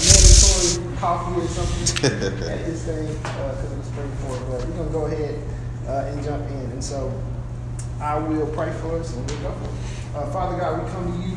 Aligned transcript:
mandatory 0.00 0.96
coffee 0.98 1.40
or 1.40 1.48
something 1.48 1.82
at 2.50 2.64
this 2.64 2.84
thing 2.84 3.06
because 3.08 3.58
uh, 3.58 3.72
it 3.72 3.78
was 3.78 3.88
pretty 3.90 4.10
forward. 4.22 4.42
But 4.48 4.68
we're 4.68 4.76
gonna 4.76 4.90
go 4.90 5.06
ahead 5.06 5.42
uh, 5.88 6.06
and 6.06 6.24
jump 6.24 6.48
in. 6.50 6.70
And 6.70 6.84
so 6.84 7.12
I 8.00 8.18
will 8.18 8.46
pray 8.48 8.72
for 8.80 8.98
us 9.00 9.14
and 9.16 9.28
we'll 9.30 9.40
go 9.40 9.48
it. 9.50 10.16
Uh, 10.16 10.30
Father 10.30 10.58
God, 10.58 10.82
we 10.84 10.90
come 10.90 11.12
to 11.12 11.28
you 11.28 11.36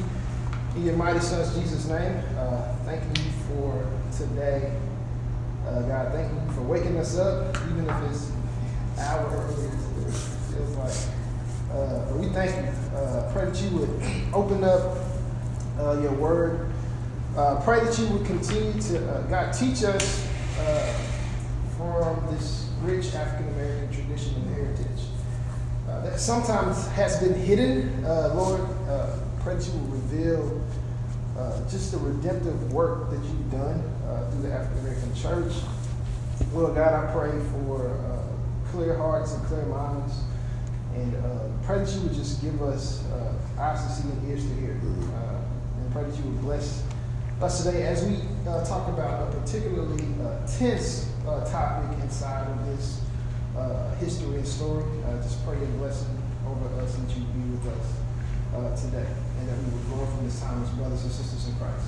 in 0.76 0.86
your 0.86 0.96
mighty 0.96 1.20
Son's 1.20 1.54
Jesus' 1.56 1.88
name. 1.88 2.22
Uh, 2.38 2.76
thank 2.86 3.04
you 3.18 3.32
for 3.48 3.88
today. 4.16 4.76
Uh, 5.68 5.82
God, 5.84 6.12
thank 6.14 6.32
you 6.32 6.54
for 6.54 6.62
waking 6.62 6.98
us 7.00 7.18
up, 7.18 7.56
even 7.72 7.90
if 7.90 8.12
it's 8.12 8.30
an 8.30 9.00
hour 9.00 9.30
earlier. 9.32 9.68
It 9.68 10.14
feels 10.14 10.76
like. 10.78 10.96
Uh, 11.72 12.06
but 12.06 12.18
we 12.18 12.28
thank 12.30 12.56
you. 12.56 12.72
Uh, 12.96 13.32
pray 13.34 13.46
that 13.46 13.60
you 13.62 13.70
would 13.78 13.90
open 14.34 14.64
up 14.64 15.03
uh, 15.80 16.00
your 16.02 16.14
word. 16.14 16.72
Uh, 17.38 17.60
pray 17.64 17.80
that 17.80 17.98
you 17.98 18.08
would 18.08 18.26
continue 18.26 18.80
to, 18.82 19.12
uh, 19.12 19.22
God, 19.24 19.52
teach 19.54 19.84
us 19.84 20.28
uh, 20.60 20.94
from 21.78 22.34
this 22.34 22.70
rich 22.82 23.14
African 23.16 23.48
American 23.54 23.92
tradition 23.92 24.36
and 24.36 24.56
heritage 24.56 24.88
that 25.88 26.20
sometimes 26.20 26.88
has 26.90 27.20
been 27.20 27.34
hidden. 27.34 28.04
Lord, 28.04 28.62
pray 29.42 29.56
that 29.56 29.66
you 29.66 29.74
will 29.74 29.88
reveal 29.88 30.62
just 31.70 31.92
the 31.92 31.98
redemptive 32.00 32.74
work 32.74 33.10
that 33.10 33.24
you've 33.24 33.52
done 33.52 33.82
through 34.32 34.42
the 34.42 34.54
African 34.54 34.80
American 34.80 35.16
church. 35.16 35.54
Lord 36.54 36.76
God, 36.76 36.94
I 36.94 37.12
pray 37.14 37.32
for 37.52 38.20
clear 38.72 38.98
hearts 38.98 39.34
and 39.34 39.46
clear 39.46 39.66
minds. 39.66 40.14
And 40.96 41.16
uh, 41.16 41.50
pray 41.64 41.80
that 41.80 41.92
you 41.94 42.02
would 42.02 42.14
just 42.14 42.42
give 42.42 42.62
us 42.62 43.04
uh, 43.06 43.34
eyes 43.60 43.84
to 43.86 43.92
see 43.92 44.10
and 44.10 44.30
ears 44.30 44.44
to 44.44 44.54
hear. 44.56 44.80
Uh, 45.16 45.33
pray 45.94 46.04
that 46.04 46.18
you 46.18 46.24
would 46.24 46.42
bless 46.42 46.84
us 47.40 47.64
today 47.64 47.84
as 47.84 48.04
we 48.04 48.18
uh, 48.48 48.66
talk 48.66 48.88
about 48.90 49.30
a 49.30 49.40
particularly 49.40 50.04
uh, 50.24 50.46
tense 50.48 51.14
uh, 51.28 51.46
topic 51.46 52.00
inside 52.02 52.48
of 52.50 52.66
this 52.66 53.00
history 54.00 54.38
and 54.38 54.48
story. 54.48 54.84
just 55.22 55.46
pray 55.46 55.56
a 55.56 55.66
blessing 55.78 56.18
over 56.48 56.82
us 56.82 56.98
and 56.98 57.08
that 57.08 57.16
you 57.16 57.24
be 57.26 57.52
with 57.52 57.68
us 57.68 58.82
today. 58.82 59.06
And 59.40 59.50
that 59.50 59.58
we 59.58 59.78
would 59.78 59.86
grow 59.88 60.06
from 60.08 60.26
this 60.26 60.42
time 60.42 60.64
as 60.64 60.70
brothers 60.72 61.04
and 61.04 61.12
sisters 61.12 61.48
in 61.48 61.56
Christ. 61.58 61.86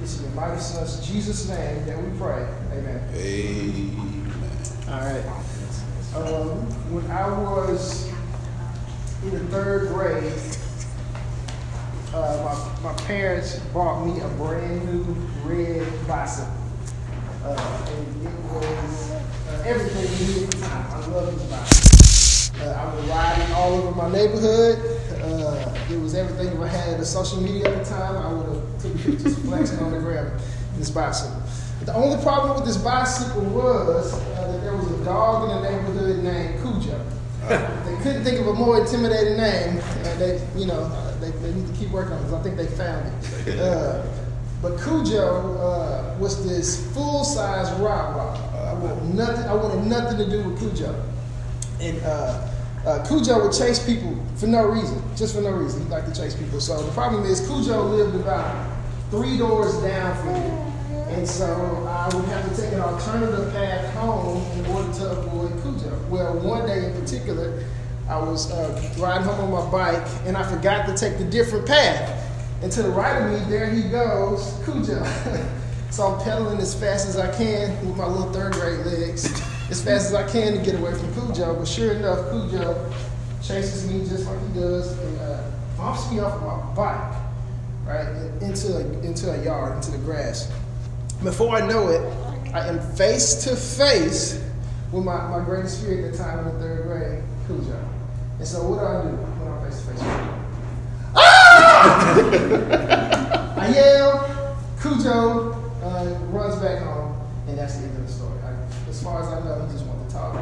This 0.00 0.18
is 0.18 0.24
in 0.24 0.34
mighty 0.34 0.60
son's 0.60 1.06
Jesus' 1.06 1.48
name 1.48 1.84
that 1.86 2.02
we 2.02 2.18
pray. 2.18 2.46
Amen. 2.72 3.08
Amen. 3.14 4.24
All 4.88 5.00
right. 5.00 5.24
Um, 6.16 6.58
when 6.92 7.10
I 7.10 7.28
was 7.28 8.08
in 9.22 9.30
the 9.30 9.44
third 9.50 9.88
grade, 9.88 10.32
uh, 12.14 12.76
my, 12.82 12.92
my 12.92 12.98
parents 13.02 13.58
bought 13.72 14.04
me 14.04 14.20
a 14.20 14.28
brand 14.28 14.84
new 14.86 15.02
red 15.44 15.86
bicycle. 16.06 16.52
Uh, 17.44 17.86
and 17.90 18.26
it 18.26 18.32
was 18.52 19.10
uh, 19.10 19.62
everything 19.66 20.28
we 20.28 20.34
needed 20.34 20.52
the 20.52 20.58
time. 20.58 20.86
I 20.90 21.06
love 21.06 21.34
this 21.34 21.50
bicycle. 21.50 22.66
Uh, 22.66 22.72
I 22.72 22.94
would 22.94 23.08
ride 23.08 23.38
it 23.40 23.50
all 23.52 23.74
over 23.74 23.90
my 23.96 24.10
neighborhood. 24.12 24.78
Uh, 25.20 25.74
it 25.90 26.00
was 26.00 26.14
everything 26.14 26.54
if 26.54 26.60
I 26.60 26.68
had 26.68 27.00
a 27.00 27.04
social 27.04 27.40
media 27.40 27.66
at 27.66 27.84
the 27.84 27.90
time, 27.90 28.16
I 28.16 28.32
would 28.32 28.46
have 28.46 28.82
took 28.82 28.96
pictures 28.98 29.38
flexing 29.40 29.80
on 29.80 29.90
the 29.90 29.98
ground 29.98 30.40
this 30.76 30.90
bicycle. 30.90 31.42
The 31.84 31.94
only 31.94 32.22
problem 32.22 32.54
with 32.54 32.64
this 32.64 32.76
bicycle 32.76 33.42
was 33.42 34.14
uh, 34.14 34.52
that 34.52 34.62
there 34.62 34.76
was 34.76 34.90
a 34.90 35.04
dog 35.04 35.50
in 35.50 35.62
the 35.62 35.70
neighborhood 35.70 36.24
named 36.24 36.62
Cujo 36.62 37.00
they 37.48 37.96
couldn't 38.02 38.24
think 38.24 38.40
of 38.40 38.46
a 38.46 38.54
more 38.54 38.80
intimidating 38.80 39.36
name. 39.36 39.78
And 39.78 40.20
they, 40.20 40.40
you 40.56 40.66
know, 40.66 41.13
they, 41.24 41.30
they 41.38 41.54
need 41.54 41.66
to 41.66 41.72
keep 41.74 41.90
working 41.90 42.12
on 42.12 42.18
it 42.18 42.24
because 42.24 42.40
I 42.40 42.42
think 42.42 42.56
they 42.56 42.66
found 42.66 43.06
it. 43.06 43.58
Uh, 43.64 44.04
but 44.62 44.80
Cujo 44.80 45.58
uh, 45.58 46.16
was 46.18 46.42
this 46.48 46.90
full-size 46.94 47.70
rock 47.80 48.16
rock. 48.16 48.38
I 48.54 48.72
wanted 48.72 49.14
nothing. 49.14 49.44
I 49.44 49.54
wanted 49.54 49.86
nothing 49.86 50.16
to 50.16 50.30
do 50.30 50.42
with 50.48 50.58
Cujo. 50.58 51.04
And 51.80 52.02
uh, 52.02 52.48
uh, 52.86 53.06
Cujo 53.06 53.44
would 53.44 53.52
chase 53.52 53.84
people 53.84 54.16
for 54.36 54.46
no 54.46 54.66
reason, 54.66 55.02
just 55.16 55.34
for 55.34 55.42
no 55.42 55.50
reason. 55.50 55.82
He 55.84 55.88
liked 55.88 56.12
to 56.12 56.18
chase 56.18 56.34
people. 56.34 56.60
So 56.60 56.80
the 56.82 56.90
problem 56.92 57.24
is 57.24 57.46
Cujo 57.46 57.82
lived 57.82 58.14
about 58.14 58.74
three 59.10 59.36
doors 59.36 59.76
down 59.82 60.16
from 60.22 60.32
me. 60.32 60.74
And 61.14 61.28
so 61.28 61.46
I 61.86 62.14
would 62.14 62.24
have 62.24 62.48
to 62.48 62.60
take 62.60 62.72
an 62.72 62.80
alternative 62.80 63.52
path 63.52 63.94
home 63.94 64.42
in 64.58 64.66
order 64.66 64.92
to 64.94 65.10
avoid 65.10 65.52
Cujo. 65.62 65.98
Well, 66.08 66.38
one 66.38 66.66
day 66.66 66.86
in 66.86 67.00
particular, 67.00 67.62
I 68.08 68.18
was 68.18 68.50
uh, 68.52 68.92
riding 68.98 69.26
home 69.26 69.52
on 69.52 69.64
my 69.64 69.70
bike 69.70 70.06
and 70.26 70.36
I 70.36 70.42
forgot 70.48 70.86
to 70.86 70.94
take 70.94 71.18
the 71.18 71.24
different 71.24 71.66
path. 71.66 72.20
And 72.62 72.70
to 72.72 72.82
the 72.82 72.90
right 72.90 73.20
of 73.20 73.32
me, 73.32 73.50
there 73.50 73.70
he 73.70 73.82
goes, 73.82 74.58
Cujo. 74.64 75.04
so 75.90 76.06
I'm 76.06 76.22
pedaling 76.22 76.58
as 76.58 76.74
fast 76.74 77.08
as 77.08 77.16
I 77.16 77.34
can 77.36 77.70
with 77.86 77.96
my 77.96 78.06
little 78.06 78.32
third 78.32 78.54
grade 78.54 78.84
legs, 78.86 79.26
as 79.70 79.82
fast 79.82 80.06
as 80.06 80.14
I 80.14 80.30
can 80.30 80.52
to 80.54 80.58
get 80.58 80.78
away 80.80 80.94
from 80.94 81.12
Cujo. 81.14 81.56
But 81.56 81.68
sure 81.68 81.92
enough, 81.92 82.30
Cujo 82.30 82.92
chases 83.42 83.90
me 83.90 84.00
just 84.08 84.26
like 84.26 84.38
he 84.48 84.60
does 84.60 84.98
and 84.98 85.20
uh, 85.20 85.42
bumps 85.76 86.10
me 86.10 86.20
off 86.20 86.34
of 86.34 86.42
my 86.42 86.74
bike, 86.74 87.14
right, 87.84 88.08
into 88.40 88.76
a, 88.76 88.80
into 89.02 89.30
a 89.30 89.44
yard, 89.44 89.76
into 89.76 89.90
the 89.90 89.98
grass. 89.98 90.50
Before 91.22 91.54
I 91.54 91.66
know 91.66 91.88
it, 91.88 92.00
I 92.54 92.68
am 92.68 92.80
face 92.96 93.44
to 93.44 93.56
face 93.56 94.42
with 94.92 95.04
my, 95.04 95.26
my 95.28 95.44
greatest 95.44 95.84
fear 95.84 96.06
at 96.06 96.12
the 96.12 96.18
time 96.18 96.38
in 96.38 96.44
the 96.44 96.60
third 96.60 96.82
grade, 96.84 97.22
Cujo. 97.46 97.78
And 98.38 98.46
so 98.46 98.62
what 98.68 98.78
do 98.80 98.86
I 98.86 99.02
do 99.02 99.08
when 99.16 99.48
I'm 99.52 99.60
face 99.64 99.80
to 99.80 99.86
face 99.86 100.00
with 100.00 100.08
him? 100.08 100.28
Ah! 101.16 103.54
I 103.56 103.68
yell, 103.68 104.56
Cujo 104.80 105.52
uh, 105.82 106.04
runs 106.30 106.56
back 106.56 106.82
home, 106.82 107.14
and 107.46 107.56
that's 107.58 107.76
the 107.76 107.84
end 107.86 107.96
of 107.96 108.06
the 108.06 108.12
story. 108.12 108.38
I, 108.42 108.54
as 108.88 109.02
far 109.02 109.22
as 109.22 109.28
I 109.28 109.40
know, 109.44 109.64
he 109.66 109.72
just 109.72 109.84
wanted 109.86 110.08
to 110.08 110.14
talk. 110.14 110.34
I, 110.36 110.40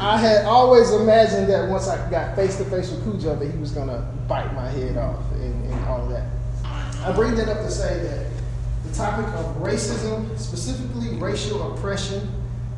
I 0.14 0.18
had 0.18 0.44
always 0.44 0.92
imagined 0.92 1.48
that 1.48 1.68
once 1.70 1.88
I 1.88 2.10
got 2.10 2.34
face 2.36 2.56
to 2.58 2.64
face 2.64 2.90
with 2.90 3.02
Cujo, 3.04 3.36
that 3.36 3.50
he 3.50 3.58
was 3.58 3.70
going 3.70 3.88
to 3.88 4.04
bite 4.28 4.52
my 4.54 4.68
head 4.68 4.96
off 4.96 5.22
and, 5.32 5.64
and 5.64 5.84
all 5.86 6.02
of 6.02 6.10
that. 6.10 6.26
I 6.64 7.12
bring 7.12 7.34
that 7.36 7.48
up 7.48 7.58
to 7.58 7.70
say 7.70 8.00
that 8.02 8.26
the 8.86 8.92
topic 8.94 9.26
of 9.34 9.56
racism, 9.56 10.36
specifically 10.38 11.16
racial 11.16 11.74
oppression, 11.74 12.28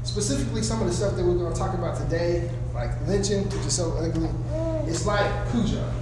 specifically 0.07 0.63
some 0.63 0.81
of 0.81 0.87
the 0.87 0.93
stuff 0.93 1.17
that 1.17 1.25
we're 1.25 1.35
going 1.35 1.53
to 1.53 1.59
talk 1.59 1.75
about 1.75 1.99
today, 1.99 2.49
like 2.73 2.91
lynching, 3.07 3.45
which 3.45 3.67
is 3.67 3.77
so 3.77 3.93
ugly, 3.99 4.31
it's 4.87 5.05
like 5.05 5.29
Cujo. 5.51 5.93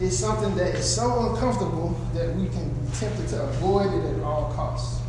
It's 0.00 0.16
something 0.16 0.54
that 0.56 0.74
is 0.74 0.96
so 0.96 1.30
uncomfortable 1.30 1.90
that 2.14 2.34
we 2.34 2.48
can 2.48 2.70
be 2.70 2.90
tempted 2.92 3.28
to 3.28 3.42
avoid 3.42 3.92
it 3.92 4.16
at 4.16 4.22
all 4.22 4.50
costs. 4.54 5.00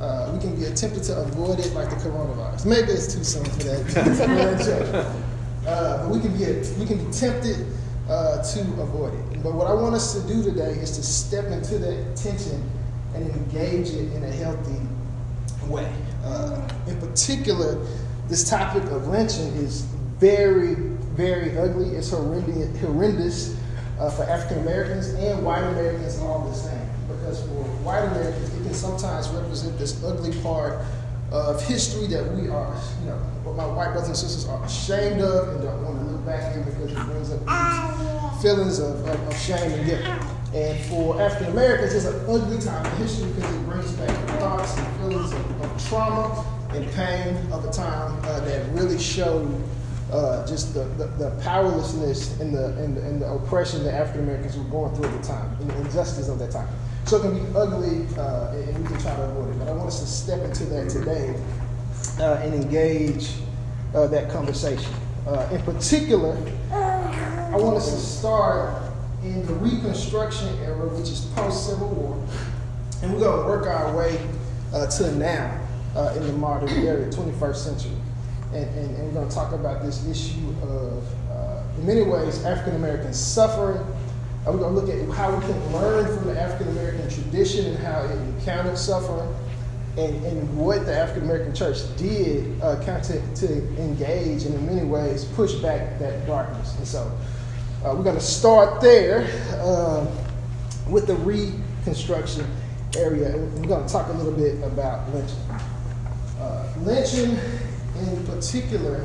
Uh, 0.00 0.30
we 0.34 0.40
can 0.40 0.54
be 0.56 0.64
tempted 0.74 1.02
to 1.04 1.16
avoid 1.20 1.60
it 1.60 1.72
like 1.72 1.88
the 1.90 1.96
coronavirus. 1.96 2.66
Maybe 2.66 2.92
it's 2.92 3.14
too 3.14 3.24
soon 3.24 3.44
for 3.44 3.62
that. 3.62 5.06
uh, 5.66 6.02
but 6.02 6.10
we 6.10 6.20
can 6.20 6.36
be 6.36 6.44
we 6.78 6.86
can 6.86 7.04
be 7.04 7.12
tempted 7.12 7.66
uh, 8.08 8.42
to 8.42 8.60
avoid 8.80 9.14
it. 9.14 9.42
But 9.42 9.54
what 9.54 9.66
I 9.66 9.74
want 9.74 9.94
us 9.94 10.20
to 10.20 10.28
do 10.28 10.42
today 10.42 10.72
is 10.72 10.96
to 10.96 11.02
step 11.02 11.46
into 11.46 11.78
that 11.78 12.16
tension 12.16 12.68
and 13.14 13.28
engage 13.30 13.90
it 13.90 14.12
in 14.12 14.24
a 14.24 14.30
healthy 14.30 14.78
way. 15.68 15.92
Uh, 16.24 16.68
in 16.86 16.98
particular, 17.00 17.84
this 18.28 18.48
topic 18.48 18.82
of 18.84 19.08
lynching 19.08 19.48
is 19.56 19.82
very, 20.18 20.74
very 20.74 21.56
ugly. 21.58 21.96
It's 21.96 22.10
horrendous, 22.10 22.80
horrendous 22.80 23.56
uh, 23.98 24.10
for 24.10 24.24
African 24.24 24.60
Americans 24.62 25.08
and 25.14 25.44
white 25.44 25.62
Americans 25.64 26.18
all 26.20 26.48
the 26.48 26.54
same. 26.54 26.88
Because 27.08 27.40
for 27.42 27.64
white 27.84 28.04
Americans, 28.04 28.54
it 28.54 28.62
can 28.62 28.74
sometimes 28.74 29.28
represent 29.28 29.78
this 29.78 30.02
ugly 30.04 30.38
part 30.42 30.84
of 31.30 31.62
history 31.66 32.06
that 32.06 32.24
we 32.32 32.48
are, 32.48 32.74
you 33.00 33.06
know, 33.06 33.16
what 33.44 33.54
my 33.54 33.66
white 33.66 33.92
brothers 33.92 34.08
and 34.08 34.16
sisters 34.16 34.48
are 34.48 34.64
ashamed 34.64 35.20
of 35.20 35.48
and 35.48 35.62
don't 35.62 35.84
want 35.84 35.98
to 35.98 36.04
look 36.04 36.24
back 36.24 36.56
in 36.56 36.64
because 36.64 36.92
it 36.92 37.04
brings 37.06 37.30
up 37.32 37.40
feelings 38.40 38.78
of, 38.78 39.06
of, 39.06 39.28
of 39.28 39.36
shame 39.38 39.72
and 39.72 39.86
guilt. 39.86 40.04
And 40.54 40.78
for 40.86 41.20
African 41.20 41.52
Americans, 41.52 41.94
it's 41.94 42.06
an 42.06 42.24
ugly 42.28 42.58
time 42.58 42.84
in 42.86 42.96
history 43.02 43.30
because 43.32 43.54
it 43.54 43.66
brings 43.66 43.92
back 43.92 44.38
thoughts 44.38 44.78
and 44.78 44.96
feelings 44.96 45.32
of, 45.32 45.50
of 45.50 45.57
trauma 45.78 46.44
and 46.70 46.86
pain 46.92 47.36
of 47.52 47.64
a 47.64 47.70
time 47.70 48.18
uh, 48.24 48.40
that 48.40 48.68
really 48.72 48.98
showed 48.98 49.48
uh, 50.12 50.46
just 50.46 50.74
the, 50.74 50.84
the, 50.84 51.06
the, 51.22 51.30
powerlessness 51.42 52.40
and 52.40 52.54
the, 52.54 52.66
and 52.78 52.96
the, 52.96 53.02
and 53.02 53.20
the 53.20 53.26
oppression 53.26 53.84
that 53.84 53.94
African 53.94 54.22
Americans 54.22 54.56
were 54.56 54.64
going 54.64 54.94
through 54.94 55.06
at 55.06 55.22
the 55.22 55.28
time, 55.28 55.54
and 55.60 55.70
the 55.70 55.80
injustice 55.80 56.28
of 56.28 56.38
that 56.38 56.50
time. 56.50 56.68
So 57.04 57.18
it 57.18 57.22
can 57.22 57.34
be 57.34 57.56
ugly, 57.56 58.06
uh, 58.16 58.52
and 58.52 58.78
we 58.78 58.86
can 58.86 58.98
try 59.00 59.14
to 59.14 59.22
avoid 59.22 59.54
it. 59.54 59.58
But 59.58 59.68
I 59.68 59.72
want 59.72 59.88
us 59.88 60.00
to 60.00 60.06
step 60.06 60.42
into 60.42 60.64
that 60.66 60.88
today 60.88 61.38
uh, 62.18 62.40
and 62.42 62.54
engage 62.54 63.32
uh, 63.94 64.06
that 64.06 64.30
conversation. 64.30 64.92
Uh, 65.26 65.46
in 65.52 65.62
particular, 65.62 66.36
I 66.70 67.56
want 67.56 67.76
us 67.76 67.92
to 67.92 67.98
start 67.98 68.82
in 69.22 69.44
the 69.46 69.54
Reconstruction 69.54 70.48
era, 70.64 70.88
which 70.88 71.10
is 71.10 71.26
post 71.34 71.66
Civil 71.66 71.88
War. 71.88 72.26
And 73.02 73.12
we're 73.12 73.20
going 73.20 73.40
to 73.42 73.46
work 73.46 73.66
our 73.66 73.94
way 73.96 74.18
to 74.72 75.12
now 75.16 75.67
uh, 75.96 76.14
in 76.16 76.26
the 76.26 76.32
modern 76.34 76.70
era, 76.70 77.08
21st 77.10 77.56
century. 77.56 77.96
And, 78.52 78.64
and, 78.64 78.96
and, 78.96 79.06
we're 79.08 79.12
going 79.12 79.28
to 79.28 79.34
talk 79.34 79.52
about 79.52 79.82
this 79.82 80.06
issue 80.06 80.48
of, 80.62 81.04
uh, 81.30 81.62
in 81.78 81.86
many 81.86 82.02
ways, 82.02 82.44
African 82.44 82.76
American 82.76 83.12
suffering 83.12 83.78
Uh, 84.46 84.52
we're 84.52 84.58
going 84.58 84.74
to 84.74 84.80
look 84.80 84.88
at 84.88 85.16
how 85.16 85.34
we 85.34 85.40
can 85.44 85.72
learn 85.72 86.06
from 86.06 86.28
the 86.28 86.40
African 86.40 86.68
American 86.68 87.10
tradition 87.10 87.66
and 87.66 87.78
how 87.78 88.02
it 88.02 88.10
encountered 88.12 88.78
suffering 88.78 89.34
and, 89.98 90.24
and 90.24 90.56
what 90.56 90.86
the 90.86 90.96
African 90.96 91.24
American 91.24 91.54
church 91.54 91.78
did 91.96 92.60
uh, 92.62 92.76
kind 92.84 92.98
of 92.98 93.02
to, 93.02 93.46
to, 93.46 93.52
engage 93.78 94.44
and 94.44 94.54
in 94.54 94.66
many 94.66 94.86
ways 94.86 95.24
push 95.24 95.54
back 95.54 95.98
that 95.98 96.26
darkness. 96.26 96.76
And 96.78 96.86
so 96.86 97.10
uh, 97.84 97.94
we're 97.94 98.04
going 98.04 98.16
to 98.16 98.22
start 98.22 98.80
there 98.80 99.28
uh, 99.60 100.06
with 100.88 101.06
the 101.06 101.16
reconstruction 101.16 102.46
area. 102.96 103.34
And 103.34 103.60
we're 103.60 103.68
going 103.68 103.86
to 103.86 103.92
talk 103.92 104.08
a 104.08 104.12
little 104.12 104.32
bit 104.32 104.62
about 104.62 105.12
lynching. 105.12 105.36
Uh, 106.38 106.64
lynching 106.82 107.38
in 108.00 108.26
particular 108.26 109.04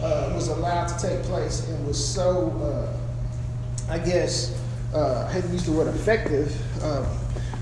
uh, 0.00 0.32
was 0.34 0.48
allowed 0.48 0.86
to 0.86 1.08
take 1.08 1.22
place 1.24 1.68
and 1.68 1.86
was 1.86 2.02
so, 2.02 2.50
uh, 2.60 3.92
I 3.92 3.98
guess, 3.98 4.60
I 4.94 5.30
hate 5.30 5.44
to 5.44 5.48
use 5.48 5.64
the 5.64 5.72
word 5.72 5.88
effective 5.88 6.54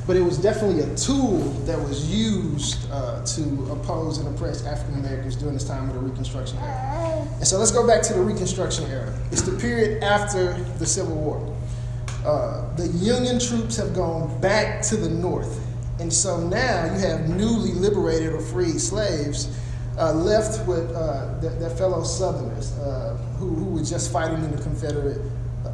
but 0.06 0.16
it 0.16 0.20
was 0.20 0.38
definitely 0.38 0.82
a 0.82 0.96
tool 0.96 1.38
that 1.64 1.78
was 1.78 2.14
used 2.14 2.90
uh, 2.90 3.24
to 3.24 3.42
oppose 3.72 4.18
and 4.18 4.28
oppress 4.28 4.66
African 4.66 4.98
Americans 4.98 5.36
during 5.36 5.54
this 5.54 5.66
time 5.66 5.88
of 5.88 5.94
the 5.94 6.00
Reconstruction 6.00 6.58
era. 6.58 7.26
And 7.36 7.46
so 7.46 7.58
let's 7.58 7.70
go 7.70 7.86
back 7.86 8.02
to 8.02 8.12
the 8.12 8.20
Reconstruction 8.20 8.84
era. 8.90 9.12
It's 9.32 9.42
the 9.42 9.56
period 9.58 10.02
after 10.02 10.52
the 10.78 10.86
Civil 10.86 11.16
War. 11.16 11.56
Uh, 12.24 12.74
the 12.76 12.88
Union 12.88 13.38
troops 13.38 13.76
have 13.76 13.94
gone 13.94 14.40
back 14.40 14.82
to 14.82 14.96
the 14.96 15.08
North. 15.08 15.60
And 16.00 16.12
so 16.12 16.41
now 16.41 16.85
you 16.87 16.99
have 17.00 17.29
newly 17.29 17.73
liberated 17.73 18.32
or 18.32 18.41
freed 18.41 18.81
slaves 18.81 19.56
uh, 19.99 20.12
left 20.12 20.67
with 20.67 20.91
uh, 20.93 21.38
their, 21.41 21.70
fellow 21.70 22.02
Southerners 22.02 22.76
uh, 22.79 23.17
who, 23.38 23.55
who 23.55 23.64
were 23.67 23.85
just 23.85 24.12
fighting 24.12 24.43
in 24.44 24.50
the 24.50 24.62
Confederate 24.62 25.20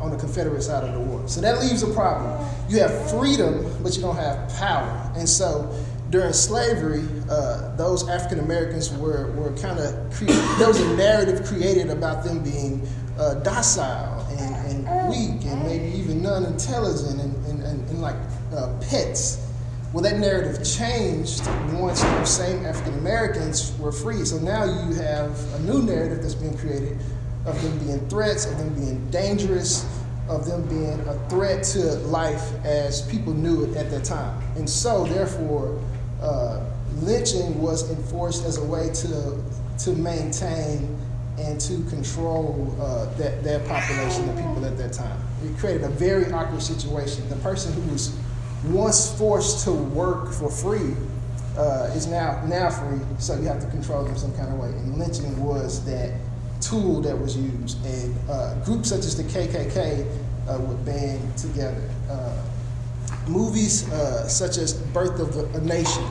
on 0.01 0.11
the 0.11 0.17
Confederate 0.17 0.63
side 0.63 0.85
of 0.85 0.95
the 0.95 1.01
war. 1.01 1.27
So 1.29 1.41
that 1.41 1.61
leaves 1.61 1.83
a 1.83 1.93
problem. 1.93 2.47
You 2.69 2.81
have 2.81 3.11
freedom, 3.11 3.71
but 3.83 3.95
you 3.97 4.03
don't 4.03 4.17
have 4.17 4.49
power. 4.57 5.13
And 5.15 5.29
so 5.29 5.71
during 6.11 6.33
slavery, 6.33 7.07
uh, 7.31 7.77
those 7.77 8.09
African 8.09 8.41
Americans 8.41 8.93
were, 8.93 9.31
were 9.33 9.53
kind 9.59 9.79
of, 9.79 10.19
there 10.59 10.69
was 10.69 10.81
a 10.81 10.97
narrative 10.97 11.45
created 11.47 11.91
about 11.91 12.25
them 12.25 12.43
being 12.43 12.87
uh, 13.19 13.35
docile 13.35 14.27
and, 14.39 14.87
and, 14.87 15.09
weak 15.09 15.45
and 15.45 15.63
maybe 15.65 15.87
even 15.97 16.23
non 16.23 16.45
intelligent 16.45 17.21
and, 17.21 17.47
and, 17.47 17.63
and, 17.63 17.89
and, 17.91 18.01
like 18.01 18.17
uh, 18.55 18.75
pets. 18.81 19.47
Well, 19.93 20.05
that 20.05 20.19
narrative 20.19 20.65
changed 20.65 21.45
once 21.73 22.01
those 22.01 22.37
same 22.37 22.65
African 22.65 22.95
Americans 23.01 23.77
were 23.81 23.91
free. 23.91 24.25
So 24.25 24.39
now 24.39 24.65
you 24.65 24.95
have 24.95 25.37
a 25.55 25.59
new 25.61 25.83
narrative 25.83 26.23
that's 26.23 26.35
being 26.35 26.57
created 26.57 26.97
of 27.45 27.61
them 27.63 27.77
being 27.79 28.09
threats, 28.09 28.47
of 28.47 28.57
them 28.59 28.73
being 28.75 29.11
dangerous, 29.11 29.85
of 30.29 30.47
them 30.47 30.63
being 30.69 31.01
a 31.09 31.29
threat 31.29 31.65
to 31.65 31.79
life 32.07 32.53
as 32.65 33.03
people 33.11 33.33
knew 33.33 33.65
it 33.65 33.77
at 33.77 33.91
that 33.91 34.05
time. 34.05 34.41
And 34.57 34.69
so, 34.69 35.07
therefore, 35.07 35.83
uh, 36.23 36.63
lynching 36.97 37.61
was 37.61 37.91
enforced 37.91 38.45
as 38.45 38.59
a 38.59 38.65
way 38.65 38.91
to, 38.93 39.43
to 39.79 39.91
maintain 39.97 40.97
and 41.39 41.61
to 41.63 41.83
control 41.89 42.77
uh, 42.81 43.07
that, 43.15 43.43
that 43.43 43.67
population 43.67 44.29
of 44.29 44.37
people 44.37 44.65
at 44.65 44.77
that 44.77 44.93
time. 44.93 45.19
It 45.43 45.57
created 45.59 45.83
a 45.83 45.89
very 45.89 46.31
awkward 46.33 46.63
situation. 46.63 47.29
The 47.29 47.37
person 47.37 47.73
who 47.73 47.93
was 47.93 48.15
once 48.65 49.17
forced 49.17 49.65
to 49.65 49.73
work 49.73 50.33
for 50.33 50.51
free 50.51 50.95
uh, 51.57 51.91
is 51.95 52.07
now 52.07 52.43
now 52.47 52.71
free, 52.71 53.01
so 53.19 53.35
you 53.37 53.47
have 53.47 53.61
to 53.61 53.71
control 53.71 54.05
them 54.05 54.17
some 54.17 54.35
kind 54.37 54.53
of 54.53 54.59
way. 54.59 54.69
And 54.69 54.97
lynching 54.99 55.43
was 55.43 55.85
that 55.85 56.13
tool 56.61 57.01
that 57.03 57.19
was 57.19 57.37
used. 57.37 57.85
And 57.85 58.15
uh, 58.31 58.55
groups 58.65 58.91
such 58.91 59.01
as 59.01 59.17
the 59.17 59.25
KKK 59.25 60.07
uh, 60.49 60.59
would 60.61 60.85
band 60.85 61.37
together. 61.37 61.89
Uh, 62.09 62.43
movies 63.29 63.91
uh, 63.93 64.29
such 64.29 64.59
as 64.59 64.75
Birth 64.75 65.19
of 65.21 65.55
a 65.55 65.61
Nation 65.61 66.05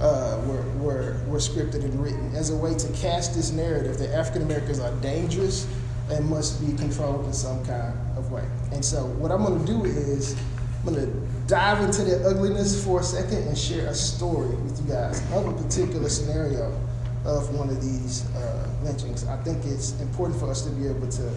uh, 0.00 0.40
were, 0.46 0.62
were, 0.78 1.20
were 1.26 1.38
scripted 1.38 1.84
and 1.84 2.02
written 2.02 2.34
as 2.34 2.50
a 2.50 2.56
way 2.56 2.74
to 2.74 2.92
cast 2.92 3.34
this 3.34 3.50
narrative 3.52 3.98
that 3.98 4.14
African 4.14 4.42
Americans 4.42 4.78
are 4.78 4.94
dangerous 4.96 5.66
and 6.10 6.28
must 6.28 6.64
be 6.64 6.76
controlled 6.76 7.24
in 7.24 7.32
some 7.32 7.64
kind 7.64 7.96
of 8.16 8.30
way. 8.30 8.44
And 8.72 8.84
so, 8.84 9.06
what 9.06 9.32
I'm 9.32 9.44
going 9.44 9.58
to 9.58 9.66
do 9.66 9.84
is 9.84 10.36
I'm 10.86 10.94
to 10.94 11.06
dive 11.48 11.82
into 11.82 12.04
the 12.04 12.28
ugliness 12.28 12.84
for 12.84 13.00
a 13.00 13.02
second 13.02 13.48
and 13.48 13.58
share 13.58 13.88
a 13.88 13.94
story 13.94 14.54
with 14.56 14.80
you 14.80 14.92
guys 14.92 15.20
of 15.32 15.46
a 15.46 15.62
particular 15.62 16.08
scenario 16.08 16.66
of 17.24 17.52
one 17.54 17.68
of 17.70 17.82
these 17.82 18.24
uh, 18.36 18.68
lynchings. 18.84 19.26
I 19.26 19.36
think 19.38 19.64
it's 19.64 20.00
important 20.00 20.38
for 20.38 20.48
us 20.48 20.62
to 20.62 20.70
be 20.70 20.86
able 20.86 21.08
to 21.08 21.32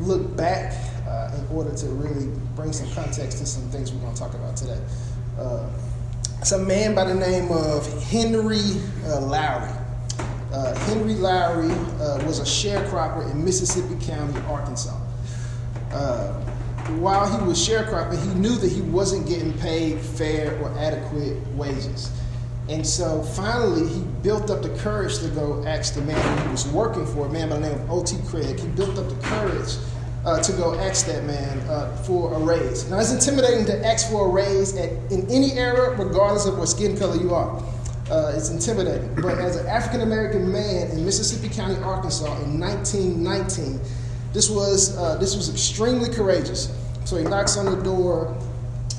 look 0.00 0.36
back 0.36 0.74
uh, 1.08 1.34
in 1.34 1.56
order 1.56 1.74
to 1.74 1.86
really 1.86 2.30
bring 2.56 2.74
some 2.74 2.90
context 2.92 3.38
to 3.38 3.46
some 3.46 3.62
things 3.70 3.90
we're 3.90 4.00
going 4.00 4.12
to 4.12 4.20
talk 4.20 4.34
about 4.34 4.54
today. 4.54 4.80
Uh, 5.38 5.66
it's 6.40 6.52
a 6.52 6.58
man 6.58 6.94
by 6.94 7.04
the 7.04 7.14
name 7.14 7.50
of 7.52 8.02
Henry 8.02 8.60
uh, 9.06 9.20
Lowry. 9.22 9.72
Uh, 10.52 10.74
Henry 10.80 11.14
Lowry 11.14 11.72
uh, 11.72 12.22
was 12.26 12.38
a 12.38 12.42
sharecropper 12.42 13.30
in 13.30 13.42
Mississippi 13.42 13.96
County, 14.04 14.38
Arkansas. 14.46 15.00
While 17.00 17.26
he 17.26 17.46
was 17.46 17.58
sharecropping, 17.58 18.22
he 18.26 18.38
knew 18.38 18.54
that 18.56 18.70
he 18.70 18.82
wasn't 18.82 19.26
getting 19.26 19.52
paid 19.58 20.00
fair 20.00 20.58
or 20.60 20.70
adequate 20.78 21.36
wages. 21.54 22.10
And 22.68 22.86
so 22.86 23.22
finally, 23.22 23.88
he 23.88 24.00
built 24.22 24.50
up 24.50 24.62
the 24.62 24.70
courage 24.78 25.18
to 25.18 25.28
go 25.28 25.62
ask 25.66 25.94
the 25.94 26.00
man 26.02 26.46
he 26.46 26.50
was 26.50 26.66
working 26.68 27.06
for, 27.06 27.26
a 27.26 27.28
man 27.28 27.50
by 27.50 27.58
the 27.58 27.68
name 27.68 27.80
of 27.80 27.90
O.T. 27.90 28.16
Craig. 28.26 28.58
He 28.58 28.68
built 28.68 28.98
up 28.98 29.08
the 29.08 29.16
courage 29.26 29.76
uh, 30.24 30.42
to 30.42 30.52
go 30.52 30.74
ask 30.74 31.06
that 31.06 31.24
man 31.24 31.58
uh, 31.68 31.94
for 32.06 32.32
a 32.32 32.38
raise. 32.38 32.88
Now, 32.88 32.98
it's 33.00 33.12
intimidating 33.12 33.66
to 33.66 33.86
ask 33.86 34.10
for 34.10 34.28
a 34.28 34.30
raise 34.30 34.74
at, 34.76 34.90
in 35.12 35.30
any 35.30 35.52
era, 35.52 35.94
regardless 35.96 36.46
of 36.46 36.58
what 36.58 36.68
skin 36.68 36.96
color 36.96 37.16
you 37.16 37.34
are. 37.34 37.62
Uh, 38.10 38.32
it's 38.34 38.50
intimidating. 38.50 39.14
But 39.14 39.38
as 39.38 39.56
an 39.56 39.66
African 39.66 40.00
American 40.02 40.50
man 40.50 40.90
in 40.90 41.04
Mississippi 41.04 41.54
County, 41.54 41.76
Arkansas, 41.82 42.34
in 42.42 42.60
1919, 42.60 43.80
this 44.34 44.50
was 44.50 44.96
uh, 44.98 45.16
this 45.16 45.36
was 45.36 45.48
extremely 45.48 46.10
courageous. 46.10 46.76
So 47.04 47.16
he 47.16 47.24
knocks 47.24 47.56
on 47.56 47.66
the 47.66 47.82
door 47.82 48.36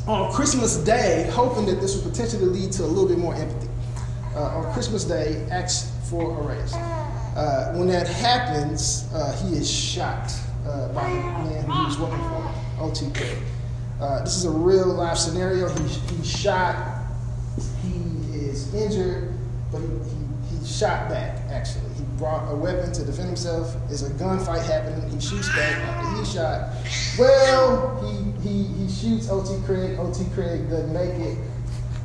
on 0.08 0.32
Christmas 0.32 0.78
Day, 0.78 1.30
hoping 1.34 1.66
that 1.66 1.82
this 1.82 1.96
would 1.96 2.12
potentially 2.12 2.46
lead 2.46 2.72
to 2.74 2.84
a 2.84 2.86
little 2.86 3.08
bit 3.08 3.18
more 3.18 3.36
empathy. 3.36 3.70
Uh, 4.36 4.58
on 4.58 4.74
Christmas 4.74 5.04
Day, 5.06 5.46
asks 5.50 5.92
for 6.10 6.38
a 6.40 6.44
raise. 6.44 6.74
Uh, 6.74 7.74
when 7.76 7.88
that 7.88 8.08
happens, 8.08 9.10
uh, 9.14 9.32
he 9.44 9.56
is 9.56 9.70
shot 9.70 10.32
uh, 10.66 10.90
by 10.90 11.08
the 11.10 11.50
man 11.50 11.64
who 11.64 11.84
was 11.86 11.98
working 11.98 12.20
for, 12.20 12.52
O.T. 12.82 13.12
Craig. 13.14 13.38
Uh, 14.00 14.24
this 14.24 14.36
is 14.36 14.46
a 14.46 14.52
real 14.52 14.88
life 14.88 15.18
scenario. 15.18 15.70
He, 15.70 15.84
he's 16.16 16.30
shot, 16.30 17.06
he 17.82 18.38
is 18.38 18.74
injured, 18.74 19.34
but 19.72 19.80
he, 19.80 19.88
he 19.88 20.35
shot 20.66 21.10
back, 21.10 21.38
actually. 21.50 21.94
He 21.96 22.04
brought 22.18 22.52
a 22.52 22.56
weapon 22.56 22.92
to 22.94 23.04
defend 23.04 23.28
himself. 23.28 23.76
There's 23.88 24.04
a 24.04 24.10
gunfight 24.12 24.66
happening. 24.66 25.10
He 25.10 25.20
shoots 25.20 25.50
back 25.50 25.76
after 25.76 26.18
he 26.18 26.26
shot. 26.26 26.70
Well, 27.18 28.02
he 28.02 28.26
he, 28.48 28.64
he 28.64 28.90
shoots 28.90 29.30
O.T. 29.30 29.66
Craig. 29.66 29.98
O.T. 30.00 30.24
Craig 30.34 30.70
doesn't 30.70 30.94
make 30.94 31.14
it. 31.20 31.38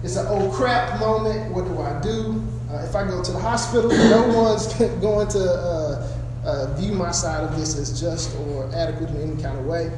It's 0.02 0.16
an 0.16 0.26
old 0.28 0.52
crap 0.54 0.98
moment. 0.98 1.52
What 1.52 1.66
do 1.66 1.78
I 1.80 2.00
do? 2.00 2.42
Uh, 2.70 2.84
if 2.84 2.96
I 2.96 3.06
go 3.06 3.22
to 3.22 3.32
the 3.32 3.38
hospital, 3.38 3.90
no 3.90 4.26
one's 4.28 4.72
going 5.00 5.28
to 5.28 5.38
uh, 5.40 6.16
uh, 6.44 6.74
view 6.76 6.92
my 6.92 7.10
side 7.10 7.44
of 7.44 7.56
this 7.58 7.76
as 7.76 8.00
just 8.00 8.34
or 8.38 8.70
adequate 8.74 9.10
in 9.10 9.32
any 9.32 9.42
kind 9.42 9.58
of 9.58 9.66
way. 9.66 9.92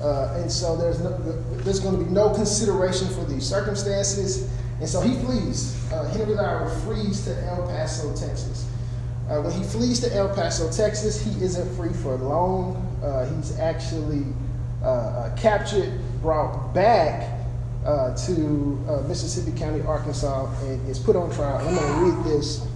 Uh, 0.00 0.34
and 0.36 0.50
so 0.50 0.76
there's 0.76 1.00
no, 1.00 1.16
there's 1.62 1.80
going 1.80 1.98
to 1.98 2.04
be 2.04 2.10
no 2.10 2.32
consideration 2.34 3.08
for 3.08 3.24
these 3.24 3.44
circumstances. 3.44 4.50
And 4.82 4.88
so 4.88 5.00
he 5.00 5.14
flees. 5.14 5.78
Uh, 5.92 6.08
Henry 6.08 6.34
Lowry 6.34 6.68
flees 6.80 7.24
to 7.26 7.44
El 7.46 7.68
Paso, 7.68 8.08
Texas. 8.16 8.68
Uh, 9.30 9.40
when 9.40 9.52
he 9.52 9.62
flees 9.62 10.00
to 10.00 10.12
El 10.12 10.34
Paso, 10.34 10.68
Texas, 10.72 11.22
he 11.22 11.30
isn't 11.40 11.76
free 11.76 11.92
for 11.92 12.16
long. 12.16 12.82
he's 13.36 13.56
actually 13.60 14.24
uh, 14.82 14.86
uh, 14.86 15.36
captured, 15.36 16.00
brought 16.20 16.74
back 16.74 17.38
uh, 17.86 18.12
to 18.26 18.32
Mississippi 19.06 19.56
County, 19.56 19.82
Arkansas, 19.82 20.52
and 20.64 20.88
is 20.88 20.98
put 20.98 21.14
on 21.14 21.30
trial. 21.30 21.58
I'm 21.58 21.76
going 21.76 22.10
to 22.12 22.16
read 22.16 22.34
this, 22.34 22.66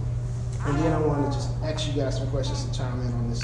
and 0.65 0.79
then 0.79 0.93
I 0.93 1.01
want 1.01 1.29
to 1.29 1.37
just 1.37 1.49
ask 1.61 1.89
you 1.89 2.01
guys 2.01 2.19
some 2.19 2.29
questions 2.29 2.63
to 2.63 2.71
chime 2.71 3.01
in 3.01 3.11
on 3.11 3.29
this. 3.29 3.41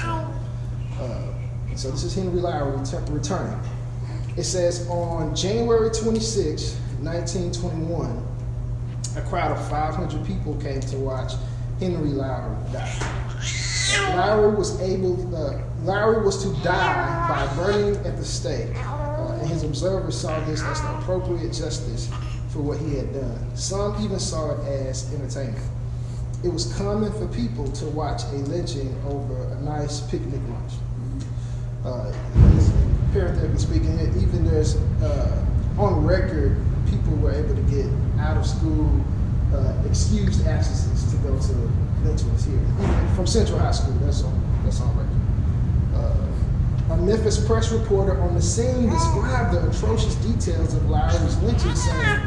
so 1.78 1.90
this 1.90 2.02
is 2.02 2.14
Henry 2.14 2.40
Lowry 2.40 2.78
returning. 3.10 3.60
It 4.38 4.44
says 4.44 4.88
on 4.88 5.36
January 5.36 5.90
26, 5.90 6.76
1921, 7.02 8.33
a 9.16 9.22
crowd 9.22 9.52
of 9.52 9.68
500 9.68 10.26
people 10.26 10.56
came 10.56 10.80
to 10.80 10.96
watch 10.96 11.32
Henry 11.80 12.10
Lowry 12.10 12.56
die. 12.72 14.16
Lowry 14.16 14.54
was 14.54 14.80
able, 14.80 15.36
uh, 15.36 15.60
Lowry 15.82 16.24
was 16.24 16.42
to 16.42 16.62
die 16.62 17.28
by 17.28 17.54
burning 17.54 17.96
at 18.06 18.16
the 18.16 18.24
stake, 18.24 18.74
uh, 18.76 19.38
and 19.40 19.48
his 19.48 19.62
observers 19.62 20.20
saw 20.20 20.38
this 20.46 20.62
as 20.62 20.80
the 20.80 20.98
appropriate 20.98 21.52
justice 21.52 22.10
for 22.48 22.60
what 22.60 22.78
he 22.78 22.96
had 22.96 23.12
done. 23.12 23.56
Some 23.56 24.02
even 24.02 24.18
saw 24.18 24.52
it 24.52 24.60
as 24.66 25.12
entertainment. 25.14 25.64
It 26.42 26.52
was 26.52 26.72
common 26.76 27.12
for 27.12 27.26
people 27.28 27.70
to 27.72 27.86
watch 27.86 28.22
a 28.24 28.36
lynching 28.36 28.94
over 29.06 29.54
a 29.54 29.60
nice 29.62 30.00
picnic 30.10 30.40
lunch. 30.48 30.72
Uh, 31.84 32.12
typically 33.12 33.58
speaking, 33.58 33.98
even 34.22 34.44
there's 34.44 34.76
uh, 35.02 35.44
on 35.78 36.04
record, 36.04 36.56
people 36.90 37.16
were 37.16 37.32
able 37.32 37.54
to 37.54 37.62
get 37.62 37.86
out 38.18 38.36
of 38.36 38.46
school 38.46 39.04
uh, 39.54 39.74
excused 39.86 40.46
absences 40.46 41.10
to 41.12 41.16
go 41.18 41.38
to 41.38 41.52
lynchings 42.04 42.44
here, 42.44 42.60
even 42.80 43.14
from 43.14 43.26
Central 43.26 43.58
High 43.58 43.70
School. 43.70 43.94
That's 44.02 44.22
on 44.22 44.60
that's 44.64 44.80
on 44.80 44.96
record. 44.96 45.24
Uh, 45.94 46.94
a 46.94 46.96
Memphis 46.96 47.44
press 47.46 47.72
reporter 47.72 48.20
on 48.20 48.34
the 48.34 48.42
scene 48.42 48.90
described 48.90 49.54
the 49.54 49.68
atrocious 49.68 50.14
details 50.16 50.74
of 50.74 50.90
Lowry's 50.90 51.38
lynching, 51.38 51.74
saying, 51.74 52.20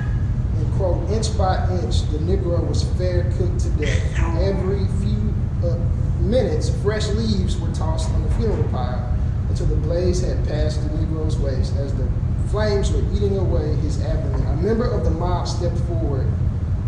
and 0.57 0.73
quote, 0.77 1.09
inch 1.11 1.37
by 1.37 1.57
inch, 1.81 2.01
the 2.11 2.17
Negro 2.19 2.67
was 2.67 2.83
fair 2.97 3.31
cooked 3.37 3.59
to 3.61 3.69
death. 3.71 4.01
Every 4.39 4.85
few 4.99 5.33
uh, 5.63 5.77
minutes, 6.21 6.69
fresh 6.81 7.07
leaves 7.09 7.59
were 7.59 7.71
tossed 7.71 8.09
on 8.11 8.23
the 8.23 8.33
funeral 8.35 8.63
pile 8.69 9.13
until 9.49 9.67
the 9.67 9.75
blaze 9.75 10.21
had 10.21 10.47
passed 10.47 10.81
the 10.83 10.89
Negro's 10.97 11.37
waist 11.37 11.75
as 11.77 11.93
the 11.95 12.07
flames 12.49 12.91
were 12.91 13.03
eating 13.13 13.37
away 13.37 13.75
his 13.77 14.01
abdomen. 14.03 14.45
A 14.47 14.55
member 14.57 14.89
of 14.89 15.03
the 15.03 15.11
mob 15.11 15.47
stepped 15.47 15.77
forward 15.79 16.31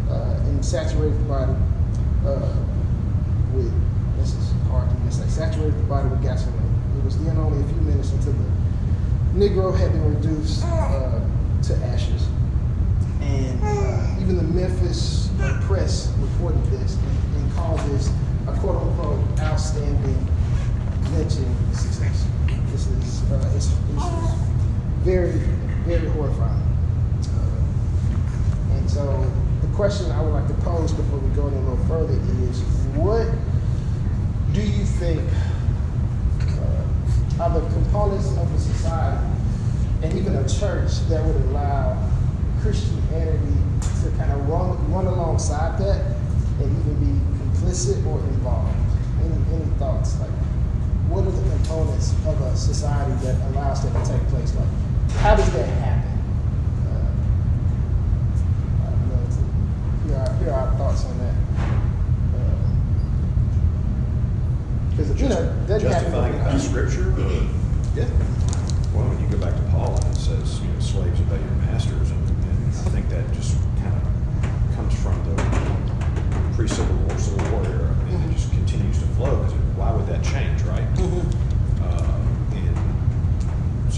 uh, 0.10 0.40
and 0.46 0.64
saturated 0.64 1.20
the 1.20 1.24
body 1.26 1.54
uh, 2.26 2.56
with, 3.54 3.72
this 4.18 4.34
is 4.34 4.52
hard 4.70 4.90
to 4.90 5.12
say, 5.12 5.28
saturated 5.28 5.78
the 5.78 5.84
body 5.84 6.10
with 6.10 6.22
gasoline. 6.22 6.60
It 6.98 7.04
was 7.04 7.18
then 7.24 7.38
only 7.38 7.62
a 7.64 7.68
few 7.68 7.82
minutes 7.82 8.12
until 8.12 8.34
the 8.34 8.50
Negro 9.36 9.78
had 9.78 9.92
been 9.92 10.16
reduced 10.16 10.64
uh, 10.66 11.20
to 11.64 11.76
ashes. 11.86 12.28
And 13.22 13.60
uh, 13.64 14.22
even 14.22 14.38
the 14.38 14.44
Memphis 14.44 15.30
press 15.62 16.12
reported 16.18 16.64
this 16.66 16.96
and, 16.96 17.36
and 17.36 17.54
called 17.54 17.80
this 17.92 18.10
a 18.48 18.54
quote 18.60 18.82
unquote 18.82 19.40
outstanding 19.40 20.28
lynching 21.12 21.56
success. 21.74 22.26
This 22.72 22.88
is, 22.88 23.32
uh, 23.32 23.52
it's, 23.56 23.68
it's 23.68 24.49
very, 25.04 25.32
very 25.86 26.08
horrifying. 26.10 26.64
And 28.72 28.90
so 28.90 29.32
the 29.62 29.68
question 29.76 30.12
I 30.12 30.22
would 30.22 30.34
like 30.34 30.48
to 30.48 30.54
pose 30.66 30.92
before 30.94 31.20
we 31.20 31.30
go 31.36 31.48
in 31.48 31.54
a 31.54 31.62
little 31.62 31.86
further 31.86 32.14
is 32.50 32.62
what 32.96 33.28
do 34.54 34.62
you 34.62 34.84
think 34.84 35.22
uh, 36.42 37.44
are 37.44 37.60
the 37.60 37.68
components 37.74 38.28
of 38.30 38.54
a 38.54 38.60
society 38.60 39.28
and 40.02 40.18
even 40.18 40.36
a 40.36 40.48
church 40.48 41.00
that 41.10 41.24
would 41.24 41.36
allow 41.48 42.10
Christianity 42.62 43.56
to 44.04 44.10
kind 44.18 44.32
of 44.32 44.48
run, 44.50 44.92
run 44.92 45.06
alongside 45.06 45.80
that 45.80 46.18
and 46.60 46.80
even 46.80 47.00
be 47.00 47.20
complicit 47.44 48.06
or 48.06 48.20
involved? 48.20 48.76
Any, 49.24 49.56
any 49.56 49.72
thoughts? 49.78 50.20
Like, 50.20 50.32
what 51.10 51.26
are 51.26 51.32
the 51.32 51.50
components 51.50 52.12
of 52.26 52.40
a 52.42 52.56
society 52.56 53.14
that 53.26 53.36
allows 53.50 53.84
that 53.84 54.06
to 54.06 54.12
take 54.12 54.22
place? 54.28 54.54
Like, 54.56 54.68
how 55.18 55.36
does 55.36 55.52
that 55.52 55.66
happen? 55.68 56.12
Uh, 56.88 57.12
I'd 58.88 59.00
love 59.12 59.30
to 59.30 60.08
hear 60.08 60.18
our, 60.18 60.34
hear 60.38 60.52
our 60.54 60.72
thoughts 60.78 61.06
on 61.06 61.18
that. 61.20 61.36
Because, 64.92 65.22
you 65.22 65.30
know, 65.30 65.66
that 65.68 65.82
Justifying 65.82 66.34
it 66.34 66.38
by 66.38 66.44
happen. 66.44 66.60
scripture? 66.60 67.14
Yeah. 67.96 68.06
Well, 68.94 69.08
when 69.08 69.20
you 69.22 69.28
go 69.28 69.38
back 69.38 69.56
to 69.56 69.62
Paul 69.72 69.96
and 69.96 70.06
it 70.16 70.20
says, 70.20 70.60
you 70.62 70.68
know, 70.68 70.80
slaves 70.80 71.20
obey 71.22 71.40
your 71.40 71.56
masters, 71.72 72.12
and, 72.12 72.20
and 72.28 72.68
I 72.76 72.90
think 72.92 73.08
that 73.10 73.24
just 73.34 73.56
kind 73.80 73.96
of 73.96 74.04
comes 74.76 74.94
from 75.02 75.16
the 75.24 75.36
pre-civil 76.56 76.96
war, 77.08 77.18
civil 77.18 77.44
war 77.52 77.64
era, 77.68 77.96
and 78.12 78.30
it 78.30 78.34
just 78.36 78.52
continues 78.52 79.00
to 79.00 79.06
flow, 79.16 79.36
because 79.44 79.54
why 79.80 79.92
would 79.92 80.08
that 80.08 80.24
change, 80.24 80.62
right? 80.64 80.84
Uh, 81.00 81.24
and 81.24 81.49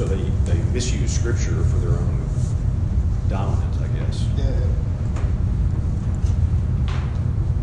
so 0.01 0.07
they, 0.07 0.23
they 0.51 0.59
misuse 0.73 1.13
scripture 1.13 1.63
for 1.65 1.77
their 1.77 1.91
own 1.91 2.27
dominance, 3.29 3.77
I 3.79 3.87
guess. 3.99 4.25
Yeah. 4.35 4.45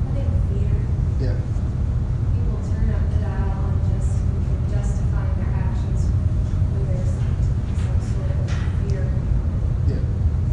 I 0.07 0.14
think 0.14 0.30
fear. 0.47 0.71
Yeah. 1.18 1.35
People 2.38 2.62
turn 2.62 2.95
up 2.95 3.02
the 3.11 3.18
dial 3.26 3.59
on 3.59 3.75
just 3.90 4.23
justifying 4.71 5.35
their 5.35 5.50
actions 5.50 6.07
when 6.71 6.87
there's 6.87 7.11
some 7.11 7.99
sort 8.07 8.30
of 8.30 8.38
fear. 8.87 9.02
Yeah. 9.88 10.02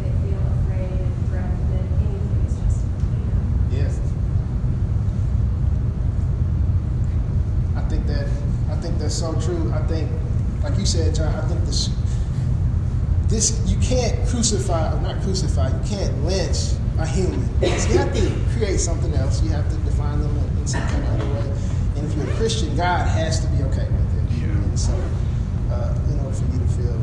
They 0.02 0.10
feel 0.26 0.42
afraid 0.58 0.90
and 0.90 1.14
threatened 1.28 1.70
that 1.70 1.86
anything 2.02 2.42
is 2.48 2.54
justified. 2.58 3.70
Yes. 3.70 3.94
I 7.76 7.80
think 7.88 8.02
that 8.08 8.26
I 8.72 8.76
think 8.80 8.98
that's 8.98 9.14
so 9.14 9.38
true. 9.40 9.70
I 9.72 9.86
think, 9.86 10.10
like 10.64 10.76
you 10.80 10.84
said, 10.84 11.14
John. 11.14 11.35
I 13.36 13.38
think 13.38 13.44
this 13.44 13.60
this 13.60 13.70
you 13.70 13.78
can't 13.80 14.26
crucify 14.28 14.96
or 14.96 15.00
not 15.02 15.20
crucify. 15.22 15.68
You 15.68 15.84
can't 15.84 16.24
lynch 16.24 16.72
a 16.98 17.06
human. 17.06 17.44
So 17.60 17.92
you 17.92 17.98
have 17.98 18.14
to 18.14 18.56
create 18.56 18.80
something 18.80 19.12
else. 19.12 19.42
You 19.42 19.50
have 19.50 19.68
to 19.68 19.76
define 19.84 20.22
them 20.22 20.34
in, 20.38 20.58
in 20.58 20.66
some 20.66 20.80
kind 20.88 21.04
of 21.04 21.20
other 21.20 21.34
way. 21.34 21.52
And 21.96 22.06
if 22.06 22.16
you're 22.16 22.30
a 22.30 22.36
Christian, 22.36 22.74
God 22.76 23.06
has 23.06 23.44
to 23.44 23.46
be 23.48 23.62
okay 23.64 23.84
with 23.92 24.08
it. 24.16 24.40
Yeah. 24.40 24.48
And 24.48 24.80
so, 24.80 24.94
uh, 25.70 25.98
in 26.08 26.18
order 26.20 26.32
for 26.32 26.44
you 26.50 26.60
to 26.60 26.68
feel 26.80 26.96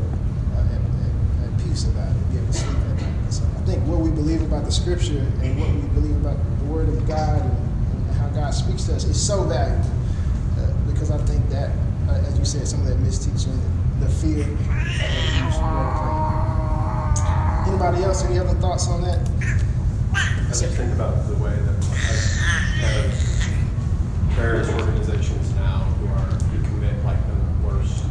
uh, 0.57 0.73
at, 0.73 0.81
at, 1.05 1.53
at 1.53 1.53
peace 1.61 1.85
about 1.85 2.09
it, 2.09 2.31
be 2.31 2.37
able 2.37 2.47
to 2.47 2.53
sleep 2.53 2.77
at 2.77 3.01
night. 3.01 3.29
So 3.29 3.43
I 3.43 3.61
think 3.69 3.85
what 3.85 3.99
we 3.99 4.09
believe 4.09 4.41
about 4.41 4.65
the 4.65 4.71
Scripture 4.71 5.21
and 5.45 5.59
what 5.59 5.69
we 5.69 5.87
believe 6.01 6.17
about 6.17 6.37
the 6.57 6.65
Word 6.65 6.89
of 6.89 7.07
God 7.07 7.41
and, 7.41 8.09
and 8.09 8.17
how 8.17 8.29
God 8.29 8.51
speaks 8.51 8.85
to 8.85 8.95
us 8.95 9.03
is 9.03 9.21
so 9.21 9.43
valuable 9.43 9.85
uh, 10.57 10.73
because 10.89 11.11
I 11.11 11.17
think 11.29 11.47
that, 11.49 11.69
uh, 12.09 12.25
as 12.25 12.39
you 12.39 12.45
said, 12.45 12.67
some 12.67 12.81
of 12.81 12.87
that 12.87 12.97
misteaching, 12.97 13.59
the 13.99 14.09
fear. 14.09 14.49
Anybody 17.73 18.03
else? 18.03 18.23
Any 18.25 18.37
other 18.37 18.53
thoughts 18.59 18.87
on 18.87 19.01
that? 19.01 19.17
I 20.13 20.45
just 20.49 20.63
think 20.75 20.93
about 20.93 21.27
the 21.27 21.33
way 21.37 21.49
that 21.49 21.77
like, 21.89 22.21
kind 22.79 23.05
of 23.05 23.11
various 24.37 24.69
organizations 24.69 25.53
now 25.55 25.79
who 25.97 26.05
are 26.07 26.37
who 26.51 26.63
commit 26.67 27.03
like 27.03 27.17
the 27.25 27.67
worst 27.67 28.05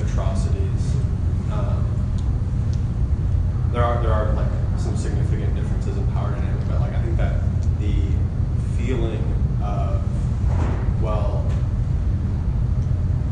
atrocities. 0.00 0.96
Um, 1.52 1.84
there 3.72 3.84
are 3.84 4.02
there 4.02 4.10
are 4.10 4.32
like 4.32 4.48
some 4.78 4.96
significant 4.96 5.54
differences 5.54 5.98
in 5.98 6.06
power 6.12 6.30
dynamic, 6.30 6.66
but 6.66 6.80
like 6.80 6.94
I 6.94 7.02
think 7.02 7.18
that 7.18 7.42
the 7.80 8.08
feeling 8.78 9.22
of 9.62 10.02
well, 11.02 11.46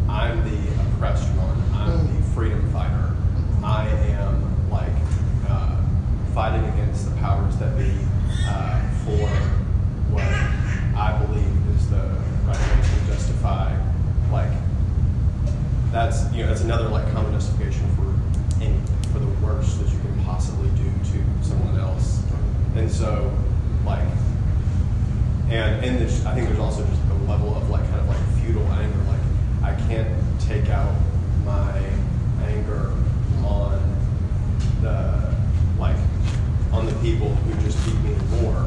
I'm 0.07 0.45
the 0.45 0.83
oppressed 0.83 1.29
one. 1.33 1.63
I'm 1.73 2.15
the 2.15 2.23
freedom 2.35 2.71
fighter. 2.73 3.17
I 3.65 3.89
am 3.89 4.71
like 4.71 4.93
uh, 5.49 5.77
fighting 6.35 6.65
against 6.71 7.05
the 7.09 7.17
powers 7.17 7.57
that 7.59 7.77
be 7.77 7.93
uh, 8.47 8.81
for 9.05 9.29
what 10.11 10.25
I 10.97 11.19
believe 11.25 11.77
is 11.77 11.91
the 11.91 12.19
right 12.47 12.57
way 12.57 12.83
to 12.83 13.13
justify. 13.13 13.77
Like 14.31 14.51
that's 15.91 16.33
you 16.33 16.43
know 16.43 16.49
that's 16.49 16.63
another 16.63 16.89
like 16.89 17.11
common 17.13 17.33
justification 17.33 17.87
for 17.97 18.63
any 18.63 18.81
for 19.13 19.19
the 19.19 19.29
worst 19.47 19.79
that 19.81 19.93
you 19.93 19.99
can 20.01 20.25
possibly 20.25 20.71
do 20.71 20.85
to 20.85 21.47
someone 21.47 21.79
else. 21.79 22.23
And 22.77 22.91
so 22.91 23.31
like 23.85 24.09
in 25.93 25.99
this, 25.99 26.25
I 26.25 26.35
think 26.35 26.49
there's 26.49 26.59
also 26.59 26.85
just 26.87 27.03
a 27.11 27.15
level 27.31 27.55
of 27.55 27.69
like 27.71 27.87
kind 27.91 28.01
of 28.01 28.09
like 28.09 28.19
feudal 28.41 28.67
anger. 28.73 28.99
Like 29.09 29.21
I 29.63 29.75
can't 29.89 30.09
take 30.41 30.69
out 30.69 30.95
my 31.45 31.79
anger 32.45 32.93
on 33.45 33.79
the 34.81 35.35
like 35.79 35.97
on 36.73 36.87
the 36.87 36.95
people 37.01 37.29
who 37.35 37.63
just 37.63 37.85
beat 37.85 37.99
me 38.01 38.13
in 38.15 38.43
war. 38.43 38.67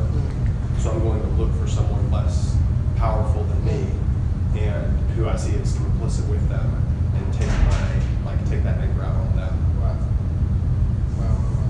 So 0.79 0.91
I'm 0.91 1.01
going 1.01 1.21
to 1.21 1.27
look 1.29 1.51
for 1.59 1.67
someone 1.67 2.11
less 2.11 2.55
powerful 2.97 3.43
than 3.43 3.65
me 3.65 3.87
and 4.61 4.99
who 5.11 5.27
I 5.27 5.35
see 5.35 5.55
as 5.55 5.75
complicit 5.77 6.27
with 6.29 6.47
them 6.47 6.83
and 7.15 7.33
take 7.33 7.47
my 7.47 8.31
like 8.31 8.49
take 8.49 8.63
that 8.63 8.77
anger 8.77 9.03
out 9.03 9.15
on 9.15 9.35
them. 9.35 9.81
Wow. 9.81 9.97
Wow. 11.17 11.25
wow, 11.25 11.35
wow. 11.57 11.69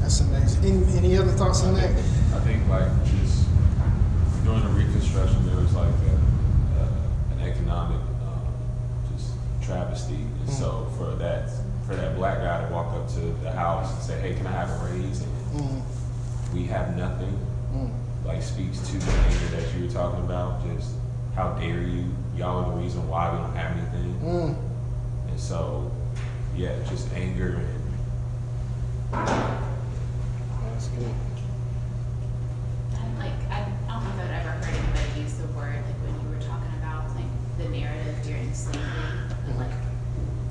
That's 0.00 0.20
amazing. 0.20 0.64
Any, 0.64 0.98
any 0.98 1.18
other 1.18 1.32
thoughts 1.32 1.62
on 1.64 1.74
that? 1.76 1.90
I 1.90 2.40
think 2.40 2.68
like 2.68 2.88
just 3.06 3.46
during 4.44 4.62
the 4.62 4.68
Reconstruction, 4.70 5.46
there 5.46 5.56
was 5.56 5.74
like 5.74 5.88
a, 5.88 6.82
uh, 6.82 7.32
an 7.32 7.48
economic 7.48 8.00
um, 8.22 8.52
just 9.14 9.32
travesty, 9.62 10.14
and 10.14 10.50
so 10.50 10.90
for 10.98 11.14
that 11.16 11.50
for 11.86 11.96
that 11.96 12.16
black 12.16 12.38
guy 12.38 12.66
to 12.66 12.72
walk 12.72 12.94
up 12.94 13.08
to 13.14 13.20
the 13.42 13.50
house 13.52 13.92
and 13.92 14.02
say, 14.02 14.20
"Hey, 14.20 14.34
can 14.34 14.46
I 14.46 14.52
have 14.52 14.70
a 14.70 14.92
raise?" 14.92 15.22
and 15.22 15.30
Mm, 15.50 15.82
we 16.54 16.64
have 16.66 16.96
nothing, 16.96 17.36
mm, 17.74 17.90
like 18.24 18.40
speaks 18.40 18.78
to 18.88 18.96
the 18.98 19.10
anger 19.10 19.56
that 19.56 19.74
you 19.74 19.86
were 19.86 19.92
talking 19.92 20.24
about. 20.24 20.64
Just 20.64 20.92
how 21.34 21.54
dare 21.54 21.82
you? 21.82 22.04
Y'all 22.36 22.64
are 22.64 22.70
the 22.70 22.76
reason 22.76 23.06
why 23.08 23.32
we 23.32 23.38
don't 23.38 23.56
have 23.56 23.76
anything, 23.76 24.14
mm. 24.22 24.56
and 25.28 25.40
so 25.40 25.90
yeah, 26.54 26.76
just 26.88 27.12
anger 27.14 27.60
and 27.60 27.80
That's 29.12 30.86
good. 30.88 31.14
I'm 32.94 33.18
like, 33.18 33.32
I, 33.50 33.66
I 33.88 33.92
don't 33.92 34.04
know 34.04 34.22
if 34.22 34.30
I've 34.30 34.30
ever 34.30 34.50
heard 34.50 34.74
anybody 34.74 35.20
use 35.22 35.34
the 35.34 35.48
word, 35.48 35.74
like 35.74 35.98
when 36.06 36.14
you 36.22 36.28
were 36.30 36.40
talking 36.40 36.72
about 36.78 37.12
like 37.16 37.26
the 37.58 37.68
narrative 37.68 38.16
during 38.22 38.54
slavery, 38.54 38.86
of 39.48 39.58
like 39.58 39.72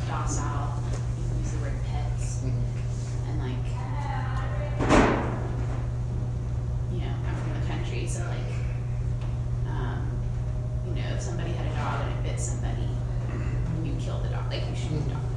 docile 0.10 0.70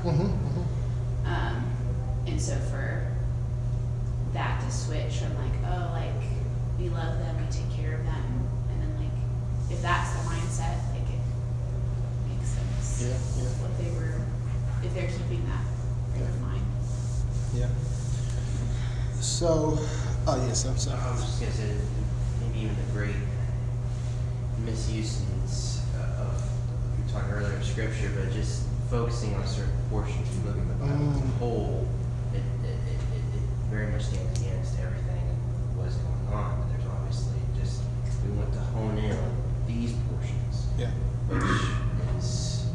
Mm-hmm, 0.02 0.34
mm-hmm. 0.34 1.30
Um, 1.30 1.62
and 2.26 2.42
so 2.42 2.56
for 2.58 3.06
that 4.32 4.60
to 4.60 4.70
switch 4.72 5.22
from 5.22 5.30
like, 5.38 5.54
oh, 5.62 5.94
like 5.94 6.26
we 6.76 6.88
love 6.88 7.20
them, 7.20 7.36
we 7.38 7.46
take 7.52 7.70
care 7.70 7.94
of 7.94 8.04
them, 8.04 8.48
and 8.68 8.82
then 8.82 8.90
like 8.98 9.14
if 9.70 9.80
that's 9.80 10.10
the 10.18 10.26
mindset, 10.26 10.74
like 10.90 11.06
it 11.06 11.22
makes 12.26 12.48
sense. 12.48 13.06
Yeah, 13.06 13.44
yeah. 13.44 13.50
What 13.62 13.78
they 13.78 13.94
were, 13.94 14.18
if 14.82 14.92
they're 14.92 15.06
keeping 15.32 15.46
that 15.48 15.64
frame 16.12 16.28
of 16.28 16.40
mind. 16.42 16.62
Yeah. 17.54 17.68
So, 19.20 19.78
oh 20.26 20.46
yes, 20.46 20.64
I'm 20.66 20.76
sorry. 20.76 21.00
I 21.00 21.10
was 21.12 21.22
just 21.22 21.40
gonna 21.40 21.52
say, 21.52 21.74
maybe 22.40 22.60
even 22.64 22.76
the 22.76 22.92
great 22.92 23.16
misuses 24.64 25.80
uh, 25.96 26.22
of, 26.22 26.42
we 26.98 27.04
were 27.04 27.10
talking 27.10 27.30
earlier 27.32 27.56
of 27.56 27.64
scripture, 27.64 28.10
but 28.16 28.32
just 28.32 28.64
focusing 28.90 29.34
on 29.34 29.46
certain 29.46 29.72
portions 29.90 30.28
and 30.28 30.46
looking 30.46 30.62
at 30.62 30.68
the 30.68 30.74
Bible 30.84 31.10
as 31.12 31.16
Mm. 31.22 31.24
a 31.24 31.38
whole, 31.38 31.88
it, 32.34 32.36
it, 32.36 32.68
it, 32.92 33.00
it, 33.16 33.24
it 33.36 33.42
very 33.70 33.86
much 33.90 34.02
stands 34.04 34.40
against 34.40 34.78
everything 34.80 35.16
and 35.32 35.76
what 35.78 35.88
is 35.88 35.94
going 35.96 36.28
on. 36.36 36.60
But 36.60 36.68
there's 36.76 36.86
obviously 36.92 37.40
just, 37.58 37.80
we 38.26 38.36
want 38.36 38.52
to 38.52 38.60
hone 38.60 38.98
in 38.98 39.16
on 39.16 39.32
these 39.66 39.94
portions, 40.12 40.66
Yeah. 40.78 40.90
which 41.28 42.20
is 42.20 42.66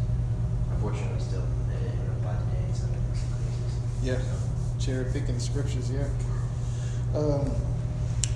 unfortunately 0.74 1.20
still 1.22 1.42
uh, 1.46 2.26
by 2.26 2.34
today 2.34 2.66
in 2.68 2.74
some 2.74 2.90
cases. 2.90 3.72
Yeah. 4.08 4.22
Cherry 4.80 5.12
picking 5.12 5.38
scriptures, 5.38 5.92
yeah. 5.92 6.08
Um, 7.14 7.52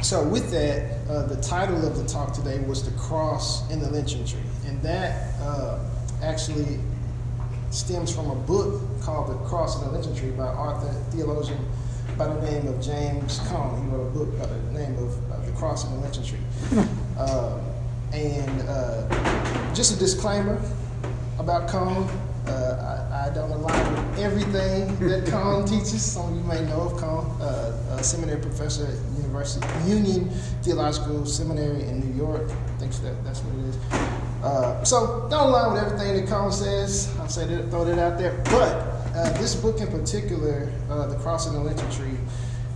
so 0.01 0.22
with 0.28 0.51
that, 0.51 0.98
uh, 1.10 1.28
the 1.28 1.42
title 1.42 1.88
of 1.88 1.98
the 1.98 2.06
talk 2.06 2.34
today 2.34 2.60
was 2.68 2.84
"The 2.84 2.98
Cross 3.00 3.72
and 3.72 3.82
the 3.82 3.90
Lynching 3.90 4.25
Tree," 4.25 4.42
and 4.68 4.82
that 4.82 5.34
uh, 5.40 5.80
actually 6.22 6.78
stems 7.70 8.13
from 8.13 8.30
a 8.32 8.36
book 8.36 8.82
called 9.01 9.30
"The 9.30 9.38
Cross 9.48 9.82
and 9.82 9.86
the 9.88 9.98
Lynching 9.98 10.13
Tree" 10.13 10.32
by 10.32 10.48
author 10.48 10.92
theologian 11.12 11.60
by 12.18 12.28
the 12.28 12.51
name 12.51 12.68
of 12.68 12.82
James 12.82 13.40
Cone. 13.48 13.82
He 13.82 13.96
wrote 13.96 14.08
a 14.08 14.12
book 14.12 14.38
by 14.40 14.48
the 14.48 14.78
name 14.78 14.98
of 14.98 15.32
uh, 15.32 15.46
"The 15.46 15.54
Cross 15.54 15.86
and 15.86 15.96
the 15.96 16.00
Lynching 16.06 16.25
Tree." 16.25 16.84
Uh, 17.18 17.60
and 18.13 18.62
uh, 18.68 19.74
just 19.75 19.96
a 19.96 20.00
disclaimer 20.00 20.60
about 21.38 21.70
Cone. 21.70 22.10
Uh, 22.48 23.08
I, 23.13 23.28
I 23.28 23.34
don't 23.34 23.51
align 23.51 23.91
everything 24.22 24.98
that 25.00 25.25
Cone 25.28 25.66
teaches. 25.66 26.01
Some 26.01 26.30
of 26.30 26.36
you 26.36 26.44
may 26.44 26.63
know 26.70 26.82
of 26.82 26.98
Cone, 26.98 27.25
uh, 27.42 27.98
a 27.98 28.04
seminary 28.04 28.40
professor 28.40 28.86
at 28.86 29.18
University 29.18 29.66
Union 29.90 30.30
Theological 30.62 31.25
Seminary 31.25 31.84
in 31.84 32.00
New 32.00 32.16
York. 32.16 32.50
I 32.50 32.78
think 32.80 32.92
that, 33.04 33.24
that's 33.24 33.40
what 33.40 33.63
it 33.63 33.70
is. 33.70 33.78
Uh, 34.44 34.84
so 34.84 35.28
don't 35.30 35.48
align 35.50 35.74
with 35.74 35.84
everything 35.84 36.16
that 36.18 36.30
Cone 36.30 36.51
says. 36.51 37.16
I'll 37.20 37.30
say 37.30 37.48
that, 37.48 37.70
throw 37.70 37.84
that 37.86 37.98
out 37.98 38.20
there. 38.20 38.38
But 38.46 38.74
uh, 39.16 39.32
this 39.40 39.56
book 39.56 39.82
in 39.82 39.88
particular, 39.88 40.72
uh, 40.90 41.08
The 41.08 41.18
Cross 41.18 41.48
and 41.48 41.56
the 41.56 41.62
Lynching 41.62 41.90
Tree, 41.90 42.18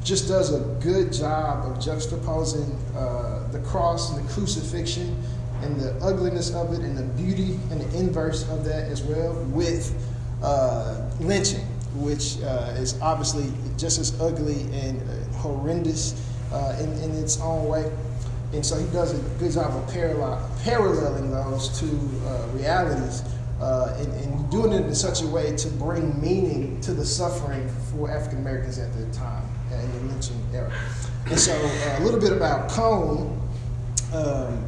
just 0.03 0.27
does 0.27 0.53
a 0.53 0.59
good 0.81 1.11
job 1.11 1.65
of 1.65 1.77
juxtaposing 1.77 2.75
uh, 2.95 3.47
the 3.51 3.59
cross 3.59 4.15
and 4.15 4.23
the 4.23 4.33
crucifixion 4.33 5.19
and 5.61 5.79
the 5.79 5.93
ugliness 5.95 6.53
of 6.53 6.73
it 6.73 6.79
and 6.79 6.95
the 6.95 7.03
beauty 7.21 7.59
and 7.71 7.81
the 7.81 7.97
inverse 7.97 8.47
of 8.49 8.63
that 8.63 8.83
as 8.83 9.01
well 9.01 9.33
with 9.45 9.95
uh, 10.45 11.09
lynching, 11.19 11.65
which 11.95 12.37
uh, 12.43 12.75
is 12.77 12.99
obviously 13.01 13.51
just 13.77 13.99
as 13.99 14.19
ugly 14.21 14.61
and 14.73 15.01
uh, 15.01 15.37
horrendous 15.37 16.13
uh, 16.53 16.77
in, 16.79 16.91
in 17.01 17.11
its 17.15 17.41
own 17.41 17.67
way. 17.67 17.91
And 18.53 18.63
so 18.63 18.77
he 18.77 18.85
does 18.93 19.13
a 19.13 19.39
good 19.39 19.51
job 19.51 19.75
of 19.75 19.91
parallel, 19.91 20.49
paralleling 20.63 21.31
those 21.31 21.79
two 21.79 21.99
uh, 22.27 22.47
realities 22.53 23.23
uh, 23.59 23.97
and, 23.99 24.13
and 24.13 24.51
doing 24.51 24.71
it 24.71 24.85
in 24.85 24.93
such 24.93 25.23
a 25.23 25.27
way 25.27 25.55
to 25.57 25.67
bring 25.69 26.21
meaning 26.21 26.79
to 26.81 26.93
the 26.93 27.05
suffering 27.05 27.67
for 27.91 28.11
African 28.11 28.39
Americans 28.39 28.77
at 28.77 28.93
the 28.93 29.05
time 29.13 29.43
in 29.71 29.91
the 29.91 30.13
lynching 30.13 30.39
era. 30.53 30.71
And 31.25 31.39
so 31.39 31.53
a 31.53 32.03
little 32.03 32.19
bit 32.19 32.31
about 32.31 32.69
Cone. 32.69 33.41
Um, 34.13 34.63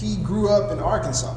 he 0.00 0.16
grew 0.16 0.48
up 0.48 0.72
in 0.72 0.78
Arkansas, 0.78 1.36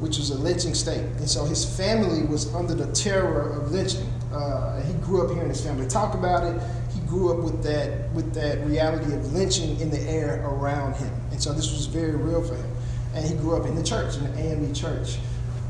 which 0.00 0.18
was 0.18 0.30
a 0.30 0.38
lynching 0.38 0.74
state. 0.74 1.00
And 1.00 1.28
so 1.28 1.44
his 1.44 1.64
family 1.64 2.26
was 2.26 2.54
under 2.54 2.74
the 2.74 2.92
terror 2.92 3.50
of 3.50 3.72
lynching. 3.72 4.06
Uh, 4.32 4.80
he 4.82 4.92
grew 4.94 5.24
up 5.24 5.32
hearing 5.32 5.48
his 5.48 5.60
family 5.60 5.86
talk 5.88 6.14
about 6.14 6.44
it. 6.44 6.60
He 6.94 7.00
grew 7.00 7.32
up 7.32 7.42
with 7.42 7.62
that 7.64 8.12
with 8.12 8.34
that 8.34 8.64
reality 8.66 9.12
of 9.14 9.32
lynching 9.32 9.78
in 9.80 9.90
the 9.90 10.00
air 10.02 10.44
around 10.46 10.94
him. 10.94 11.12
And 11.30 11.42
so 11.42 11.52
this 11.52 11.72
was 11.72 11.86
very 11.86 12.16
real 12.16 12.42
for 12.42 12.54
him. 12.54 12.70
And 13.14 13.24
he 13.24 13.34
grew 13.34 13.56
up 13.56 13.66
in 13.66 13.74
the 13.74 13.82
church, 13.82 14.16
in 14.16 14.24
the 14.24 14.38
AME 14.38 14.74
church. 14.74 15.18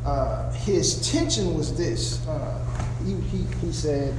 Uh, 0.05 0.51
his 0.53 1.11
tension 1.11 1.57
was 1.57 1.77
this. 1.77 2.27
Uh, 2.27 2.85
he, 3.05 3.15
he, 3.15 3.45
he 3.61 3.73
said, 3.73 4.15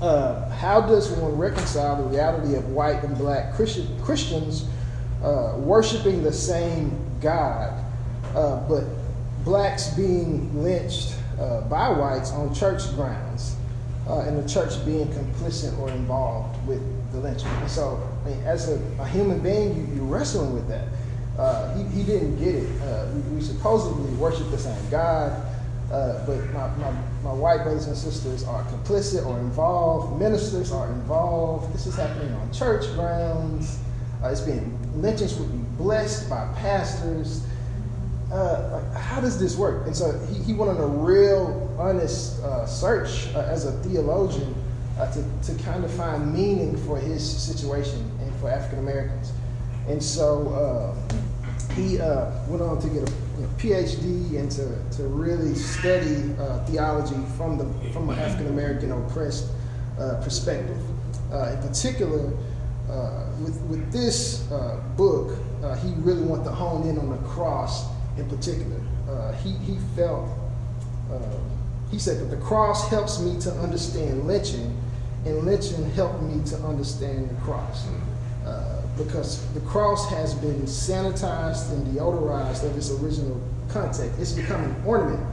uh, 0.00 0.48
how 0.50 0.80
does 0.80 1.10
one 1.10 1.36
reconcile 1.36 1.96
the 1.96 2.08
reality 2.08 2.54
of 2.54 2.68
white 2.70 3.02
and 3.02 3.16
black 3.18 3.54
Christian, 3.54 4.00
Christians 4.00 4.64
uh, 5.22 5.54
worshiping 5.56 6.22
the 6.22 6.32
same 6.32 6.96
God, 7.20 7.84
uh, 8.34 8.60
but 8.68 8.84
blacks 9.48 9.88
being 9.94 10.62
lynched 10.62 11.14
uh, 11.40 11.62
by 11.62 11.88
whites 11.88 12.32
on 12.32 12.52
church 12.52 12.82
grounds, 12.94 13.56
uh, 14.06 14.20
and 14.20 14.36
the 14.36 14.46
church 14.46 14.84
being 14.84 15.06
complicit 15.06 15.76
or 15.78 15.88
involved 15.88 16.54
with 16.66 16.82
the 17.12 17.18
lynching? 17.18 17.48
And 17.48 17.70
so, 17.70 17.98
I 18.26 18.28
mean, 18.28 18.42
as 18.44 18.68
a, 18.68 18.78
a 19.00 19.08
human 19.08 19.40
being, 19.40 19.74
you, 19.74 19.94
you're 19.94 20.04
wrestling 20.04 20.52
with 20.52 20.68
that. 20.68 20.86
Uh, 21.38 21.74
he, 21.78 21.84
he 21.96 22.02
didn't 22.02 22.38
get 22.38 22.56
it. 22.56 22.82
Uh, 22.82 23.06
we, 23.14 23.36
we 23.36 23.40
supposedly 23.40 24.12
worship 24.16 24.50
the 24.50 24.58
same 24.58 24.90
God, 24.90 25.32
uh, 25.90 26.26
but 26.26 26.44
my, 26.52 26.68
my, 26.76 26.90
my 27.24 27.32
white 27.32 27.62
brothers 27.62 27.86
and 27.86 27.96
sisters 27.96 28.44
are 28.44 28.62
complicit 28.64 29.24
or 29.24 29.38
involved. 29.38 30.20
Ministers 30.20 30.72
are 30.72 30.88
involved. 30.92 31.72
This 31.72 31.86
is 31.86 31.96
happening 31.96 32.34
on 32.34 32.52
church 32.52 32.84
grounds. 32.92 33.78
Uh, 34.22 34.28
it's 34.28 34.42
being 34.42 34.78
lynchings 35.00 35.38
would 35.38 35.50
be 35.50 35.64
blessed 35.82 36.28
by 36.28 36.52
pastors. 36.56 37.46
Uh, 38.30 38.68
like, 38.72 39.02
how 39.02 39.22
does 39.22 39.40
this 39.40 39.56
work? 39.56 39.86
And 39.86 39.96
so 39.96 40.12
he, 40.26 40.42
he 40.42 40.52
went 40.52 40.70
on 40.70 40.76
a 40.76 40.86
real, 40.86 41.74
honest 41.78 42.42
uh, 42.42 42.66
search 42.66 43.26
uh, 43.34 43.40
as 43.40 43.64
a 43.64 43.72
theologian 43.82 44.54
uh, 44.98 45.10
to, 45.12 45.24
to 45.44 45.62
kind 45.62 45.82
of 45.82 45.90
find 45.92 46.34
meaning 46.34 46.76
for 46.84 46.98
his 46.98 47.24
situation 47.24 47.98
and 48.20 48.34
for 48.36 48.50
African 48.50 48.80
Americans. 48.80 49.32
And 49.88 50.02
so 50.02 50.48
uh, 50.50 51.72
he 51.72 51.96
went 52.50 52.60
on 52.60 52.78
to 52.82 52.88
get 52.88 53.08
a 53.08 53.12
you 53.38 53.42
know, 53.42 53.48
PhD 53.56 54.38
and 54.38 54.50
to, 54.50 54.98
to 54.98 55.04
really 55.04 55.54
study 55.54 56.34
theology 56.66 57.16
from 57.38 57.56
the 57.56 57.64
from 57.92 58.10
an 58.10 58.18
African 58.18 58.48
American 58.48 58.92
oppressed 58.92 59.46
perspective. 60.22 60.76
In 61.32 61.62
particular, 61.62 62.30
with 63.40 63.58
with 63.62 63.90
this 63.92 64.40
book, 64.96 65.38
he 65.82 65.94
really 65.98 66.22
wanted 66.22 66.44
to 66.44 66.50
hone 66.50 66.86
in 66.88 66.98
on 66.98 67.08
the 67.10 67.28
cross 67.28 67.86
in 68.18 68.28
particular. 68.28 68.80
Uh, 69.08 69.32
he 69.34 69.52
he 69.52 69.78
felt 69.96 70.28
uh, 71.10 71.18
he 71.90 71.98
said 71.98 72.18
that 72.20 72.34
the 72.34 72.42
cross 72.42 72.88
helps 72.90 73.20
me 73.20 73.40
to 73.40 73.50
understand 73.60 74.26
lynching, 74.26 74.76
and 75.24 75.44
lynching 75.44 75.90
helped 75.92 76.22
me 76.22 76.42
to 76.44 76.56
understand 76.56 77.30
the 77.30 77.40
cross. 77.42 77.86
Uh, 78.44 78.82
because 78.96 79.46
the 79.54 79.60
cross 79.60 80.10
has 80.10 80.34
been 80.34 80.62
sanitized 80.62 81.70
and 81.72 81.86
deodorized 81.86 82.64
of 82.64 82.76
its 82.76 82.90
original 82.90 83.40
context. 83.68 84.18
It's 84.18 84.32
become 84.32 84.64
an 84.64 84.74
ornament. 84.84 85.24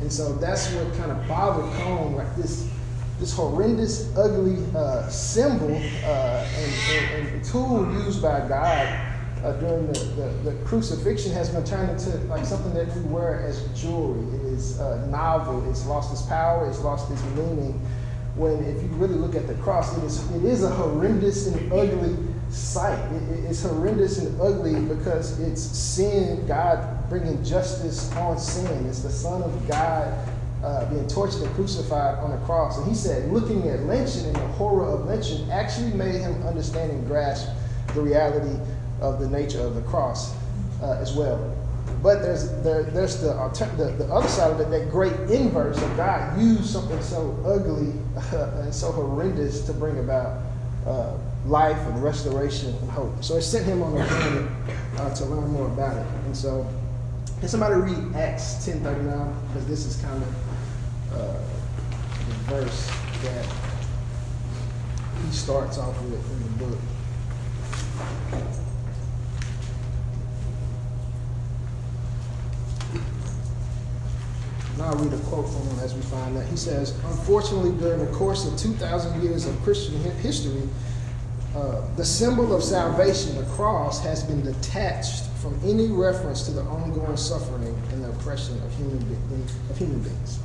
And 0.00 0.10
so 0.10 0.32
that's 0.34 0.72
what 0.72 0.94
kind 0.94 1.10
of 1.10 1.28
bothered 1.28 1.70
Cone, 1.82 2.16
like 2.16 2.34
this 2.36 2.68
this 3.18 3.34
horrendous, 3.34 4.16
ugly 4.16 4.64
uh, 4.74 5.06
symbol 5.08 5.76
uh, 6.04 6.46
and, 6.56 6.72
and, 6.90 7.28
and 7.28 7.44
tool 7.44 7.92
used 8.04 8.22
by 8.22 8.40
God 8.48 9.09
uh, 9.44 9.52
during 9.54 9.86
the, 9.86 9.98
the, 9.98 10.50
the, 10.50 10.64
crucifixion 10.64 11.32
has 11.32 11.48
been 11.48 11.64
turned 11.64 11.90
into 11.90 12.10
like 12.26 12.44
something 12.44 12.74
that 12.74 12.94
we 12.96 13.02
wear 13.02 13.40
as 13.40 13.66
jewelry. 13.80 14.22
It 14.36 14.44
is 14.52 14.78
uh, 14.78 15.06
novel. 15.06 15.68
It's 15.70 15.86
lost 15.86 16.12
its 16.12 16.22
power. 16.22 16.68
It's 16.68 16.80
lost 16.80 17.10
its 17.10 17.22
meaning. 17.36 17.80
When 18.36 18.62
if 18.64 18.82
you 18.82 18.88
really 18.90 19.14
look 19.14 19.34
at 19.34 19.46
the 19.46 19.54
cross, 19.54 19.96
it 19.96 20.04
is 20.04 20.30
it 20.32 20.44
is 20.44 20.62
a 20.62 20.70
horrendous 20.70 21.46
and 21.46 21.72
ugly 21.72 22.16
sight. 22.50 22.98
It, 23.12 23.50
it's 23.50 23.62
horrendous 23.62 24.18
and 24.18 24.40
ugly 24.40 24.78
because 24.80 25.40
it's 25.40 25.62
sin, 25.62 26.46
God 26.46 27.08
bringing 27.08 27.42
justice 27.42 28.12
on 28.16 28.38
sin. 28.38 28.86
It's 28.86 29.00
the 29.00 29.10
Son 29.10 29.42
of 29.42 29.68
God 29.68 30.28
uh, 30.62 30.88
being 30.90 31.08
tortured 31.08 31.42
and 31.42 31.54
crucified 31.54 32.18
on 32.18 32.30
the 32.30 32.46
cross. 32.46 32.78
And 32.78 32.86
he 32.86 32.94
said, 32.94 33.32
looking 33.32 33.68
at 33.68 33.80
lynching 33.84 34.26
and 34.26 34.36
the 34.36 34.46
horror 34.48 34.86
of 34.86 35.06
lynching 35.06 35.50
actually 35.50 35.92
made 35.92 36.20
him 36.20 36.46
understand 36.46 36.92
and 36.92 37.06
grasp 37.06 37.48
the 37.94 38.02
reality 38.02 38.56
of 39.00 39.20
the 39.20 39.28
nature 39.28 39.60
of 39.60 39.74
the 39.74 39.82
cross 39.82 40.34
uh, 40.82 40.98
as 41.00 41.12
well. 41.14 41.56
But 42.02 42.22
there's 42.22 42.50
there, 42.62 42.84
there's 42.84 43.20
the, 43.20 43.34
alter- 43.34 43.70
the 43.76 44.04
the 44.04 44.12
other 44.12 44.28
side 44.28 44.52
of 44.52 44.60
it, 44.60 44.70
that 44.70 44.90
great 44.90 45.12
inverse 45.30 45.80
of 45.82 45.96
God 45.96 46.40
used 46.40 46.66
something 46.66 47.00
so 47.02 47.36
ugly 47.44 47.92
and 48.62 48.74
so 48.74 48.92
horrendous 48.92 49.66
to 49.66 49.72
bring 49.72 49.98
about 49.98 50.40
uh, 50.86 51.12
life 51.46 51.78
and 51.88 52.02
restoration 52.02 52.74
and 52.74 52.90
hope. 52.90 53.22
So 53.22 53.36
it 53.36 53.42
sent 53.42 53.66
him 53.66 53.82
on 53.82 53.96
a 54.00 54.08
journey 54.08 54.48
uh, 54.98 55.14
to 55.14 55.24
learn 55.26 55.50
more 55.50 55.66
about 55.66 55.96
it. 55.96 56.06
And 56.26 56.36
so, 56.36 56.66
can 57.40 57.48
somebody 57.48 57.74
read 57.74 58.14
Acts 58.14 58.64
ten 58.64 58.80
thirty 58.82 59.02
nine 59.02 59.34
because 59.48 59.66
this 59.66 59.84
is 59.84 60.00
kind 60.02 60.22
of 60.22 61.18
uh, 61.18 61.38
the 62.28 62.34
verse 62.54 62.90
that 63.24 63.46
he 65.24 65.32
starts 65.32 65.78
off 65.78 66.00
with 66.02 66.30
in 66.32 66.42
the 66.42 66.64
book. 66.64 66.78
And 74.80 74.88
I'll 74.88 75.04
read 75.04 75.12
a 75.12 75.22
quote 75.24 75.46
from 75.46 75.60
him 75.68 75.78
as 75.80 75.94
we 75.94 76.00
find 76.00 76.34
that. 76.36 76.46
He 76.46 76.56
says, 76.56 76.92
Unfortunately, 77.04 77.70
during 77.72 78.00
the 78.02 78.10
course 78.12 78.46
of 78.46 78.58
2,000 78.58 79.22
years 79.22 79.44
of 79.44 79.54
Christian 79.62 80.02
hi- 80.02 80.08
history, 80.22 80.66
uh, 81.54 81.82
the 81.96 82.04
symbol 82.04 82.56
of 82.56 82.64
salvation, 82.64 83.36
the 83.36 83.44
cross, 83.52 84.02
has 84.02 84.24
been 84.24 84.42
detached 84.42 85.24
from 85.42 85.60
any 85.64 85.88
reference 85.88 86.46
to 86.46 86.52
the 86.52 86.62
ongoing 86.62 87.18
suffering 87.18 87.76
and 87.92 88.02
the 88.02 88.08
oppression 88.08 88.56
of 88.62 88.74
human, 88.76 88.98
be- 89.00 89.70
of 89.70 89.76
human 89.76 90.00
beings. 90.00 90.38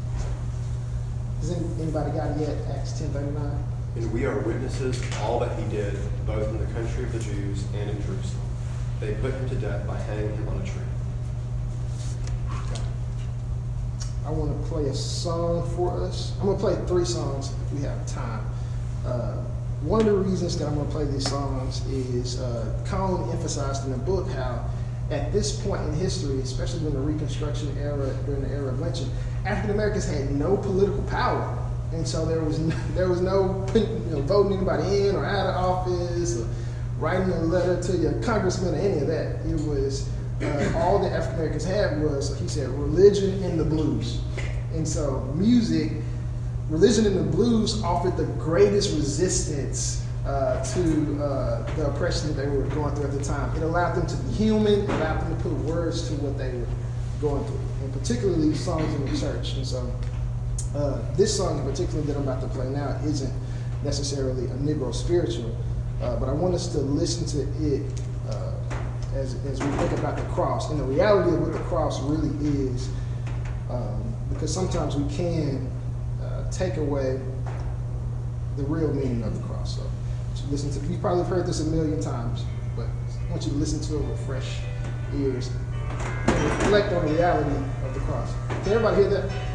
Has 1.39 1.51
anybody 1.79 2.11
got 2.11 2.31
it 2.31 2.41
yet? 2.41 2.57
Acts 2.75 2.91
10.39? 2.99 3.63
And 3.95 4.11
we 4.11 4.25
are 4.25 4.37
witnesses 4.39 4.99
of 4.99 5.21
all 5.21 5.39
that 5.39 5.57
he 5.57 5.65
did, 5.69 5.97
both 6.27 6.49
in 6.49 6.59
the 6.59 6.73
country 6.73 7.05
of 7.05 7.13
the 7.13 7.19
Jews 7.19 7.63
and 7.73 7.89
in 7.89 7.95
Jerusalem. 8.01 8.41
They 8.99 9.13
put 9.13 9.33
him 9.33 9.47
to 9.47 9.55
death 9.55 9.87
by 9.87 9.97
hanging 9.97 10.35
him 10.35 10.49
on 10.49 10.57
a 10.61 10.65
tree. 10.65 10.81
I 14.25 14.31
want 14.31 14.59
to 14.59 14.69
play 14.69 14.85
a 14.85 14.93
song 14.93 15.69
for 15.75 16.01
us. 16.01 16.33
I'm 16.39 16.47
going 16.47 16.57
to 16.57 16.63
play 16.63 16.75
three 16.87 17.05
songs 17.05 17.51
if 17.67 17.73
we 17.73 17.81
have 17.85 18.05
time. 18.07 18.43
Uh, 19.05 19.35
one 19.81 20.01
of 20.01 20.07
the 20.07 20.13
reasons 20.13 20.57
that 20.57 20.67
I'm 20.67 20.73
going 20.73 20.87
to 20.87 20.91
play 20.91 21.05
these 21.05 21.29
songs 21.29 21.85
is 21.85 22.41
uh, 22.41 22.75
Cone 22.87 23.29
emphasized 23.29 23.85
in 23.85 23.91
the 23.91 23.99
book 23.99 24.27
how 24.29 24.67
at 25.11 25.31
this 25.31 25.61
point 25.61 25.81
in 25.83 25.93
history, 25.93 26.39
especially 26.39 26.79
during 26.79 26.95
the 26.95 27.01
Reconstruction 27.01 27.77
era, 27.77 28.11
during 28.25 28.41
the 28.41 28.49
era 28.49 28.69
of 28.69 28.79
lynching, 28.79 29.11
African 29.45 29.71
Americans 29.71 30.05
had 30.07 30.31
no 30.31 30.57
political 30.57 31.03
power. 31.03 31.61
And 31.93 32.07
so 32.07 32.25
there 32.25 32.41
was 32.41 32.57
no, 32.57 32.75
there 32.95 33.07
was 33.07 33.21
no 33.21 33.63
you 33.75 33.85
know, 34.09 34.21
voting 34.21 34.57
anybody 34.57 35.07
in 35.07 35.15
or 35.15 35.23
out 35.23 35.47
of 35.47 35.55
office 35.55 36.39
or 36.39 36.47
writing 36.97 37.31
a 37.31 37.41
letter 37.41 37.81
to 37.83 37.97
your 37.97 38.13
congressman 38.23 38.73
or 38.73 38.77
any 38.77 39.01
of 39.01 39.07
that. 39.07 39.45
It 39.45 39.61
was 39.67 40.09
uh, 40.41 40.73
all 40.77 40.99
that 40.99 41.11
African 41.11 41.35
Americans 41.35 41.63
had 41.63 42.01
was, 42.01 42.37
he 42.39 42.47
said, 42.47 42.69
religion 42.69 43.41
and 43.43 43.59
the 43.59 43.63
blues. 43.63 44.19
And 44.73 44.87
so 44.87 45.21
music, 45.35 45.91
religion 46.69 47.05
and 47.05 47.17
the 47.17 47.23
blues 47.23 47.81
offered 47.83 48.17
the 48.17 48.25
greatest 48.39 48.95
resistance 48.95 50.05
uh, 50.25 50.63
to 50.73 51.23
uh, 51.23 51.75
the 51.75 51.87
oppression 51.87 52.27
that 52.27 52.41
they 52.41 52.49
were 52.49 52.63
going 52.69 52.93
through 52.95 53.05
at 53.05 53.11
the 53.11 53.23
time. 53.23 53.55
It 53.55 53.63
allowed 53.63 53.93
them 53.93 54.07
to 54.07 54.15
be 54.17 54.33
human, 54.33 54.81
it 54.81 54.89
allowed 54.89 55.21
them 55.21 55.37
to 55.37 55.43
put 55.43 55.53
words 55.59 56.07
to 56.09 56.15
what 56.15 56.37
they 56.37 56.51
were 56.51 56.67
going 57.21 57.45
through, 57.45 57.59
and 57.83 57.93
particularly 57.93 58.53
songs 58.55 58.93
in 58.95 59.05
the 59.05 59.17
church. 59.17 59.53
And 59.53 59.65
so 59.65 59.91
uh, 60.75 60.99
this 61.15 61.37
song 61.37 61.59
in 61.59 61.65
particular 61.65 62.01
that 62.01 62.17
I'm 62.17 62.23
about 62.23 62.41
to 62.41 62.47
play 62.47 62.67
now 62.69 62.99
isn't 63.05 63.31
necessarily 63.83 64.45
a 64.45 64.55
Negro 64.55 64.93
spiritual, 64.93 65.55
uh, 66.01 66.17
but 66.17 66.27
I 66.27 66.33
want 66.33 66.55
us 66.55 66.67
to 66.73 66.79
listen 66.79 67.25
to 67.27 67.73
it 67.73 67.83
as, 69.15 69.35
as 69.45 69.63
we 69.63 69.71
think 69.77 69.91
about 69.93 70.17
the 70.17 70.23
cross 70.33 70.69
and 70.69 70.79
the 70.79 70.83
reality 70.83 71.33
of 71.33 71.41
what 71.41 71.53
the 71.53 71.59
cross 71.59 72.01
really 72.01 72.29
is, 72.45 72.89
um, 73.69 74.13
because 74.29 74.53
sometimes 74.53 74.95
we 74.95 75.15
can 75.15 75.71
uh, 76.21 76.49
take 76.51 76.77
away 76.77 77.19
the 78.57 78.63
real 78.63 78.93
meaning 78.93 79.23
of 79.23 79.33
the 79.35 79.47
cross. 79.47 79.77
So, 79.77 79.83
so 80.35 80.45
listen 80.49 80.69
to 80.71 80.91
you 80.91 80.97
probably 80.99 81.23
have 81.23 81.31
heard 81.31 81.45
this 81.45 81.61
a 81.61 81.65
million 81.65 82.01
times, 82.01 82.43
but 82.75 82.85
I 82.85 83.31
want 83.31 83.43
you 83.45 83.51
to 83.51 83.57
listen 83.57 83.79
to 83.81 84.03
it 84.03 84.09
with 84.09 84.25
fresh 84.25 84.59
ears 85.15 85.49
and 86.27 86.43
reflect 86.61 86.91
on 86.93 87.05
the 87.05 87.13
reality 87.13 87.55
of 87.85 87.93
the 87.93 87.99
cross. 88.01 88.33
Can 88.63 88.73
everybody 88.73 88.97
hear 88.97 89.09
that? 89.09 89.54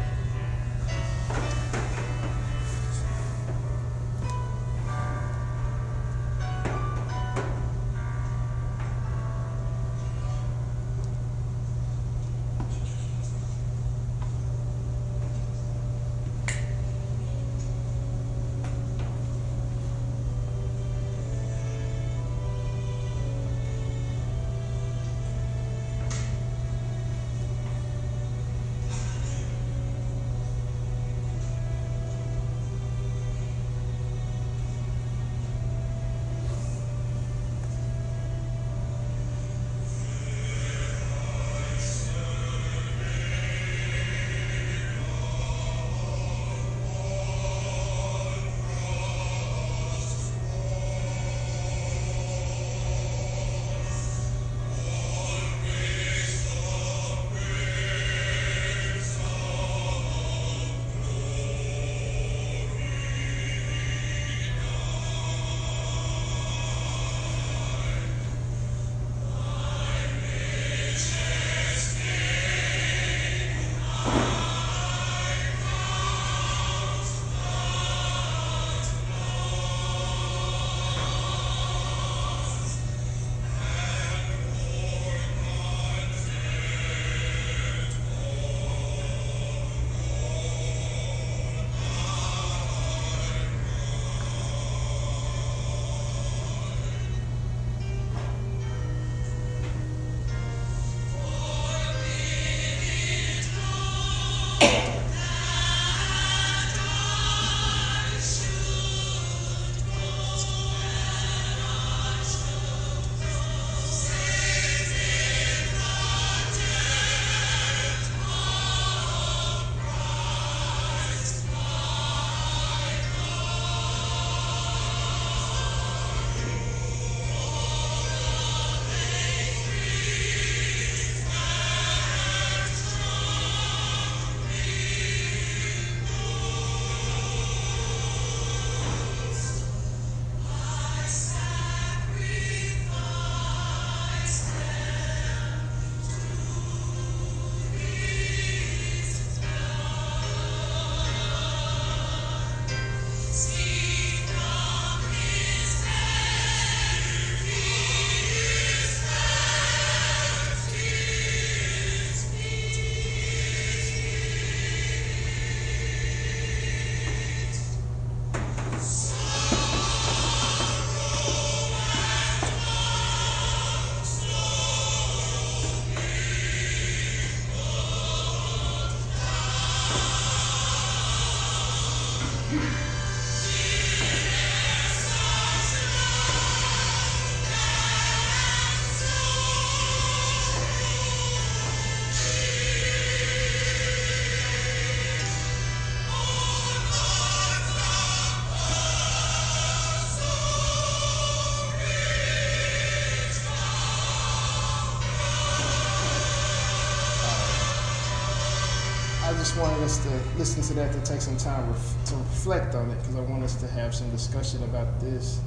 Listen 210.41 210.63
to 210.63 210.73
that 210.73 210.91
to 210.91 210.99
take 211.11 211.21
some 211.21 211.37
time 211.37 211.69
ref- 211.69 212.05
to 212.07 212.15
reflect 212.15 212.73
on 212.73 212.89
it 212.89 212.97
because 212.97 213.15
I 213.15 213.19
want 213.21 213.43
us 213.43 213.53
to 213.61 213.67
have 213.67 213.93
some 213.93 214.09
discussion 214.09 214.63
about 214.63 214.99
this. 214.99 215.39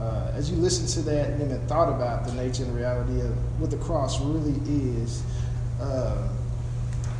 Uh, 0.00 0.32
as 0.34 0.50
you 0.50 0.56
listen 0.56 0.84
to 1.00 1.08
that 1.08 1.30
and 1.30 1.48
then 1.48 1.64
thought 1.68 1.88
about 1.88 2.26
the 2.26 2.32
nature 2.32 2.64
and 2.64 2.74
reality 2.74 3.20
of 3.20 3.60
what 3.60 3.70
the 3.70 3.76
cross 3.76 4.20
really 4.20 4.58
is, 5.00 5.22
uh, 5.80 6.26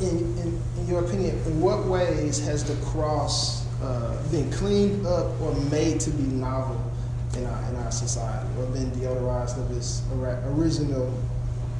in, 0.01 0.17
in, 0.37 0.61
in 0.79 0.87
your 0.89 0.99
opinion, 1.05 1.37
in 1.45 1.61
what 1.61 1.85
ways 1.85 2.45
has 2.45 2.65
the 2.65 2.75
cross 2.87 3.65
uh, 3.81 4.21
been 4.29 4.51
cleaned 4.51 5.07
up 5.07 5.39
or 5.39 5.55
made 5.71 6.01
to 6.01 6.09
be 6.09 6.23
novel 6.23 6.91
in 7.37 7.45
our, 7.45 7.69
in 7.69 7.75
our 7.77 7.91
society 7.91 8.49
or 8.59 8.65
been 8.65 8.91
deodorized 8.91 9.57
of 9.57 9.77
its 9.77 10.01
ori- 10.11 10.35
original 10.47 11.17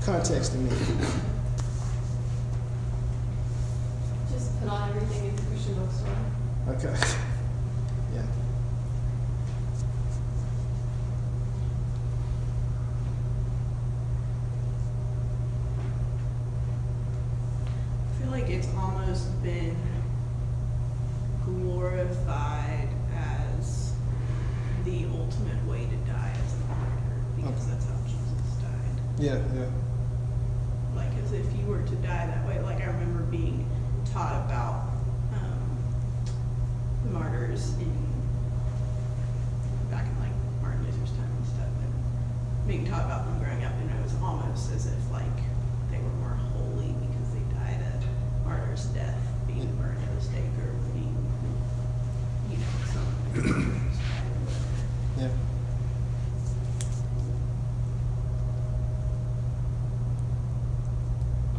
context 0.06 0.54
and 0.54 0.64
meaning? 0.72 1.37
On 4.70 4.90
everything 4.90 5.30
in 5.30 5.36
the 5.36 5.42
Christian 5.44 5.76
bookstore. 5.76 6.16
Okay. 6.76 6.96
Yeah. 8.16 8.24
I 18.10 18.22
feel 18.22 18.32
like 18.32 18.50
it's 18.50 18.68
almost 18.76 19.42
been 19.44 19.76
glorified 21.46 22.90
as 23.16 23.94
the 24.86 25.06
ultimate 25.18 25.64
way 25.68 25.86
to 25.86 25.96
die 26.12 26.34
as 26.34 26.54
a 26.54 26.58
martyr 26.68 27.22
because 27.36 27.64
Okay. 27.64 27.72
that's 27.72 27.86
how 27.86 27.98
Jesus 28.06 28.54
died. 28.62 29.02
Yeah, 29.20 29.40
yeah. 29.56 29.70
Like 30.96 31.12
as 31.24 31.32
if 31.34 31.46
you 31.58 31.66
were 31.68 31.82
to 31.82 31.96
die 31.98 32.28
that 32.28 32.48
way. 32.48 32.60
Like 32.62 32.82
I 32.82 32.86
remember 32.88 33.22
being 33.24 33.70
taught 34.14 34.46
about 34.46 34.90
um, 35.34 35.78
the 37.04 37.12
martyrs 37.12 37.74
in 37.78 37.94
back 39.92 40.06
in 40.08 40.20
like 40.20 40.32
Martin 40.62 40.84
Luther's 40.86 41.12
time 41.12 41.32
and 41.38 41.46
stuff, 41.46 41.70
and 41.84 42.68
being 42.68 42.86
taught 42.88 43.06
about 43.06 43.26
them 43.26 43.40
growing 43.44 43.64
up, 43.64 43.74
and 43.82 43.90
it 43.92 44.02
was 44.04 44.16
almost 44.22 44.72
as 44.74 44.86
if 44.88 45.12
like 45.12 45.24
they 45.92 45.98
were 46.00 46.16
more 46.20 46.36
holy 46.56 46.94
because 47.08 47.34
they 47.34 47.44
died 47.56 47.80
a 47.82 48.48
martyr's 48.48 48.86
death, 48.88 49.18
being 49.46 49.74
burned 49.76 50.02
at 50.02 50.18
a 50.18 50.22
stake 50.22 50.56
or 50.64 50.72
being, 50.94 51.16
you 52.50 52.58
know, 52.58 52.74
some. 52.92 53.84
Yeah. 55.18 55.30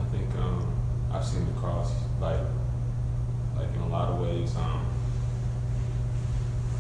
I 0.00 0.04
think 0.10 0.34
um, 0.36 0.66
I've 1.12 1.24
seen 1.24 1.46
the 1.46 1.52
cross 1.60 1.92
like 2.20 2.40
like 3.56 3.68
in 3.74 3.80
a 3.80 3.88
lot 3.88 4.08
of 4.10 4.20
ways 4.20 4.54
um, 4.56 4.86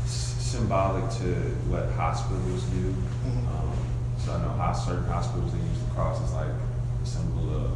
s- 0.04 0.36
symbolic 0.38 1.10
to 1.18 1.56
what 1.68 1.90
hospitals 1.92 2.62
do. 2.64 2.94
Mhm. 3.24 3.46
Um, 3.48 3.72
so 4.18 4.32
I 4.32 4.38
know 4.42 4.50
how 4.56 4.72
certain 4.72 5.04
hospitals 5.06 5.52
they 5.52 5.58
use 5.58 5.78
the 5.86 5.90
cross 5.94 6.22
as 6.22 6.32
like 6.32 6.48
a 7.02 7.06
symbol 7.06 7.54
of 7.54 7.72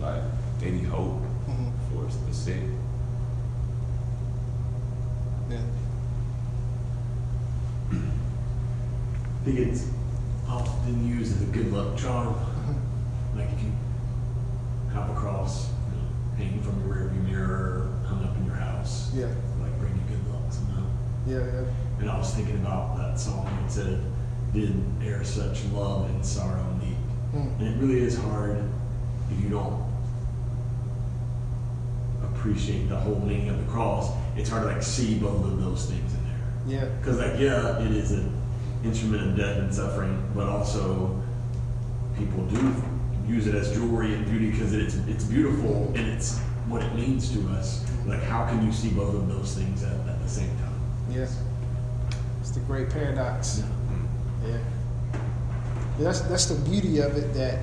like 0.00 0.22
any 0.62 0.72
need 0.82 0.88
hope 0.88 1.22
Mhm. 1.48 1.72
for 1.90 2.04
the 2.26 2.34
sick. 2.34 2.62
Yeah. 5.50 5.58
I 7.92 9.44
think 9.44 9.58
it's 9.60 9.86
often 10.48 11.06
used 11.08 11.36
as 11.36 11.42
a 11.42 11.46
good 11.52 11.72
luck 11.72 11.96
charm. 11.96 12.34
Mhm. 12.34 13.38
Like 13.38 13.52
if 13.52 13.62
you 13.62 13.72
have 14.92 15.08
a 15.10 15.14
cross 15.14 15.70
you 15.90 15.96
know, 15.96 16.06
hanging 16.36 16.60
from 16.62 16.80
your 16.86 16.96
rearview 16.96 17.24
mirror, 17.24 17.88
hung 18.06 18.24
up 18.24 18.36
in 18.36 18.44
your 18.46 18.56
house, 18.56 19.10
Yeah. 19.14 19.26
like 19.62 19.78
bring 19.78 19.94
you 19.94 20.16
good 20.16 20.32
luck 20.32 20.50
somehow. 20.52 20.82
Yeah, 21.26 21.38
yeah. 21.38 21.87
And 22.00 22.10
I 22.10 22.18
was 22.18 22.34
thinking 22.34 22.56
about 22.56 22.96
that 22.96 23.18
song 23.18 23.46
that 23.62 23.72
said, 23.72 24.00
"Did 24.52 24.74
e'er 25.02 25.24
such 25.24 25.64
love 25.66 26.08
and 26.10 26.24
sorrow 26.24 26.64
meet?" 26.80 26.96
Mm. 27.34 27.58
And 27.58 27.68
it 27.68 27.84
really 27.84 28.00
is 28.00 28.16
hard 28.16 28.62
if 29.30 29.42
you 29.42 29.50
don't 29.50 29.88
appreciate 32.22 32.88
the 32.88 32.96
whole 32.96 33.20
meaning 33.20 33.48
of 33.48 33.58
the 33.58 33.70
cross. 33.70 34.12
It's 34.36 34.48
hard 34.48 34.62
to 34.62 34.68
like 34.68 34.82
see 34.82 35.18
both 35.18 35.44
of 35.44 35.60
those 35.60 35.86
things 35.86 36.14
in 36.14 36.24
there. 36.24 36.80
Yeah. 36.80 36.84
Because 36.98 37.18
like 37.18 37.38
yeah, 37.38 37.80
it 37.80 37.90
is 37.90 38.12
an 38.12 38.32
instrument 38.84 39.30
of 39.30 39.36
death 39.36 39.58
and 39.58 39.74
suffering, 39.74 40.30
but 40.34 40.48
also 40.48 41.20
people 42.16 42.44
do 42.46 42.74
use 43.26 43.46
it 43.46 43.54
as 43.54 43.72
jewelry 43.72 44.14
and 44.14 44.24
beauty 44.26 44.50
because 44.50 44.72
it's 44.72 44.94
it's 45.08 45.24
beautiful 45.24 45.92
and 45.94 46.06
it's 46.06 46.38
what 46.68 46.82
it 46.82 46.94
means 46.94 47.32
to 47.32 47.48
us. 47.50 47.84
Like 48.06 48.22
how 48.22 48.46
can 48.46 48.64
you 48.64 48.72
see 48.72 48.90
both 48.90 49.14
of 49.14 49.28
those 49.28 49.54
things 49.54 49.82
at, 49.82 49.92
at 50.08 50.22
the 50.22 50.28
same 50.28 50.50
time? 50.58 50.80
Yeah. 51.10 51.26
It's 52.48 52.56
the 52.56 52.64
great 52.64 52.88
paradox. 52.88 53.62
Yeah. 54.42 54.48
Yeah, 54.48 54.58
That's 55.98 56.20
that's 56.22 56.46
the 56.46 56.54
beauty 56.70 57.00
of 57.00 57.14
it 57.14 57.34
that 57.34 57.58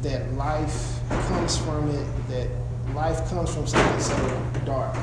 that 0.00 0.32
life 0.32 1.00
comes 1.28 1.58
from 1.58 1.90
it, 1.90 2.06
that 2.28 2.48
life 2.94 3.28
comes 3.28 3.54
from 3.54 3.66
something 3.66 4.00
so 4.00 4.42
dark. 4.64 4.96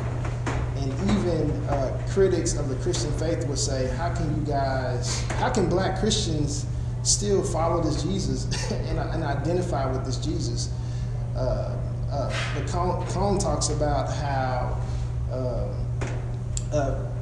And 0.77 0.91
even 1.11 1.51
uh, 1.67 1.95
critics 2.09 2.55
of 2.55 2.69
the 2.69 2.75
Christian 2.77 3.11
faith 3.19 3.47
would 3.47 3.59
say, 3.59 3.87
how 3.97 4.15
can 4.15 4.35
you 4.35 4.47
guys, 4.47 5.21
how 5.33 5.51
can 5.51 5.69
black 5.69 5.99
Christians 5.99 6.65
still 7.03 7.43
follow 7.43 7.83
this 7.83 8.01
Jesus 8.01 8.71
and, 8.71 8.97
and 8.97 9.23
identify 9.23 9.91
with 9.91 10.05
this 10.05 10.17
Jesus? 10.17 10.73
Uh, 11.35 11.77
uh, 12.11 12.33
but 12.55 12.67
Cone, 12.67 13.05
Cone 13.09 13.37
talks 13.37 13.69
about 13.69 14.11
how, 14.11 14.75
um, 15.31 16.09
uh, 16.73 17.12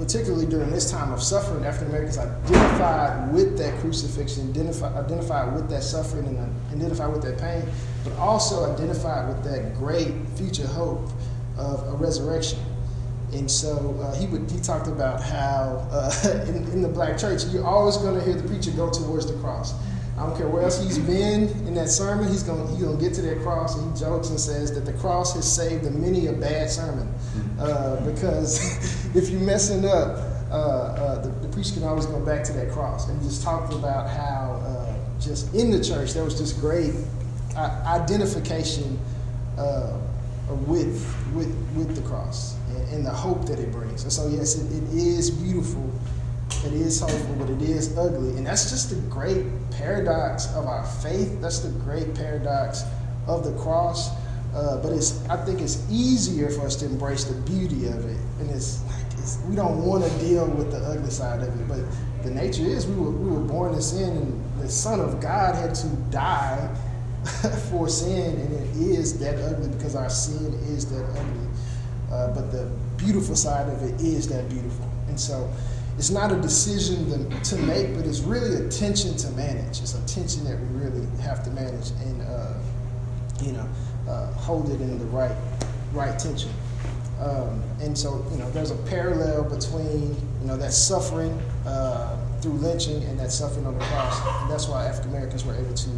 particularly 0.00 0.46
during 0.46 0.70
this 0.70 0.90
time 0.90 1.12
of 1.12 1.22
suffering, 1.22 1.62
African 1.66 1.88
Americans 1.88 2.16
identified 2.16 3.34
with 3.34 3.58
that 3.58 3.78
crucifixion, 3.80 4.48
identify, 4.48 4.98
identified 4.98 5.54
with 5.54 5.68
that 5.68 5.82
suffering, 5.82 6.26
and 6.26 6.72
identified 6.72 7.12
with 7.12 7.20
that 7.22 7.38
pain, 7.38 7.62
but 8.02 8.14
also 8.14 8.72
identified 8.72 9.28
with 9.28 9.44
that 9.44 9.74
great 9.74 10.14
future 10.36 10.66
hope 10.66 11.06
of 11.58 11.86
a 11.86 11.96
resurrection. 11.96 12.58
And 13.34 13.48
so 13.48 13.94
uh, 14.00 14.16
he 14.16 14.26
would 14.26 14.50
he 14.50 14.58
talked 14.58 14.88
about 14.88 15.20
how 15.20 15.86
uh, 15.92 16.10
in, 16.48 16.56
in 16.72 16.80
the 16.80 16.88
black 16.88 17.18
church 17.18 17.44
you're 17.52 17.66
always 17.66 17.98
going 17.98 18.18
to 18.18 18.24
hear 18.24 18.34
the 18.34 18.48
preacher 18.48 18.70
go 18.70 18.88
towards 18.90 19.30
the 19.30 19.38
cross. 19.40 19.74
I 20.20 20.26
don't 20.26 20.36
care 20.36 20.48
where 20.48 20.64
else 20.64 20.82
he's 20.82 20.98
been 20.98 21.48
in 21.66 21.74
that 21.76 21.88
sermon, 21.88 22.28
he's 22.28 22.42
going 22.42 22.68
he's 22.76 22.84
to 22.84 22.96
get 22.98 23.14
to 23.14 23.22
that 23.22 23.40
cross, 23.40 23.78
and 23.78 23.90
he 23.90 24.00
jokes 24.00 24.28
and 24.28 24.38
says 24.38 24.70
that 24.74 24.84
the 24.84 24.92
cross 24.98 25.34
has 25.34 25.50
saved 25.50 25.86
a 25.86 25.90
many 25.90 26.26
a 26.26 26.32
bad 26.34 26.68
sermon, 26.68 27.08
uh, 27.58 28.04
because 28.04 28.60
if 29.16 29.30
you're 29.30 29.40
messing 29.40 29.86
up, 29.86 30.18
uh, 30.50 30.54
uh, 30.54 31.22
the, 31.22 31.30
the 31.46 31.48
preacher 31.48 31.72
can 31.72 31.84
always 31.84 32.04
go 32.04 32.20
back 32.20 32.44
to 32.44 32.52
that 32.52 32.70
cross. 32.70 33.08
And 33.08 33.18
he 33.22 33.28
just 33.28 33.42
talked 33.42 33.72
about 33.72 34.10
how 34.10 34.60
uh, 34.66 34.94
just 35.18 35.54
in 35.54 35.70
the 35.70 35.82
church 35.82 36.12
there 36.12 36.24
was 36.24 36.38
this 36.38 36.52
great 36.52 36.92
uh, 37.56 37.82
identification 37.86 38.98
uh, 39.56 39.96
with 40.66 41.16
with 41.32 41.48
with 41.74 41.96
the 41.96 42.02
cross 42.02 42.56
and, 42.68 42.88
and 42.90 43.06
the 43.06 43.10
hope 43.10 43.46
that 43.46 43.58
it 43.58 43.72
brings. 43.72 44.02
And 44.02 44.12
so 44.12 44.28
yes, 44.28 44.56
it, 44.56 44.70
it 44.70 44.92
is 44.92 45.30
beautiful, 45.30 45.90
it 46.64 46.72
is 46.74 47.00
hopeful, 47.00 47.34
but 47.36 47.48
it 47.48 47.62
is 47.62 47.96
ugly, 47.96 48.36
and 48.36 48.46
that's 48.46 48.70
just 48.70 48.90
the 48.90 48.96
great 49.08 49.46
paradox 49.70 50.46
of 50.54 50.66
our 50.66 50.84
faith. 50.84 51.40
That's 51.40 51.60
the 51.60 51.70
great 51.80 52.14
paradox 52.14 52.84
of 53.26 53.44
the 53.44 53.52
cross. 53.62 54.10
Uh, 54.54 54.82
but 54.82 54.92
it's 54.92 55.26
I 55.28 55.36
think 55.44 55.60
it's 55.60 55.86
easier 55.90 56.50
for 56.50 56.66
us 56.66 56.76
to 56.76 56.86
embrace 56.86 57.24
the 57.24 57.40
beauty 57.42 57.86
of 57.86 58.04
it, 58.04 58.18
and 58.40 58.50
it's 58.50 58.82
like 58.86 59.06
it's, 59.12 59.38
we 59.48 59.54
don't 59.54 59.84
want 59.84 60.04
to 60.04 60.10
deal 60.18 60.46
with 60.46 60.72
the 60.72 60.78
ugly 60.78 61.10
side 61.10 61.40
of 61.40 61.48
it. 61.60 61.68
But 61.68 61.80
the 62.24 62.30
nature 62.30 62.64
is 62.64 62.86
we 62.86 62.96
were 62.96 63.10
we 63.10 63.30
were 63.30 63.46
born 63.46 63.74
in 63.74 63.80
sin, 63.80 64.16
and 64.16 64.60
the 64.60 64.68
Son 64.68 65.00
of 65.00 65.20
God 65.20 65.54
had 65.54 65.74
to 65.76 65.86
die 66.10 66.68
for 67.70 67.88
sin, 67.88 68.40
and 68.40 68.52
it 68.52 68.76
is 68.76 69.18
that 69.20 69.36
ugly 69.36 69.68
because 69.68 69.94
our 69.94 70.10
sin 70.10 70.52
is 70.68 70.90
that 70.90 71.04
ugly. 71.10 71.48
Uh, 72.10 72.34
but 72.34 72.50
the 72.50 72.68
beautiful 72.96 73.36
side 73.36 73.68
of 73.68 73.82
it 73.82 74.00
is 74.00 74.28
that 74.28 74.48
beautiful, 74.48 74.90
and 75.08 75.18
so 75.18 75.48
it's 76.00 76.08
not 76.08 76.32
a 76.32 76.40
decision 76.40 77.10
to, 77.42 77.56
make, 77.58 77.94
but 77.94 78.06
it's 78.06 78.20
really 78.20 78.64
a 78.64 78.70
tension 78.70 79.14
to 79.18 79.30
manage. 79.32 79.82
It's 79.82 79.92
a 79.92 80.00
tension 80.06 80.44
that 80.44 80.58
we 80.58 80.80
really 80.80 81.06
have 81.20 81.44
to 81.44 81.50
manage, 81.50 81.90
and 81.90 82.22
uh, 82.22 82.54
you 83.42 83.52
know, 83.52 83.68
uh, 84.08 84.32
hold 84.32 84.70
it 84.70 84.80
in 84.80 84.98
the 84.98 85.04
right 85.04 85.36
right 85.92 86.18
tension. 86.18 86.48
Um, 87.20 87.62
and 87.82 87.98
so, 87.98 88.24
you 88.32 88.38
know, 88.38 88.50
there's 88.52 88.70
a 88.70 88.78
parallel 88.88 89.44
between, 89.44 90.16
you 90.40 90.46
know, 90.46 90.56
that 90.56 90.72
suffering 90.72 91.38
uh, 91.66 92.16
through 92.40 92.52
lynching 92.52 93.04
and 93.04 93.20
that 93.20 93.30
suffering 93.30 93.66
on 93.66 93.78
the 93.78 93.84
cross. 93.84 94.26
And 94.40 94.50
that's 94.50 94.68
why 94.68 94.86
African 94.86 95.10
Americans 95.10 95.44
were 95.44 95.54
able 95.54 95.74
to 95.74 95.90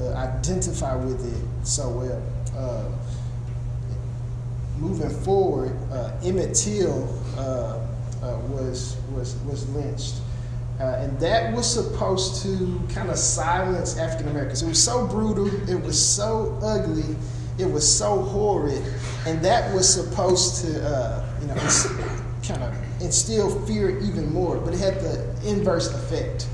uh, 0.00 0.14
identify 0.14 0.96
with 0.96 1.24
it 1.24 1.64
so 1.64 1.88
well. 1.88 2.22
Uh, 2.56 2.90
moving 4.78 5.10
forward, 5.22 5.76
uh, 5.92 6.10
Emmett 6.24 6.52
Till 6.52 7.06
uh, 8.22 8.38
was, 8.48 8.96
was, 9.14 9.36
was 9.44 9.68
lynched. 9.70 10.16
Uh, 10.80 10.96
and 11.00 11.20
that 11.20 11.54
was 11.54 11.70
supposed 11.70 12.42
to 12.42 12.80
kind 12.94 13.10
of 13.10 13.18
silence 13.18 13.98
African 13.98 14.28
Americans. 14.28 14.62
It 14.62 14.68
was 14.68 14.82
so 14.82 15.06
brutal, 15.06 15.46
it 15.68 15.80
was 15.80 16.02
so 16.02 16.58
ugly, 16.62 17.16
it 17.58 17.70
was 17.70 17.86
so 17.86 18.22
horrid, 18.22 18.82
and 19.26 19.44
that 19.44 19.74
was 19.74 19.86
supposed 19.86 20.64
to, 20.64 20.82
uh, 20.82 21.26
you 21.42 21.48
know, 21.48 21.54
kind 22.42 22.62
of 22.62 23.02
instill 23.02 23.60
fear 23.66 23.98
even 23.98 24.32
more. 24.32 24.56
But 24.56 24.72
it 24.72 24.80
had 24.80 25.00
the 25.00 25.36
inverse 25.46 25.92
effect. 25.92 26.48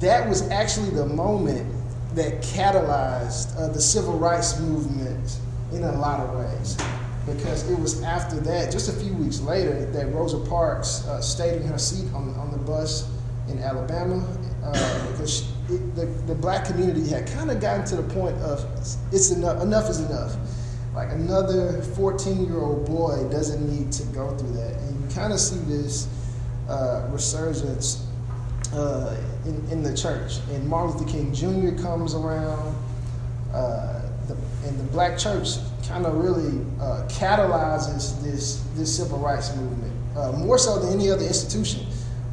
That 0.00 0.28
was 0.28 0.48
actually 0.50 0.90
the 0.90 1.06
moment 1.06 1.72
that 2.14 2.42
catalyzed 2.42 3.56
uh, 3.56 3.68
the 3.68 3.80
civil 3.80 4.18
rights 4.18 4.58
movement 4.58 5.38
in 5.72 5.84
a 5.84 5.92
lot 5.92 6.18
of 6.18 6.36
ways. 6.36 6.76
Because 7.26 7.68
it 7.70 7.78
was 7.78 8.02
after 8.02 8.36
that, 8.40 8.72
just 8.72 8.88
a 8.88 8.92
few 8.92 9.12
weeks 9.14 9.40
later, 9.40 9.84
that 9.86 10.06
Rosa 10.12 10.38
Parks 10.48 11.06
uh, 11.06 11.20
stayed 11.20 11.60
in 11.60 11.68
her 11.68 11.78
seat 11.78 12.12
on, 12.14 12.34
on 12.34 12.50
the 12.50 12.58
bus 12.58 13.08
in 13.48 13.58
Alabama 13.58 14.26
uh, 14.64 15.10
because 15.10 15.38
she, 15.38 15.74
it, 15.74 15.94
the, 15.94 16.06
the 16.26 16.34
black 16.34 16.64
community 16.64 17.08
had 17.08 17.26
kind 17.28 17.50
of 17.50 17.60
gotten 17.60 17.84
to 17.86 17.96
the 17.96 18.14
point 18.14 18.36
of 18.38 18.64
it's 19.12 19.30
enough, 19.30 19.62
enough 19.62 19.88
is 19.88 20.00
enough. 20.00 20.36
Like 20.94 21.12
another 21.12 21.82
14 21.82 22.46
year 22.46 22.58
old 22.58 22.86
boy 22.86 23.28
doesn't 23.30 23.68
need 23.68 23.92
to 23.92 24.02
go 24.06 24.36
through 24.36 24.52
that. 24.52 24.74
And 24.74 25.02
you 25.02 25.14
kind 25.14 25.32
of 25.32 25.38
see 25.38 25.60
this 25.60 26.08
uh, 26.68 27.06
resurgence 27.10 28.06
uh, 28.72 29.16
in, 29.44 29.68
in 29.70 29.82
the 29.82 29.96
church. 29.96 30.38
And 30.50 30.66
Martin 30.66 30.96
Luther 30.96 31.10
King 31.10 31.34
Jr. 31.34 31.80
comes 31.80 32.14
around, 32.14 32.74
uh, 33.52 34.02
the, 34.26 34.36
and 34.66 34.78
the 34.78 34.84
black 34.92 35.18
church 35.18 35.56
kind 35.90 36.06
of 36.06 36.14
really 36.14 36.64
uh, 36.80 37.02
catalyzes 37.08 38.22
this, 38.22 38.62
this 38.76 38.96
civil 38.96 39.18
rights 39.18 39.54
movement, 39.56 39.92
uh, 40.16 40.30
more 40.32 40.56
so 40.56 40.78
than 40.78 40.92
any 40.92 41.10
other 41.10 41.26
institution. 41.26 41.84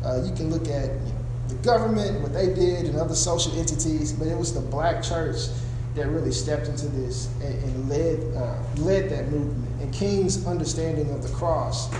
Uh, 0.05 0.21
you 0.23 0.31
can 0.35 0.51
look 0.51 0.67
at 0.67 0.91
you 0.91 1.13
know, 1.13 1.25
the 1.47 1.55
government, 1.55 2.21
what 2.21 2.33
they 2.33 2.53
did, 2.53 2.85
and 2.85 2.95
other 2.97 3.15
social 3.15 3.57
entities, 3.57 4.13
but 4.13 4.27
it 4.27 4.37
was 4.37 4.53
the 4.53 4.61
black 4.61 5.01
church 5.01 5.47
that 5.95 6.07
really 6.07 6.31
stepped 6.31 6.67
into 6.67 6.87
this 6.89 7.29
and, 7.41 7.55
and 7.63 7.89
led, 7.89 8.19
uh, 8.37 8.61
led 8.75 9.09
that 9.09 9.27
movement. 9.29 9.81
And 9.81 9.91
King's 9.91 10.45
understanding 10.45 11.09
of 11.09 11.23
the 11.23 11.33
cross 11.35 11.91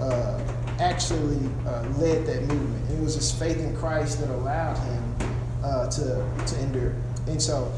uh, 0.00 0.42
actually 0.80 1.46
uh, 1.66 1.82
led 1.98 2.24
that 2.24 2.40
movement. 2.44 2.90
It 2.90 3.02
was 3.02 3.16
his 3.16 3.30
faith 3.30 3.58
in 3.58 3.76
Christ 3.76 4.18
that 4.20 4.30
allowed 4.30 4.78
him 4.78 5.14
to, 5.62 6.44
to 6.46 6.60
endure. 6.60 6.94
And 7.28 7.40
so 7.40 7.70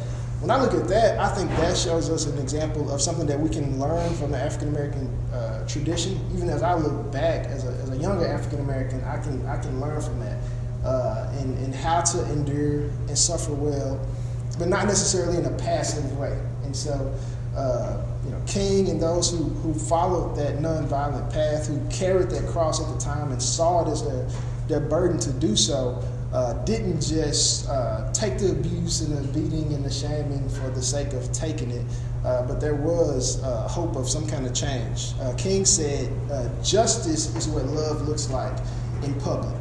when 0.44 0.50
I 0.50 0.60
look 0.60 0.74
at 0.74 0.86
that, 0.88 1.18
I 1.18 1.34
think 1.34 1.48
that 1.52 1.74
shows 1.74 2.10
us 2.10 2.26
an 2.26 2.38
example 2.38 2.90
of 2.90 3.00
something 3.00 3.26
that 3.28 3.40
we 3.40 3.48
can 3.48 3.80
learn 3.80 4.12
from 4.16 4.30
the 4.30 4.36
African 4.36 4.68
American 4.68 5.08
uh, 5.32 5.66
tradition. 5.66 6.20
Even 6.34 6.50
as 6.50 6.62
I 6.62 6.74
look 6.74 7.10
back 7.10 7.46
as 7.46 7.64
a, 7.64 7.68
as 7.68 7.88
a 7.88 7.96
younger 7.96 8.26
African 8.26 8.60
American, 8.60 9.02
I 9.04 9.16
can, 9.22 9.46
I 9.46 9.56
can 9.56 9.80
learn 9.80 10.02
from 10.02 10.20
that 10.20 10.38
uh, 10.84 11.32
and, 11.38 11.56
and 11.64 11.74
how 11.74 12.02
to 12.02 12.30
endure 12.30 12.80
and 13.08 13.16
suffer 13.16 13.54
well, 13.54 13.98
but 14.58 14.68
not 14.68 14.84
necessarily 14.84 15.38
in 15.38 15.46
a 15.46 15.56
passive 15.56 16.18
way. 16.18 16.38
And 16.64 16.76
so, 16.76 17.18
uh, 17.56 18.04
you 18.26 18.30
know, 18.30 18.42
King 18.46 18.90
and 18.90 19.00
those 19.00 19.30
who, 19.30 19.44
who 19.44 19.72
followed 19.72 20.36
that 20.36 20.58
nonviolent 20.58 21.32
path, 21.32 21.68
who 21.68 21.80
carried 21.88 22.28
that 22.28 22.46
cross 22.48 22.82
at 22.86 22.92
the 22.92 23.00
time 23.00 23.32
and 23.32 23.42
saw 23.42 23.88
it 23.88 23.90
as 23.90 24.04
their, 24.06 24.28
their 24.68 24.86
burden 24.90 25.18
to 25.20 25.32
do 25.32 25.56
so, 25.56 26.04
uh, 26.34 26.52
didn't 26.64 27.00
just 27.00 27.68
uh, 27.68 28.12
take 28.12 28.38
the 28.38 28.50
abuse 28.50 29.02
and 29.02 29.16
the 29.16 29.32
beating 29.32 29.72
and 29.72 29.84
the 29.84 29.90
shaming 29.90 30.48
for 30.48 30.68
the 30.70 30.82
sake 30.82 31.12
of 31.12 31.32
taking 31.32 31.70
it, 31.70 31.86
uh, 32.24 32.42
but 32.42 32.60
there 32.60 32.74
was 32.74 33.40
uh, 33.44 33.68
hope 33.68 33.94
of 33.94 34.08
some 34.08 34.26
kind 34.26 34.44
of 34.44 34.52
change. 34.52 35.12
Uh, 35.20 35.32
King 35.34 35.64
said, 35.64 36.10
uh, 36.32 36.48
Justice 36.60 37.32
is 37.36 37.46
what 37.46 37.64
love 37.66 38.08
looks 38.08 38.30
like 38.30 38.52
in 39.04 39.14
public. 39.20 39.54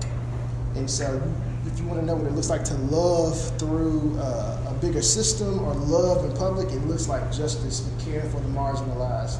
And 0.73 0.89
so, 0.89 1.21
if 1.67 1.79
you 1.79 1.85
want 1.85 1.99
to 1.99 2.05
know 2.07 2.15
what 2.15 2.25
it 2.25 2.33
looks 2.33 2.49
like 2.49 2.63
to 2.65 2.73
love 2.73 3.39
through 3.59 4.17
a 4.19 4.75
bigger 4.81 5.01
system 5.01 5.59
or 5.63 5.75
love 5.75 6.25
in 6.25 6.35
public, 6.35 6.69
it 6.71 6.83
looks 6.87 7.07
like 7.07 7.31
justice 7.31 7.87
and 7.87 8.01
caring 8.01 8.29
for 8.31 8.39
the 8.39 8.49
marginalized 8.49 9.39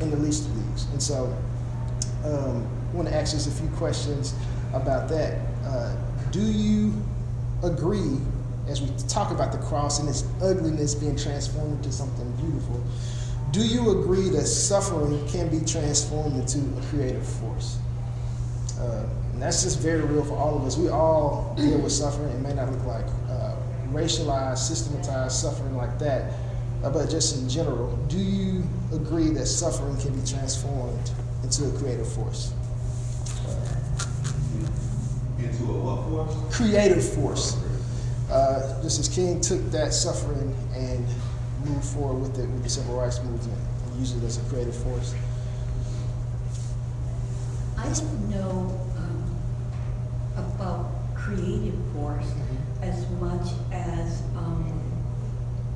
in 0.00 0.10
the 0.10 0.16
least 0.16 0.46
of 0.48 0.56
these. 0.56 0.86
And 0.86 1.02
so, 1.02 1.26
um, 2.24 2.66
I 2.90 2.96
want 2.96 3.08
to 3.08 3.14
ask 3.14 3.32
just 3.32 3.48
a 3.48 3.50
few 3.50 3.68
questions 3.76 4.34
about 4.72 5.08
that 5.10 5.38
do 6.32 6.40
you 6.40 6.92
agree, 7.62 8.18
as 8.66 8.80
we 8.80 8.88
talk 9.06 9.30
about 9.30 9.52
the 9.52 9.58
cross 9.58 10.00
and 10.00 10.08
its 10.08 10.24
ugliness 10.42 10.94
being 10.94 11.14
transformed 11.14 11.76
into 11.76 11.92
something 11.92 12.30
beautiful, 12.36 12.82
do 13.50 13.60
you 13.60 14.00
agree 14.00 14.30
that 14.30 14.46
suffering 14.46 15.28
can 15.28 15.48
be 15.50 15.64
transformed 15.64 16.34
into 16.36 16.58
a 16.78 16.82
creative 16.86 17.26
force? 17.26 17.78
Uh, 18.80 19.06
and 19.32 19.42
that's 19.42 19.62
just 19.62 19.78
very 19.78 20.00
real 20.00 20.24
for 20.24 20.36
all 20.36 20.56
of 20.56 20.64
us. 20.64 20.78
We 20.78 20.88
all 20.88 21.54
deal 21.54 21.78
with 21.78 21.92
suffering. 21.92 22.30
It 22.30 22.40
may 22.40 22.54
not 22.54 22.70
look 22.72 22.84
like 22.86 23.04
uh, 23.28 23.54
racialized, 23.90 24.58
systematized 24.58 25.36
suffering 25.36 25.76
like 25.76 25.98
that, 25.98 26.32
uh, 26.82 26.90
but 26.90 27.10
just 27.10 27.36
in 27.36 27.48
general, 27.48 27.94
do 28.08 28.18
you 28.18 28.64
agree 28.92 29.28
that 29.28 29.46
suffering 29.46 29.98
can 30.00 30.18
be 30.18 30.26
transformed 30.26 31.10
into 31.42 31.66
a 31.66 31.78
creative 31.78 32.10
force? 32.10 32.54
Into 35.52 35.72
a 35.72 35.76
what 35.78 36.26
force? 36.28 36.56
Creative 36.56 37.04
force. 37.14 37.56
Uh, 38.30 38.80
just 38.82 38.98
as 39.00 39.08
King 39.08 39.40
took 39.40 39.60
that 39.70 39.92
suffering 39.92 40.54
and 40.74 41.06
moved 41.66 41.84
forward 41.84 42.20
with 42.20 42.38
it 42.38 42.48
with 42.48 42.62
the 42.62 42.68
civil 42.70 42.96
rights 42.98 43.22
movement 43.22 43.58
and 43.86 44.00
used 44.00 44.16
it 44.22 44.24
as 44.26 44.38
a 44.38 44.48
creative 44.50 44.74
force. 44.74 45.14
I 47.78 47.84
don't 47.84 48.30
know 48.30 48.80
um, 48.96 49.36
about 50.36 50.90
creative 51.14 51.78
force 51.94 52.24
Mm-hmm. 52.26 52.84
as 52.84 53.08
much 53.20 53.52
as 53.72 54.22
um, 54.36 54.80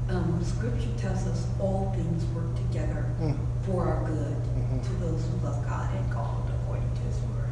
um, 0.08 0.42
Scripture 0.44 0.88
tells 0.98 1.26
us 1.26 1.46
all 1.60 1.92
things 1.94 2.24
work 2.34 2.54
together 2.56 3.04
Mm. 3.20 3.36
for 3.64 3.86
our 3.88 4.04
good 4.08 4.36
Mhm. 4.58 4.82
to 4.84 4.92
those 5.04 5.22
who 5.26 5.46
love 5.46 5.64
God 5.68 5.94
and 5.94 6.10
called 6.12 6.50
according 6.62 6.88
to 6.94 7.00
His 7.02 7.16
word. 7.30 7.50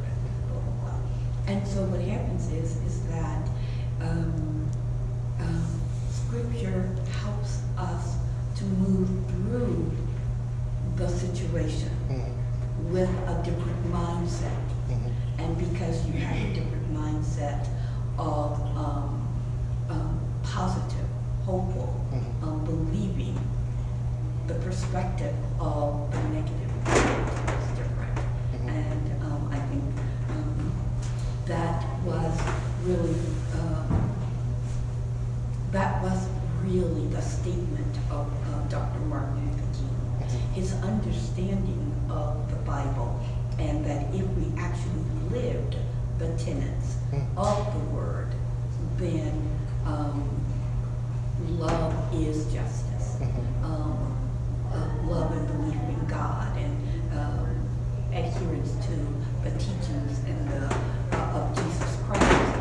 Blah 0.51 0.61
blah 0.61 0.91
blah. 0.91 0.99
And 1.47 1.67
so 1.67 1.83
what 1.85 2.01
happens 2.01 2.51
is 2.53 2.77
is 2.87 3.03
that 3.09 3.49
um, 4.01 4.69
um, 5.41 5.81
Scripture 6.11 6.89
helps 7.23 7.61
us 7.79 8.17
to 8.57 8.65
move 8.65 9.09
through 9.31 9.91
the 10.97 11.09
situation 11.09 11.91
Mhm. 12.09 12.93
with 12.93 13.11
a 13.29 13.43
different 13.43 13.93
mindset. 13.93 14.63
Mhm. 14.89 15.11
And 15.39 15.59
because 15.59 16.07
you 16.07 16.15
have 16.15 16.37
a 16.37 16.55
different 16.55 16.95
mindset 16.95 17.67
of 18.19 18.61
um, 18.77 19.29
um, 19.91 20.19
positive, 20.43 21.09
hopeful, 21.45 21.93
Mhm. 22.13 22.43
um, 22.49 22.65
believing, 22.65 23.39
the 24.47 24.55
perspective 24.55 25.35
of 25.61 26.11
the 26.13 26.23
negative 26.29 26.71
is 26.89 27.69
different. 27.79 28.19
Mhm. 28.55 28.69
And 28.69 29.23
um, 29.23 29.49
I 29.53 29.59
think 29.71 29.85
um, 30.31 30.73
that 31.47 31.85
was 32.05 32.33
really, 32.85 33.15
um, 33.55 34.11
that 35.73 36.03
was 36.03 36.27
really 36.63 37.07
the 37.09 37.21
statement 37.21 37.97
of 38.11 38.27
uh, 38.27 38.69
Dr. 38.69 38.99
Martin 39.01 39.51
Luther 39.51 39.63
King 39.73 39.91
Mhm. 40.21 40.53
his 40.55 40.73
understanding 40.83 41.93
of 42.11 42.49
the 42.51 42.57
Bible, 42.57 43.21
and 43.59 43.85
that 43.85 44.07
if 44.15 44.27
we 44.37 44.53
actually 44.59 45.05
lived 45.31 45.77
the 46.19 46.29
tenets 46.39 46.97
Mm. 47.13 47.25
of 47.37 47.73
the 47.75 47.81
Word, 47.95 48.35
then 48.99 49.49
um, 49.87 50.23
love 51.59 51.95
is 52.15 52.45
justice. 52.53 53.17
Mhm. 53.21 53.65
Um, 53.65 53.97
uh, 54.73 54.89
love 55.07 55.33
and 55.33 55.47
belief 55.47 55.81
in 55.89 56.07
God, 56.07 56.57
and 56.57 56.77
um, 57.19 57.47
adherence 58.13 58.73
to 58.87 58.97
the 59.45 59.51
teachings 59.59 60.19
and 60.27 60.49
the 60.49 60.75
uh, 61.17 61.39
of 61.39 61.55
Jesus 61.57 61.97
Christ 62.07 62.59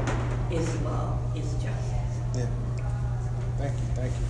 is 0.52 0.76
love, 0.82 1.18
is 1.36 1.54
justice. 1.54 2.14
Yeah. 2.36 2.46
Thank 3.58 3.74
you. 3.74 3.88
Thank 3.96 4.14
you. 4.20 4.26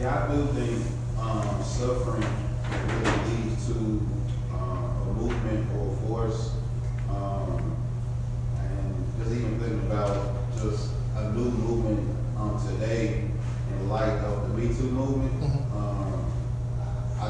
Yeah, 0.00 0.24
I 0.28 0.34
do 0.34 0.46
think 0.54 0.86
um, 1.18 1.62
suffering 1.62 2.24
really 2.86 3.44
leads 3.44 3.66
to 3.66 4.00
uh, 4.52 5.02
a 5.02 5.04
movement 5.14 5.66
or 5.76 5.92
a 5.92 5.96
force. 6.06 6.52
Um, 7.10 7.76
and 8.58 8.94
just 9.18 9.32
even 9.32 9.58
thinking 9.58 9.86
about 9.90 10.16
just 10.56 10.90
a 11.16 11.30
new 11.32 11.50
movement 11.50 12.16
um, 12.38 12.60
today 12.68 13.24
in 13.70 13.88
light 13.88 14.18
of 14.22 14.48
the 14.48 14.54
Me 14.54 14.68
Too 14.68 14.84
movement, 14.90 15.40
Mhm. 15.42 15.76
um, 15.76 16.24
I 17.18 17.20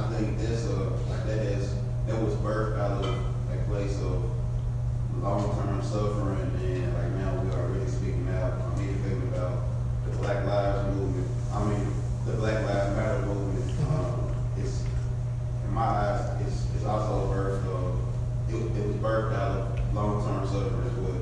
suffer 20.46 20.82
as 20.86 20.92
well. 20.98 21.14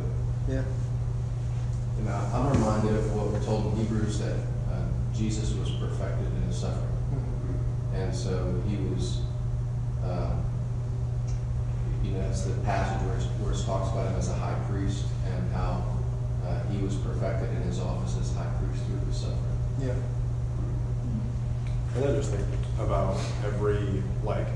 Yeah. 0.48 0.62
And 1.98 2.08
I- 2.08 2.30
I'm 2.32 2.52
reminded 2.52 2.94
of 2.96 3.14
what 3.14 3.28
we're 3.32 3.40
told 3.44 3.66
in 3.72 3.76
Hebrews 3.76 4.18
that 4.20 4.36
uh, 4.70 4.84
Jesus 5.14 5.54
was 5.54 5.70
perfected 5.70 6.26
in 6.36 6.42
his 6.42 6.56
suffering. 6.58 6.82
And 7.94 8.14
so 8.14 8.60
he 8.68 8.76
was, 8.76 9.20
um, 10.04 10.44
you 12.04 12.12
know, 12.12 12.20
that's 12.20 12.42
the 12.42 12.52
passage 12.60 13.00
where, 13.06 13.16
it's- 13.16 13.28
where 13.40 13.52
it 13.52 13.64
talks 13.64 13.90
about 13.92 14.06
him 14.08 14.16
as 14.18 14.28
a 14.28 14.34
high 14.34 14.58
priest 14.68 15.06
and 15.26 15.52
how 15.54 15.82
uh, 16.46 16.60
he 16.70 16.78
was 16.82 16.94
perfected 16.96 17.48
in 17.56 17.62
his 17.62 17.80
office 17.80 18.16
as 18.20 18.34
high 18.36 18.46
priest 18.60 18.84
through 18.84 19.00
his 19.08 19.16
suffering. 19.16 19.58
Yeah. 19.80 19.94
And 21.96 22.04
I 22.04 22.12
just 22.16 22.30
think 22.30 22.44
about 22.78 23.16
every 23.44 24.02
like 24.22 24.46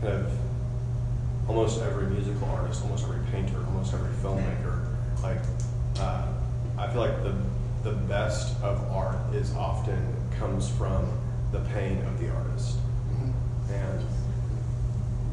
kind 0.00 0.14
of 0.14 0.32
almost 1.48 1.82
every 1.82 2.06
musical 2.06 2.48
artist, 2.48 2.82
almost 2.82 3.04
every 3.04 3.20
painter, 3.30 3.58
almost 3.66 3.92
every 3.92 4.10
filmmaker. 4.16 4.86
Like 5.22 5.38
uh, 6.00 6.26
I 6.78 6.88
feel 6.88 7.02
like 7.02 7.22
the 7.22 7.34
the 7.84 7.92
best 7.92 8.60
of 8.62 8.90
art 8.90 9.16
is 9.34 9.54
often 9.54 10.14
comes 10.66 10.78
from 10.78 11.10
the 11.52 11.60
pain 11.70 11.98
of 12.04 12.18
the 12.18 12.30
artist. 12.30 12.78
Mm-hmm. 13.12 13.72
And 13.72 14.00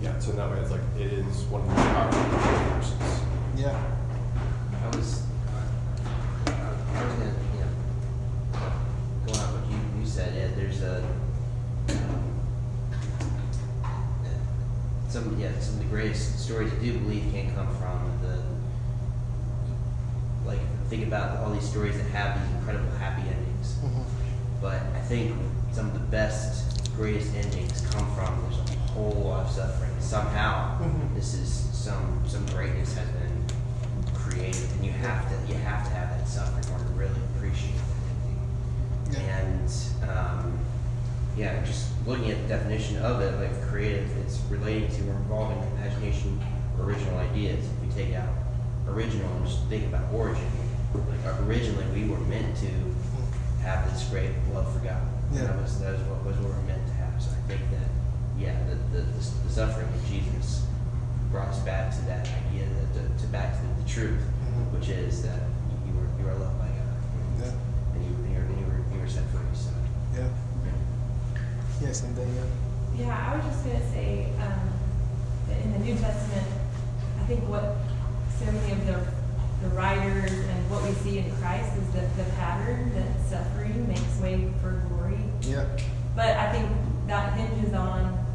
yeah, 0.02 0.20
so 0.20 0.32
in 0.32 0.38
that 0.38 0.52
way 0.52 0.60
it's 0.60 0.72
like 0.72 0.82
it 0.98 1.14
is 1.14 1.44
one 1.44 1.62
of 1.62 1.68
the 1.68 1.74
most 1.74 1.88
powerful 1.90 2.40
forces. 2.70 3.22
Yeah. 3.58 3.84
I 4.84 4.96
was, 4.96 5.24
uh, 6.48 6.52
I 6.52 7.04
was 7.04 7.14
gonna, 7.14 7.34
you 7.54 7.60
know, 7.62 7.70
going 9.26 9.40
off 9.40 9.54
what 9.54 9.72
you, 9.72 9.78
you 10.00 10.06
said, 10.06 10.36
Ed, 10.36 10.56
there's 10.58 10.82
a, 10.82 11.04
um, 11.90 12.24
some, 15.08 15.40
yeah, 15.40 15.58
some 15.60 15.76
of 15.76 15.80
the 15.80 15.86
greatest 15.86 16.40
stories 16.40 16.72
I 16.74 16.76
do 16.76 17.00
believe 17.00 17.32
can 17.32 17.56
come 17.56 17.68
from 17.78 18.20
the, 18.22 18.44
like, 20.46 20.60
think 20.90 21.08
about 21.08 21.38
all 21.38 21.52
these 21.54 21.68
stories 21.70 21.96
that 21.98 22.10
have 22.10 22.42
these 22.42 22.58
incredible 22.58 22.92
happy 22.98 23.22
endings. 23.22 23.76
Mm-hmm. 23.76 24.23
But 24.64 24.82
I 24.96 25.00
think 25.02 25.36
some 25.74 25.88
of 25.88 25.94
the 25.94 26.00
best, 26.00 26.90
greatest 26.96 27.36
endings 27.36 27.82
come 27.92 28.08
from 28.16 28.42
there's 28.44 28.60
a 28.78 28.80
whole 28.94 29.12
lot 29.12 29.46
of 29.46 29.52
suffering. 29.52 29.92
Somehow, 30.00 30.80
Mhm. 30.80 31.14
this 31.16 31.34
is 31.34 31.50
some 31.74 32.24
some 32.26 32.46
greatness 32.46 32.94
has 32.94 33.10
been 33.10 33.44
created, 34.14 34.64
and 34.76 34.86
you 34.86 34.94
have 34.94 35.28
to 35.28 35.52
you 35.52 35.60
have 35.60 35.84
to 35.84 35.94
have 35.94 36.12
that 36.18 36.26
suffering 36.30 36.64
or 36.74 36.80
to 36.80 36.92
really 36.94 37.20
appreciate 37.36 37.76
that 39.12 39.18
ending. 39.20 39.30
And 39.30 40.10
um, 40.10 40.60
yeah, 41.36 41.62
just 41.66 41.88
looking 42.08 42.32
at 42.32 42.42
the 42.44 42.48
definition 42.48 42.98
of 43.04 43.20
it, 43.20 43.38
like 43.42 43.68
creative, 43.68 44.10
it's 44.26 44.40
relating 44.50 44.88
to 44.96 45.10
or 45.10 45.16
involving 45.18 45.58
imagination 45.76 46.40
or 46.80 46.86
original 46.86 47.18
ideas. 47.20 47.66
If 47.66 47.82
we 47.98 48.02
take 48.02 48.16
out 48.16 48.30
original 48.88 49.30
and 49.36 49.46
just 49.46 49.66
think 49.66 49.88
about 49.88 50.06
origin, 50.14 50.48
like 50.94 51.42
originally 51.42 51.86
we 51.94 52.08
were 52.10 52.20
meant 52.22 52.56
to 52.58 52.70
have 53.64 53.92
this 53.92 54.04
great 54.10 54.32
love 54.54 54.72
for 54.74 54.80
God. 54.80 55.02
Yeah. 55.32 55.44
That 55.48 55.56
was 55.62 55.80
that 55.80 55.94
was 55.94 56.02
what 56.04 56.24
was 56.26 56.36
what 56.38 56.50
we 56.52 56.56
were 56.56 56.68
meant 56.68 56.86
to 56.88 56.94
have. 56.94 57.16
So 57.22 57.32
I 57.32 57.42
think 57.48 57.62
that 57.72 57.88
yeah, 58.38 58.56
the 58.70 58.76
the, 58.96 59.02
the, 59.04 59.22
the 59.48 59.50
suffering 59.50 59.88
of 59.88 60.04
Jesus 60.08 60.66
brought 61.32 61.48
us 61.50 61.60
back 61.60 61.90
to 61.96 62.02
that 62.06 62.28
idea 62.46 62.66
that 62.68 62.90
the, 62.94 63.04
to 63.22 63.28
back 63.28 63.56
to 63.58 63.62
the, 63.66 63.74
the 63.84 63.90
truth, 63.90 64.22
Mhm. 64.22 64.72
which 64.78 64.90
is 64.90 65.24
that 65.24 65.40
you 65.88 65.94
were 65.98 66.06
you 66.22 66.28
are 66.30 66.36
loved 66.38 66.60
by 66.60 66.68
God. 66.68 66.94
Yeah. 67.40 67.52
And 67.96 68.04
you, 68.06 68.12
and 68.14 68.30
you, 68.30 68.38
were, 68.38 68.46
and 68.46 68.60
you, 68.60 68.66
were, 68.68 68.82
you 68.94 69.00
were 69.02 69.10
set 69.10 69.24
free. 69.32 69.42
So 69.56 69.72
Yeah. 70.14 70.28
Yes, 71.82 72.04
and 72.04 72.16
Danielle. 72.16 72.48
Yeah, 72.96 73.18
I 73.18 73.36
was 73.36 73.46
just 73.46 73.66
gonna 73.66 73.90
say, 73.92 74.30
um, 74.40 74.70
that 75.50 75.58
in 75.64 75.74
the 75.74 75.80
New 75.80 75.96
Testament, 75.96 76.48
I 77.20 77.24
think 77.26 77.42
what 77.50 77.76
so 78.40 78.46
many 78.52 78.72
of 78.74 78.86
the, 78.86 79.13
the 79.64 79.70
writers 79.70 80.32
and 80.32 80.70
what 80.70 80.84
we 80.84 80.92
see 80.96 81.20
in 81.20 81.32
Christ 81.38 81.72
is 81.78 81.94
that 81.94 82.16
the 82.18 82.24
pattern 82.36 82.94
that 82.96 83.30
suffering 83.30 83.88
makes 83.88 84.20
way 84.22 84.50
for 84.62 84.72
glory. 84.90 85.18
Yeah. 85.42 85.66
But 86.16 86.38
I 86.38 86.52
think 86.52 86.70
that 87.08 87.34
hinges 87.34 87.74
on, 87.74 88.26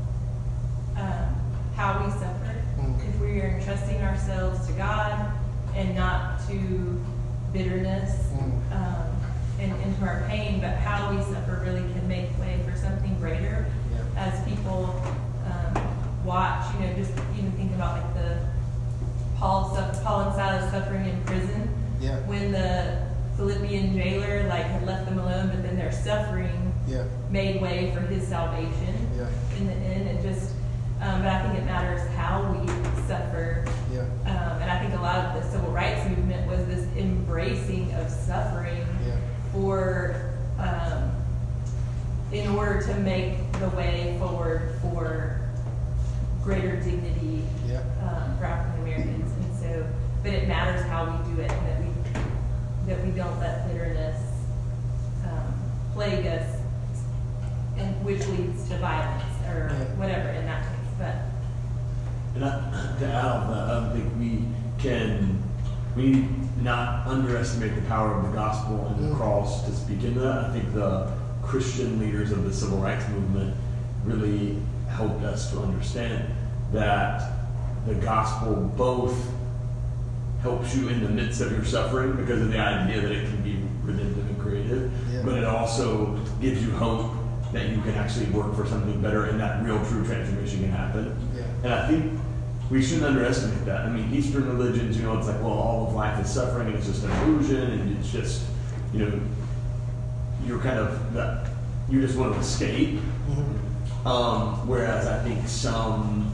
um, 0.97 1.35
how 1.77 2.05
we 2.05 2.11
suffer. 2.13 2.55
Mm. 2.81 3.09
If 3.09 3.21
we 3.21 3.41
are 3.41 3.59
entrusting 3.59 4.03
ourselves 4.03 4.67
to 4.67 4.73
God 4.73 5.31
and 5.77 5.95
not 5.95 6.41
to 6.49 7.01
bitterness, 7.53 8.27
Mm. 8.33 8.73
um, 8.77 9.05
and 9.61 9.73
into 9.83 10.05
our 10.05 10.23
pain, 10.29 10.61
but 10.61 10.77
how 10.79 11.11
we 11.11 11.21
suffer 11.23 11.61
really 11.65 11.81
can 11.93 12.07
make 12.07 12.31
way 12.39 12.61
for 12.65 12.77
something 12.77 13.17
greater 13.19 13.67
Yeah. 13.93 14.25
as 14.25 14.41
people 14.49 14.95
um, 15.47 15.83
watch, 16.25 16.65
you 16.75 16.87
know, 16.87 16.95
just 16.95 17.13
even 17.37 17.51
think 17.53 17.75
about 17.75 17.99
like 18.03 18.15
the 18.15 18.39
Paul, 19.37 19.73
suff- 19.75 19.88
Paul 20.09 20.21
and 20.23 20.35
Silas 20.37 20.71
suffering 20.71 21.05
in 21.07 21.23
prison. 21.25 21.69
Yeah. 22.01 22.17
When 22.21 22.51
the 22.51 22.97
Philippian 23.37 23.93
jailer 23.95 24.49
like 24.49 24.65
had 24.65 24.87
left 24.87 25.05
them 25.05 25.19
alone, 25.19 25.49
but 25.49 25.63
then 25.63 25.77
their 25.77 25.93
suffering 25.93 26.73
Yeah. 26.87 27.05
made 27.31 27.61
way 27.61 27.91
for 27.95 28.01
his 28.01 28.27
salvation 28.27 28.97
Yeah. 29.19 29.27
in 29.59 29.67
the 29.67 29.75
end. 29.75 30.09
It 30.09 30.23
just, 30.23 30.53
um, 31.03 31.21
but 31.21 31.31
I 31.31 31.43
think 31.43 31.59
it 31.59 31.67
matters 31.67 32.01
how 32.17 32.51
we 32.51 32.67
suffer. 33.07 33.67
Yeah. 33.93 34.01
Um, 34.25 34.63
and 34.63 34.71
I 34.71 34.79
think 34.81 34.95
a 34.99 35.03
lot 35.03 35.17
of 35.27 35.43
the 35.43 35.51
civil 35.51 35.73
rights 35.73 36.09
movement 36.09 36.49
was 36.49 36.65
this 36.69 36.87
embracing 36.97 37.93
of 37.93 38.09
suffering 38.11 38.87
Yeah. 39.07 39.13
for, 39.53 40.17
um, 40.59 41.11
in 42.33 42.49
order 42.57 42.81
to 42.81 42.95
make 43.01 43.53
the 43.61 43.69
way 43.77 44.17
forward 44.19 44.73
for 44.81 45.37
greater 46.43 46.77
dignity 46.77 47.45
Yeah. 47.67 47.81
um, 48.03 48.39
for 48.39 48.47
African 48.47 48.83
Americans. 48.85 49.28
And 50.29 50.37
but 50.37 50.43
it 50.43 50.49
matters 50.49 50.85
how 50.87 51.07
we 51.07 51.35
do 51.35 51.41
it, 51.41 51.51
and 51.51 51.67
that 51.67 51.81
we 51.81 52.93
that 52.93 53.05
we 53.05 53.13
don't 53.13 53.41
let 53.41 53.67
bitterness 53.67 54.21
um, 55.25 55.55
plague 55.95 56.27
us, 56.27 56.61
and 57.79 58.05
which 58.05 58.27
leads 58.29 58.69
to 58.69 58.77
violence 58.77 59.25
or 59.47 59.71
whatever 59.97 60.29
in 60.29 60.45
that 60.45 60.65
case. 60.65 60.93
But 60.99 61.15
And 62.35 62.45
I, 62.45 62.99
to 62.99 63.07
add 63.07 63.25
on 63.25 63.51
that, 63.51 63.65
I 63.65 63.81
don't 63.81 63.93
think 63.97 64.19
we 64.19 64.45
can, 64.83 65.43
we 65.97 66.03
need 66.11 66.63
not 66.63 67.07
underestimate 67.07 67.75
the 67.75 67.83
power 67.83 68.13
of 68.13 68.27
the 68.31 68.33
gospel 68.37 68.87
and 68.87 69.03
the 69.03 69.15
Mm. 69.15 69.17
cross 69.17 69.65
to 69.65 69.73
speak 69.73 70.05
into 70.05 70.21
that. 70.21 70.45
I 70.45 70.53
think 70.53 70.75
the 70.75 71.11
Christian 71.43 71.99
leaders 71.99 72.33
of 72.33 72.45
the 72.45 72.53
civil 72.53 72.79
rights 72.79 73.09
movement 73.09 73.55
really 74.05 74.61
helped 74.91 75.25
us 75.25 75.51
to 75.53 75.61
understand 75.61 76.35
that 76.73 77.33
the 77.87 77.95
gospel 77.95 78.55
both 78.77 79.17
helps 80.43 80.75
you 80.77 80.89
in 80.89 81.03
the 81.03 81.09
midst 81.09 81.41
of 81.41 81.51
your 81.53 81.65
suffering 81.65 82.15
because 82.17 82.41
of 82.41 82.51
the 82.53 82.59
idea 82.59 83.01
that 83.01 83.11
it 83.13 83.25
can 83.29 83.43
be 83.43 83.59
redemptive 83.83 84.27
and 84.29 84.39
creative, 84.41 84.91
Yeah. 85.13 85.23
but 85.25 85.35
it 85.35 85.45
also 85.45 86.17
gives 86.41 86.63
you 86.65 86.71
hope 86.73 87.13
that 87.53 87.71
you 87.71 87.81
can 87.81 87.95
actually 87.95 88.27
work 88.27 88.55
for 88.55 88.67
something 88.67 89.01
better 89.01 89.25
and 89.25 89.41
that 89.41 89.65
real 89.65 89.83
true 89.87 90.05
transformation 90.05 90.61
can 90.61 90.71
happen. 90.71 91.17
Yeah. 91.37 91.43
And 91.65 91.75
I 91.75 91.89
think 91.89 92.21
we 92.71 92.83
shouldn't 92.83 93.07
underestimate 93.07 93.65
that. 93.65 93.87
I 93.87 93.89
mean, 93.89 94.13
Eastern 94.15 94.47
religions, 94.47 94.97
you 94.97 95.03
know, 95.05 95.17
it's 95.17 95.27
like, 95.27 95.41
well, 95.41 95.53
all 95.55 95.89
of 95.89 95.95
life 95.95 96.23
is 96.25 96.31
suffering 96.31 96.69
and 96.69 96.77
it's 96.77 96.87
just 96.87 97.05
an 97.05 97.11
illusion 97.23 97.57
and 97.71 97.99
it's 97.99 98.13
just, 98.13 98.43
you 98.93 99.01
know, 99.07 99.21
you're 100.47 100.59
kind 100.61 100.79
of, 100.79 101.15
that, 101.15 101.49
you 101.89 102.01
just 102.01 102.17
want 102.19 102.35
to 102.35 102.41
escape. 102.41 103.01
Mhm. 103.31 104.07
Um, 104.07 104.69
whereas 104.69 105.07
I 105.07 105.19
think 105.25 105.49
some 105.49 106.31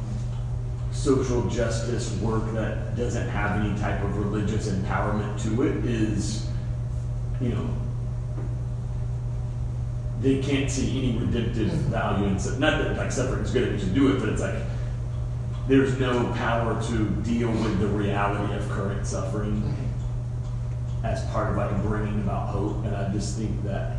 social 0.94 1.48
justice 1.50 2.16
work 2.20 2.44
that 2.52 2.96
doesn't 2.96 3.28
have 3.28 3.60
any 3.60 3.76
type 3.80 4.02
of 4.02 4.16
religious 4.16 4.68
empowerment 4.68 5.42
to 5.42 5.62
it 5.64 5.84
is, 5.84 6.48
you 7.40 7.48
know, 7.48 7.68
they 10.20 10.40
can't 10.40 10.70
see 10.70 10.96
any 10.98 11.18
redemptive 11.18 11.68
mm-hmm. 11.68 11.90
value 11.90 12.26
in 12.26 12.38
su- 12.38 12.58
not 12.58 12.82
that 12.82 12.96
like 12.96 13.10
suffering 13.10 13.42
is 13.42 13.50
good 13.50 13.72
we 13.72 13.78
should 13.78 13.94
do 13.94 14.14
it, 14.14 14.20
but 14.20 14.28
it's 14.28 14.40
like 14.40 14.54
there's 15.66 15.98
no 15.98 16.32
power 16.34 16.80
to 16.84 17.10
deal 17.22 17.50
with 17.50 17.80
the 17.80 17.88
reality 17.88 18.54
of 18.54 18.66
current 18.70 19.04
suffering 19.04 19.60
mm-hmm. 19.60 21.04
as 21.04 21.24
part 21.26 21.50
of 21.50 21.56
like 21.56 21.82
bringing 21.82 22.20
about 22.20 22.48
hope. 22.48 22.84
And 22.84 22.94
I 22.94 23.10
just 23.12 23.36
think 23.36 23.64
that, 23.64 23.96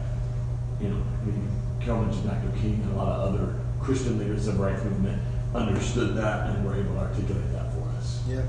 you 0.80 0.88
know, 0.88 1.02
I 1.22 1.26
mean, 1.26 1.52
Carol 1.82 2.04
mentioned 2.04 2.24
Dr. 2.24 2.58
King 2.62 2.82
and 2.84 2.94
a 2.94 2.96
lot 2.96 3.20
of 3.20 3.36
other 3.36 3.60
Christian 3.82 4.18
leaders 4.18 4.48
of 4.48 4.58
the 4.58 4.64
rights 4.64 4.84
movement 4.84 5.22
understood 5.56 6.16
that 6.16 6.50
and 6.50 6.66
were 6.66 6.76
able 6.76 6.96
to 6.96 7.00
articulate 7.00 7.52
that 7.54 7.72
for 7.74 7.82
us. 7.98 8.22
Yeah. 8.28 8.44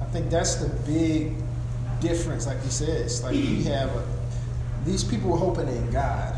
I 0.00 0.04
think 0.06 0.30
that's 0.30 0.56
the 0.56 0.68
big 0.90 1.34
difference, 2.00 2.46
like 2.46 2.62
you 2.64 2.70
said. 2.70 3.02
It's 3.02 3.22
like 3.22 3.32
we 3.32 3.62
have 3.64 3.90
a, 3.90 4.04
these 4.84 5.04
people 5.04 5.30
were 5.30 5.38
hoping 5.38 5.68
in 5.68 5.90
God. 5.90 6.34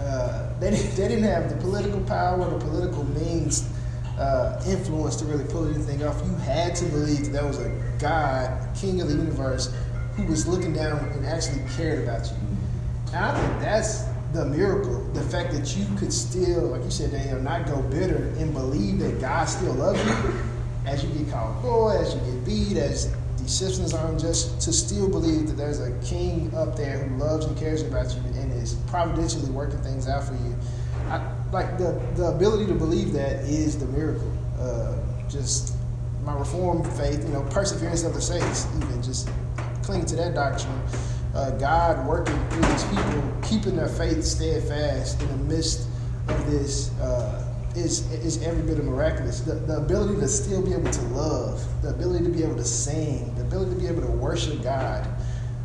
Uh, 0.00 0.48
they, 0.58 0.70
didn't, 0.70 0.96
they 0.96 1.08
didn't 1.08 1.24
have 1.24 1.48
the 1.48 1.56
political 1.56 2.00
power, 2.02 2.48
the 2.48 2.58
political 2.58 3.04
means, 3.04 3.68
uh, 4.18 4.62
influence 4.66 5.16
to 5.16 5.24
really 5.24 5.44
pull 5.44 5.66
anything 5.72 6.04
off. 6.04 6.20
You 6.24 6.34
had 6.36 6.74
to 6.76 6.84
believe 6.86 7.24
that 7.26 7.32
there 7.32 7.46
was 7.46 7.58
a 7.58 7.70
God, 7.98 8.68
King 8.76 9.00
of 9.00 9.08
the 9.08 9.14
universe, 9.14 9.74
who 10.16 10.24
was 10.26 10.46
looking 10.46 10.72
down 10.72 10.98
and 10.98 11.24
actually 11.24 11.62
cared 11.76 12.02
about 12.02 12.26
you. 12.26 12.36
And 13.14 13.24
I 13.24 13.40
think 13.40 13.60
that's 13.60 14.04
the 14.32 14.44
miracle. 14.46 15.01
The 15.14 15.22
fact 15.22 15.52
that 15.52 15.76
you 15.76 15.84
could 15.98 16.12
still, 16.12 16.68
like 16.68 16.82
you 16.84 16.90
said, 16.90 17.10
Daniel, 17.10 17.40
not 17.40 17.66
go 17.66 17.82
bitter 17.82 18.32
and 18.38 18.52
believe 18.54 18.98
that 19.00 19.20
God 19.20 19.44
still 19.44 19.74
loves 19.74 20.02
you 20.04 20.34
as 20.86 21.04
you 21.04 21.10
get 21.10 21.30
called 21.30 21.62
boy, 21.62 21.98
as 22.00 22.14
you 22.14 22.20
get 22.20 22.44
beat, 22.44 22.76
as 22.76 23.14
these 23.36 23.52
systems 23.52 23.92
are 23.92 24.10
unjust, 24.10 24.60
to 24.62 24.72
still 24.72 25.08
believe 25.08 25.48
that 25.48 25.56
there's 25.56 25.80
a 25.80 25.92
king 26.02 26.52
up 26.54 26.76
there 26.76 26.98
who 26.98 27.16
loves 27.18 27.44
and 27.44 27.56
cares 27.56 27.82
about 27.82 28.10
you 28.14 28.20
and 28.40 28.52
is 28.52 28.74
providentially 28.86 29.50
working 29.50 29.78
things 29.80 30.08
out 30.08 30.24
for 30.24 30.34
you. 30.34 30.56
I, 31.08 31.20
like 31.52 31.76
the, 31.76 32.00
the 32.14 32.26
ability 32.28 32.66
to 32.66 32.74
believe 32.74 33.12
that 33.12 33.44
is 33.44 33.78
the 33.78 33.86
miracle. 33.86 34.32
Uh, 34.58 34.96
just 35.28 35.74
my 36.24 36.34
reformed 36.34 36.86
faith, 36.94 37.24
you 37.24 37.32
know, 37.32 37.42
perseverance 37.50 38.04
of 38.04 38.14
the 38.14 38.20
saints, 38.20 38.66
even 38.76 39.02
just 39.02 39.28
cling 39.82 40.06
to 40.06 40.16
that 40.16 40.34
doctrine. 40.34 40.80
Uh, 41.34 41.50
God 41.52 42.06
working 42.06 42.38
through 42.50 42.62
these 42.62 42.84
people, 42.84 43.22
keeping 43.42 43.76
their 43.76 43.88
faith 43.88 44.22
steadfast 44.24 45.20
in 45.22 45.28
the 45.28 45.54
midst 45.54 45.88
of 46.28 46.50
this 46.50 46.90
uh, 47.00 47.48
is 47.74 48.10
is 48.12 48.42
every 48.42 48.62
bit 48.62 48.78
of 48.78 48.84
miraculous. 48.84 49.40
The, 49.40 49.54
the 49.54 49.78
ability 49.78 50.20
to 50.20 50.28
still 50.28 50.62
be 50.62 50.74
able 50.74 50.90
to 50.90 51.02
love, 51.06 51.64
the 51.82 51.88
ability 51.88 52.24
to 52.24 52.30
be 52.30 52.42
able 52.42 52.56
to 52.56 52.64
sing, 52.64 53.34
the 53.34 53.42
ability 53.42 53.74
to 53.74 53.80
be 53.80 53.86
able 53.86 54.02
to 54.02 54.12
worship 54.12 54.62
God 54.62 55.08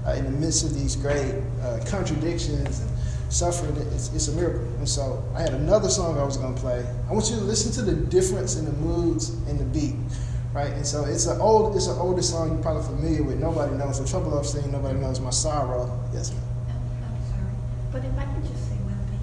uh, 0.08 0.12
in 0.12 0.24
the 0.24 0.32
midst 0.32 0.64
of 0.64 0.74
these 0.74 0.96
great 0.96 1.36
uh, 1.62 1.80
contradictions 1.86 2.80
and 2.80 2.90
suffering, 3.30 3.76
it's, 3.94 4.14
it's 4.14 4.30
a 4.30 4.32
miracle. 4.32 4.62
And 4.78 4.88
so 4.88 5.24
I 5.36 5.42
had 5.42 5.54
another 5.54 5.90
song 5.90 6.18
I 6.18 6.24
was 6.24 6.38
going 6.38 6.56
to 6.56 6.62
play. 6.62 6.86
I 7.10 7.14
want 7.14 7.30
you 7.30 7.36
to 7.36 7.42
listen 7.42 7.72
to 7.74 7.82
the 7.82 7.94
difference 7.94 8.56
in 8.56 8.66
the 8.66 8.72
moods 8.74 9.30
and 9.50 9.60
the 9.60 9.66
beat. 9.66 9.96
Right, 10.58 10.74
and 10.74 10.88
so 10.88 11.06
it's 11.06 11.28
an 11.28 11.40
old, 11.40 11.76
it's 11.76 11.86
an 11.86 12.00
older 12.00 12.24
song 12.24 12.54
you're 12.54 12.64
probably 12.64 12.82
familiar 12.82 13.22
with. 13.22 13.40
Nobody 13.40 13.78
knows 13.78 14.02
the 14.02 14.10
trouble 14.10 14.40
I've 14.40 14.48
seen. 14.48 14.72
Nobody 14.72 14.98
knows 14.98 15.20
my 15.20 15.30
sorrow. 15.30 15.86
Yes, 16.12 16.32
ma'am. 16.32 16.42
I'm, 16.68 17.04
I'm 17.06 17.22
sorry, 17.30 17.54
but 17.92 18.04
if 18.04 18.18
I 18.18 18.26
could 18.34 18.42
just 18.42 18.68
say 18.68 18.74
one 18.82 18.98
thing, 19.06 19.22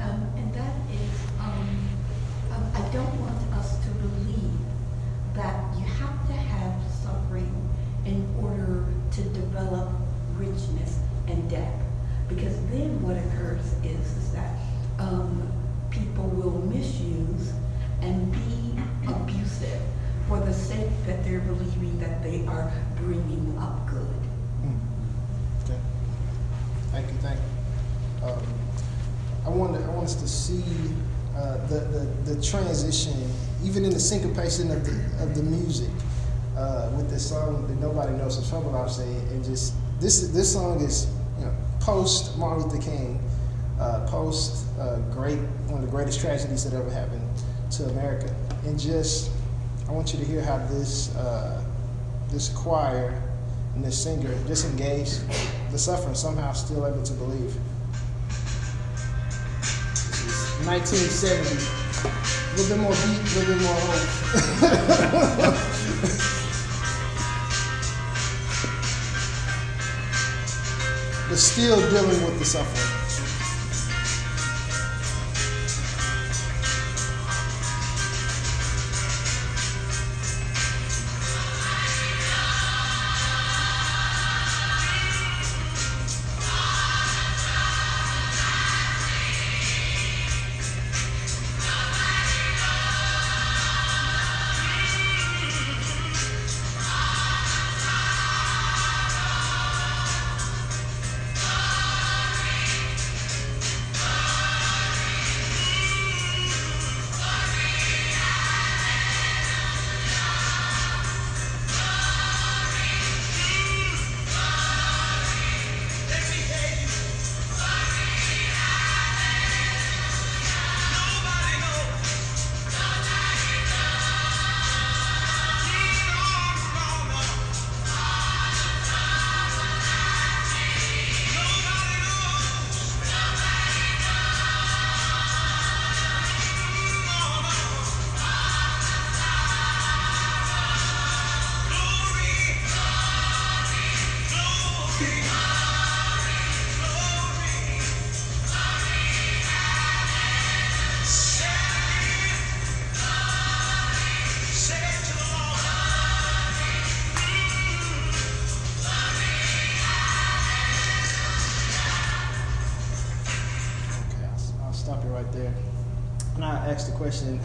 um, 0.00 0.24
and 0.38 0.54
that 0.54 0.72
is, 0.88 1.12
um, 1.38 1.68
um, 2.52 2.64
I 2.72 2.80
don't 2.94 3.20
want 3.20 3.36
us 3.60 3.76
to 3.84 3.90
believe 3.90 4.56
that 5.34 5.76
you 5.76 5.84
have 5.84 6.26
to 6.28 6.32
have 6.32 6.80
suffering 6.90 7.68
in 8.06 8.24
order 8.40 8.86
to 9.12 9.22
develop 9.36 9.90
richness 10.38 10.98
and 11.28 11.50
depth. 11.50 11.84
Because 12.26 12.56
then 12.72 13.02
what 13.02 13.18
occurs 13.18 13.74
is, 13.84 14.16
is 14.16 14.32
that 14.32 14.56
um, 14.98 15.46
people 15.90 16.24
will 16.24 16.62
misuse 16.72 17.52
and 18.00 18.32
be 18.32 18.80
abusive 19.12 19.82
for 20.30 20.38
the 20.38 20.54
sake 20.54 20.86
that 21.06 21.24
they're 21.24 21.40
believing 21.40 21.98
that 21.98 22.22
they 22.22 22.46
are 22.46 22.72
bringing 22.98 23.58
up 23.58 23.84
good. 23.88 24.06
Okay. 25.64 25.76
Thank 26.92 27.08
you, 27.08 27.18
thank 27.18 27.40
you. 27.40 28.28
Um, 28.28 28.38
I 29.44 29.48
want 29.48 29.76
I 29.76 29.88
want 29.88 30.04
us 30.04 30.14
to 30.14 30.28
see 30.28 30.62
uh, 31.36 31.56
the, 31.66 31.80
the 31.80 32.34
the 32.34 32.42
transition, 32.42 33.28
even 33.64 33.84
in 33.84 33.90
the 33.90 33.98
syncopation 33.98 34.70
of 34.70 34.84
the 34.84 35.24
of 35.24 35.34
the 35.34 35.42
music, 35.42 35.90
uh, 36.56 36.92
with 36.94 37.10
this 37.10 37.28
song 37.28 37.66
that 37.66 37.80
nobody 37.80 38.12
knows 38.12 38.40
the 38.40 38.48
trouble 38.48 38.76
I've 38.76 38.92
said, 38.92 39.08
and 39.32 39.44
just 39.44 39.74
this 39.98 40.28
this 40.28 40.52
song 40.52 40.80
is 40.80 41.12
you 41.40 41.46
know 41.46 41.54
post 41.80 42.38
Martin 42.38 42.68
Luther 42.68 42.80
King, 42.80 43.20
uh, 43.80 44.06
post 44.08 44.64
uh, 44.78 44.98
great 45.10 45.40
one 45.66 45.82
of 45.82 45.86
the 45.86 45.90
greatest 45.90 46.20
tragedies 46.20 46.62
that 46.70 46.78
ever 46.78 46.90
happened 46.90 47.28
to 47.72 47.86
America, 47.86 48.32
and 48.64 48.78
just 48.78 49.32
I 49.90 49.92
want 49.92 50.12
you 50.12 50.20
to 50.20 50.24
hear 50.24 50.40
how 50.40 50.58
this 50.68 51.12
uh, 51.16 51.64
this 52.28 52.48
choir 52.50 53.20
and 53.74 53.84
this 53.84 54.00
singer 54.00 54.32
disengaged 54.46 55.20
the 55.72 55.78
suffering, 55.78 56.14
somehow 56.14 56.52
still 56.52 56.86
able 56.86 57.02
to 57.02 57.12
believe. 57.14 57.52
1970. 60.64 61.42
A 62.06 62.54
little 62.56 62.76
bit 62.76 62.82
more 62.82 62.92
beat, 62.92 63.18
a 63.18 63.34
little 63.34 63.54
bit 63.54 63.62
more 63.64 63.74
hope. 63.74 64.06
but 71.28 71.36
still 71.36 71.80
dealing 71.90 72.24
with 72.24 72.38
the 72.38 72.44
suffering. 72.44 72.99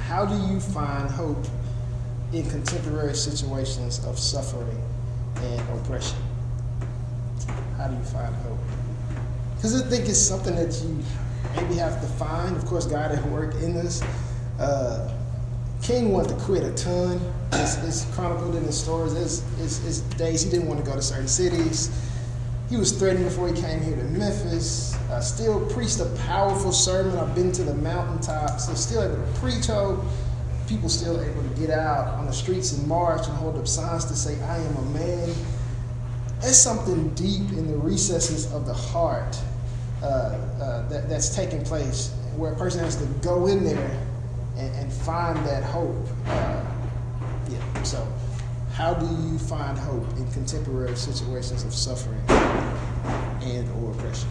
How 0.08 0.24
do 0.24 0.36
you 0.54 0.60
find 0.60 1.10
hope 1.10 1.46
in 2.32 2.48
contemporary 2.50 3.16
situations 3.16 4.06
of 4.06 4.20
suffering 4.20 4.80
and 5.38 5.80
oppression? 5.80 6.20
How 7.78 7.88
do 7.88 7.96
you 7.96 8.04
find 8.04 8.34
hope? 8.36 8.60
Because 9.56 9.82
I 9.82 9.90
think 9.90 10.08
it's 10.08 10.20
something 10.20 10.56
that 10.56 10.80
you 10.84 11.04
maybe 11.56 11.74
have 11.80 12.00
to 12.02 12.08
find. 12.08 12.56
Of 12.56 12.66
course, 12.66 12.86
God 12.86 13.14
at 13.14 13.26
work 13.30 13.56
in 13.56 13.74
this. 13.74 14.04
Uh, 14.60 15.12
King 15.82 16.12
wanted 16.12 16.38
to 16.38 16.46
quit 16.46 16.64
a 16.64 16.74
ton. 16.76 17.20
It's, 17.54 17.84
it's 17.84 18.06
chronicled 18.14 18.56
in 18.56 18.64
his 18.64 18.80
stories. 18.80 19.14
It's, 19.14 19.44
it's, 19.60 19.86
it's 19.88 20.00
days 20.18 20.44
he 20.44 20.52
didn't 20.52 20.68
want 20.68 20.84
to 20.84 20.86
go 20.86 20.96
to 20.96 21.02
certain 21.02 21.28
cities. 21.28 21.90
He 22.70 22.78
was 22.78 22.92
threatened 22.92 23.26
before 23.26 23.48
he 23.48 23.60
came 23.60 23.82
here 23.82 23.96
to 23.96 24.04
Memphis. 24.04 24.95
Uh, 25.16 25.22
still 25.22 25.66
preached 25.68 26.02
a 26.02 26.06
powerful 26.28 26.74
sermon. 26.74 27.18
I've 27.18 27.34
been 27.34 27.50
to 27.54 27.64
the 27.64 27.74
mountaintops. 27.76 28.66
They're 28.66 28.76
still 28.76 29.02
able 29.02 29.16
to 29.16 29.40
preach 29.40 29.68
hope. 29.68 30.04
People 30.68 30.90
still 30.90 31.22
able 31.22 31.42
to 31.42 31.50
get 31.58 31.70
out 31.70 32.16
on 32.16 32.26
the 32.26 32.34
streets 32.34 32.74
and 32.74 32.86
march 32.86 33.26
and 33.26 33.38
hold 33.38 33.56
up 33.56 33.66
signs 33.66 34.04
to 34.06 34.14
say, 34.14 34.38
I 34.42 34.58
am 34.58 34.76
a 34.76 34.82
man. 34.88 35.34
There's 36.42 36.58
something 36.58 37.14
deep 37.14 37.50
in 37.54 37.72
the 37.72 37.78
recesses 37.78 38.52
of 38.52 38.66
the 38.66 38.74
heart 38.74 39.40
uh, 40.04 40.06
uh, 40.06 40.90
that, 40.90 41.08
that's 41.08 41.34
taking 41.34 41.64
place 41.64 42.14
where 42.36 42.52
a 42.52 42.58
person 42.58 42.84
has 42.84 42.98
to 42.98 43.06
go 43.26 43.48
in 43.48 43.64
there 43.64 43.98
and, 44.58 44.76
and 44.76 44.92
find 44.92 45.38
that 45.46 45.64
hope. 45.64 45.96
Uh, 46.26 46.66
yeah, 47.50 47.84
so 47.84 48.06
how 48.74 48.94
do 48.94 49.06
you 49.06 49.40
find 49.40 49.78
hope 49.78 50.06
in 50.18 50.30
contemporary 50.34 50.98
situations 50.98 51.64
of 51.64 51.74
suffering 51.74 52.22
and 53.42 53.70
or 53.82 53.92
oppression? 53.92 54.28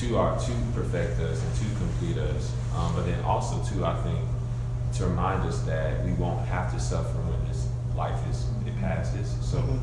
To 0.00 0.16
our 0.16 0.38
to 0.38 0.52
perfect 0.74 1.18
us 1.20 1.42
and 1.42 1.54
to 1.56 1.64
complete 1.78 2.18
us. 2.18 2.52
Um, 2.76 2.94
but 2.94 3.06
then 3.06 3.20
also 3.24 3.62
too, 3.64 3.84
I 3.84 3.94
think 4.02 4.18
to 4.94 5.06
remind 5.06 5.42
us 5.48 5.60
that 5.62 6.04
we 6.04 6.12
won't 6.12 6.46
have 6.46 6.72
to 6.72 6.80
suffer 6.80 7.18
when 7.18 7.48
this 7.48 7.68
life 7.96 8.18
is 8.30 8.46
it 8.66 8.78
passes. 8.78 9.36
So 9.40 9.58
Mhm. 9.58 9.80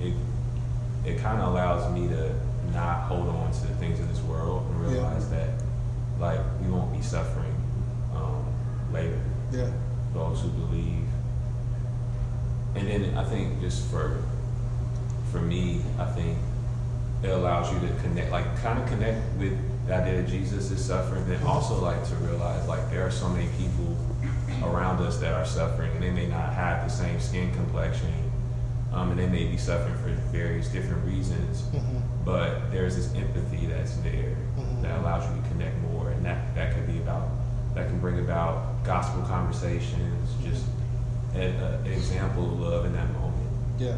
it 0.00 0.14
it 1.04 1.18
kind 1.20 1.40
of 1.40 1.48
allows 1.52 1.90
me 1.92 2.08
to 2.08 2.34
not 2.72 3.02
hold 3.02 3.28
on 3.28 3.52
to 3.52 3.60
the 3.66 3.74
things 3.74 4.00
of 4.00 4.08
this 4.08 4.22
world 4.22 4.66
and 4.70 4.82
Yeah. 4.86 4.92
realize 4.92 5.28
that 5.30 5.50
like 6.18 6.40
we 6.62 6.70
won't 6.70 6.92
be 6.92 7.02
suffering 7.02 7.54
um, 8.16 8.44
later. 8.92 9.20
Yeah. 9.52 9.66
Those 10.14 10.40
who 10.40 10.48
believe, 10.48 11.06
and 12.74 12.88
then 12.88 13.16
I 13.18 13.24
think 13.24 13.60
just 13.60 13.84
for 13.86 14.16
for 15.30 15.40
me, 15.40 15.82
I 15.98 16.06
think 16.06 16.38
it 17.24 17.30
allows 17.30 17.72
you 17.72 17.80
to 17.80 17.94
connect, 18.02 18.30
like 18.30 18.44
kind 18.62 18.78
of 18.78 18.86
connect 18.88 19.18
with 19.38 19.56
the 19.86 19.94
idea 19.94 20.22
that 20.22 20.28
Jesus 20.28 20.70
is 20.70 20.84
suffering, 20.84 21.26
then 21.26 21.42
also 21.44 21.80
like 21.80 22.06
to 22.08 22.14
realize 22.16 22.66
like 22.68 22.90
there 22.90 23.06
are 23.06 23.10
so 23.10 23.28
many 23.28 23.48
people 23.58 23.96
around 24.62 25.00
us 25.02 25.18
that 25.18 25.32
are 25.32 25.44
suffering, 25.44 25.90
and 25.92 26.02
they 26.02 26.10
may 26.10 26.26
not 26.26 26.52
have 26.52 26.84
the 26.86 26.90
same 26.94 27.18
skin 27.20 27.52
complexion, 27.54 28.12
um, 28.92 29.10
and 29.10 29.18
they 29.18 29.26
may 29.26 29.44
be 29.46 29.56
suffering 29.56 29.94
for 29.96 30.10
various 30.30 30.68
different 30.68 31.04
reasons, 31.04 31.62
Mhm. 31.72 32.02
but 32.24 32.70
there's 32.70 32.94
this 32.96 33.12
empathy 33.14 33.66
that's 33.66 33.96
there 33.98 34.36
Mhm. 34.56 34.82
that 34.82 34.98
allows 35.00 35.24
you 35.28 35.42
to 35.42 35.48
connect 35.48 35.76
more, 35.90 36.10
and 36.10 36.24
that 36.24 36.54
that 36.54 36.74
could 36.74 36.86
be 36.86 36.98
about 36.98 37.28
that 37.74 37.88
can 37.88 37.98
bring 37.98 38.20
about 38.20 38.84
gospel 38.84 39.20
conversations, 39.22 40.30
just 40.44 40.64
a, 41.34 41.40
a, 41.40 41.78
an 41.84 41.86
example 41.92 42.44
of 42.44 42.60
love 42.60 42.84
in 42.86 42.92
that 42.92 43.10
moment. 43.14 43.50
Yeah. 43.78 43.96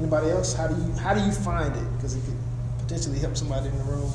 Anybody 0.00 0.30
else? 0.30 0.54
How 0.54 0.66
do 0.66 0.74
you 0.82 0.92
how 0.92 1.12
do 1.12 1.20
you 1.20 1.30
find 1.30 1.76
it? 1.76 1.84
Because 1.96 2.14
it 2.14 2.24
could 2.24 2.38
potentially 2.78 3.18
help 3.18 3.36
somebody 3.36 3.68
in 3.68 3.76
the 3.76 3.84
room. 3.84 4.10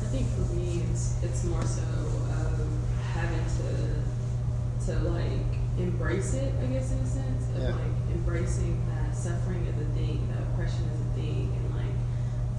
I 0.00 0.06
think 0.14 0.28
for 0.38 0.54
me, 0.54 0.84
it's 0.88 1.16
it's 1.20 1.42
more 1.42 1.62
so 1.66 1.82
um, 1.82 2.78
having 3.12 3.42
to 3.58 4.86
to 4.86 4.98
like 5.10 5.50
embrace 5.78 6.34
it. 6.34 6.54
I 6.62 6.66
guess 6.66 6.92
in 6.92 6.98
a 6.98 7.06
sense 7.06 7.48
of 7.56 7.58
Yeah. 7.62 7.70
like 7.74 8.14
embracing 8.14 8.78
that 8.86 9.16
suffering 9.16 9.66
is 9.66 9.74
a 9.82 9.88
thing, 9.98 10.28
that 10.30 10.42
oppression 10.54 10.84
is 10.94 11.00
a 11.00 11.20
thing, 11.20 11.50
and 11.58 11.74
like 11.74 11.96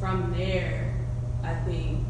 from 0.01 0.35
there, 0.37 0.93
I 1.41 1.53
think 1.63 2.03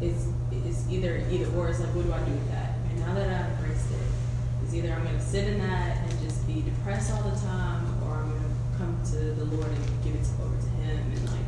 it's 0.00 0.28
it's 0.52 0.88
either 0.88 1.24
either 1.28 1.50
or. 1.58 1.70
It's 1.70 1.80
like, 1.80 1.92
what 1.96 2.06
do 2.06 2.12
I 2.12 2.20
do 2.22 2.30
with 2.30 2.50
that? 2.52 2.74
And 2.88 3.00
now 3.00 3.14
that 3.14 3.28
I've 3.28 3.50
embraced 3.58 3.90
it, 3.90 4.06
it's 4.62 4.72
either 4.74 4.92
I'm 4.92 5.02
going 5.02 5.18
to 5.18 5.20
sit 5.20 5.48
in 5.48 5.58
that 5.58 6.06
and 6.08 6.20
just 6.22 6.46
be 6.46 6.62
depressed 6.62 7.10
all 7.12 7.22
the 7.28 7.34
time, 7.40 7.82
or 8.04 8.14
I'm 8.22 8.30
going 8.30 8.40
to 8.42 8.54
come 8.78 8.98
to 9.12 9.16
the 9.38 9.44
Lord 9.44 9.66
and 9.68 9.84
give 10.04 10.14
it 10.14 10.26
over 10.42 10.56
to 10.56 10.70
Him, 10.82 10.98
and 10.98 11.24
like 11.30 11.46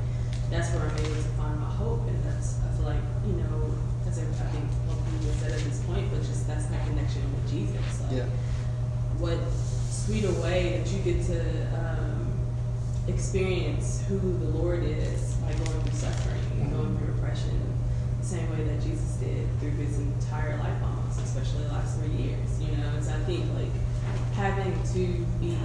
that's 0.50 0.70
where 0.74 0.84
I'm 0.84 0.96
able 0.98 1.14
to 1.16 1.32
find 1.36 1.58
my 1.60 1.70
hope, 1.70 2.06
and 2.06 2.22
that's 2.24 2.60
I 2.62 2.68
feel 2.76 2.86
like 2.86 3.02
you 3.26 3.32
know, 3.42 3.74
as 4.06 4.18
I, 4.18 4.22
I 4.22 4.48
think 4.54 4.64
what 4.86 4.98
people 5.10 5.34
said 5.42 5.52
at 5.52 5.60
this 5.60 5.80
point, 5.84 6.06
but 6.12 6.20
just 6.22 6.46
that's 6.46 6.70
my 6.70 6.78
connection 6.86 7.22
with 7.34 7.50
Jesus. 7.50 8.00
Like, 8.02 8.12
Yeah. 8.22 8.26
what 9.18 9.38
sweeter 9.90 10.32
way 10.40 10.78
that 10.78 10.86
you 10.92 10.98
get 11.02 11.24
to 11.26 11.40
um, 11.74 12.30
experience 13.08 14.02
who 14.08 14.18
the 14.18 14.50
Lord 14.58 14.82
is 14.84 15.34
by 15.42 15.52
going 15.52 15.80
through 15.82 15.98
suffering 15.98 16.42
and 16.60 16.70
going 16.72 16.96
through 16.98 17.14
oppression, 17.14 17.58
the 18.20 18.26
same 18.26 18.50
way 18.50 18.62
that 18.64 18.80
Jesus 18.82 19.16
did 19.18 19.46
through 19.58 19.70
his 19.82 19.98
entire 19.98 20.56
life 20.58 20.78
almost, 20.82 21.20
especially 21.20 21.64
the 21.64 21.72
last 21.72 21.98
three 21.98 22.14
years. 22.14 22.60
You 22.60 22.76
know, 22.76 22.86
and 22.94 23.04
so 23.04 23.12
I 23.14 23.18
think 23.26 23.44
like 23.54 23.74
having 24.34 24.74
to 24.94 25.26
be 25.40 25.56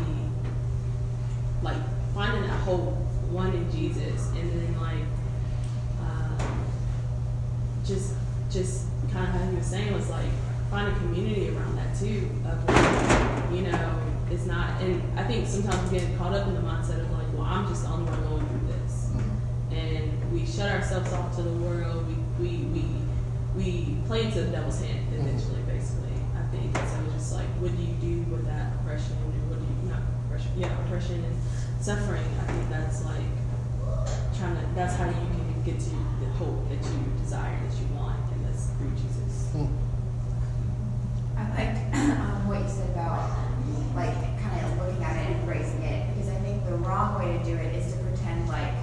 like 1.61 1.77
finding 2.13 2.41
that 2.43 2.59
hope 2.61 2.93
one 3.31 3.53
in 3.53 3.71
Jesus 3.71 4.29
and 4.31 4.51
then 4.51 4.81
like 4.81 5.05
um, 6.01 6.65
just 7.85 8.13
just 8.51 8.87
kind 9.11 9.27
of 9.27 9.33
how 9.33 9.49
he 9.49 9.55
was 9.55 9.65
saying 9.65 9.93
was 9.93 10.09
like 10.09 10.29
find 10.69 10.87
a 10.87 10.97
community 10.99 11.49
around 11.49 11.77
that 11.77 11.97
too 11.97 12.29
of 12.45 12.67
like 12.67 13.51
you 13.53 13.61
know 13.61 14.01
it's 14.29 14.45
not 14.45 14.81
and 14.81 15.19
I 15.19 15.23
think 15.23 15.47
sometimes 15.47 15.91
we 15.91 15.99
get 15.99 16.17
caught 16.17 16.33
up 16.33 16.47
in 16.47 16.55
the 16.55 16.61
mindset 16.61 17.01
of 17.01 17.11
like 17.11 17.27
well 17.33 17.43
I'm 17.43 17.67
just 17.67 17.83
the 17.83 17.89
only 17.89 18.09
one 18.09 18.23
going 18.23 18.47
through 18.47 18.67
this. 18.67 19.09
And 19.71 20.33
we 20.33 20.45
shut 20.45 20.69
ourselves 20.69 21.11
off 21.13 21.35
to 21.37 21.41
the 21.43 21.51
world. 21.51 22.05
We 22.07 22.15
we 22.39 22.63
we, 22.71 22.85
we 23.55 23.97
play 24.07 24.23
into 24.25 24.41
the 24.41 24.51
devil's 24.51 24.81
hand 24.81 25.07
eventually 25.13 25.61
basically 25.63 26.15
I 26.35 26.43
think. 26.51 26.75
So 26.75 26.81
it's 27.05 27.13
just 27.13 27.33
like 27.35 27.47
what 27.59 27.75
do 27.75 27.83
you 27.83 27.93
do 27.99 28.31
with 28.31 28.45
that 28.45 28.73
oppression 28.75 29.15
and 29.19 29.49
what 29.49 29.59
do 29.59 29.65
you 29.65 29.70
oppression 30.41 30.61
yeah 30.61 30.85
oppression 30.85 31.23
and 31.23 31.37
suffering 31.81 32.23
I 32.39 32.51
think 32.51 32.69
that's 32.69 33.05
like 33.05 33.31
trying 34.37 34.55
to 34.55 34.65
that's 34.75 34.95
how 34.95 35.05
you 35.05 35.13
can 35.13 35.63
get 35.63 35.79
to 35.79 35.89
the 36.19 36.29
hope 36.37 36.69
that 36.69 36.83
you 36.83 36.99
desire 37.21 37.57
that 37.67 37.77
you 37.77 37.87
want 37.95 38.19
and 38.31 38.45
that's 38.45 38.67
through 38.77 38.91
Jesus 38.91 39.49
Hmm. 39.51 39.67
I 41.37 41.43
liked 41.57 41.95
um, 41.95 42.47
what 42.47 42.61
you 42.61 42.69
said 42.69 42.89
about 42.91 43.29
like 43.95 44.13
kind 44.39 44.65
of 44.65 44.77
looking 44.79 45.03
at 45.03 45.17
it 45.17 45.27
and 45.27 45.39
embracing 45.41 45.83
it 45.83 46.07
because 46.13 46.29
I 46.29 46.35
think 46.39 46.65
the 46.65 46.75
wrong 46.75 47.19
way 47.19 47.37
to 47.37 47.43
do 47.43 47.55
it 47.55 47.75
is 47.75 47.93
to 47.93 47.99
pretend 47.99 48.47
like 48.47 48.73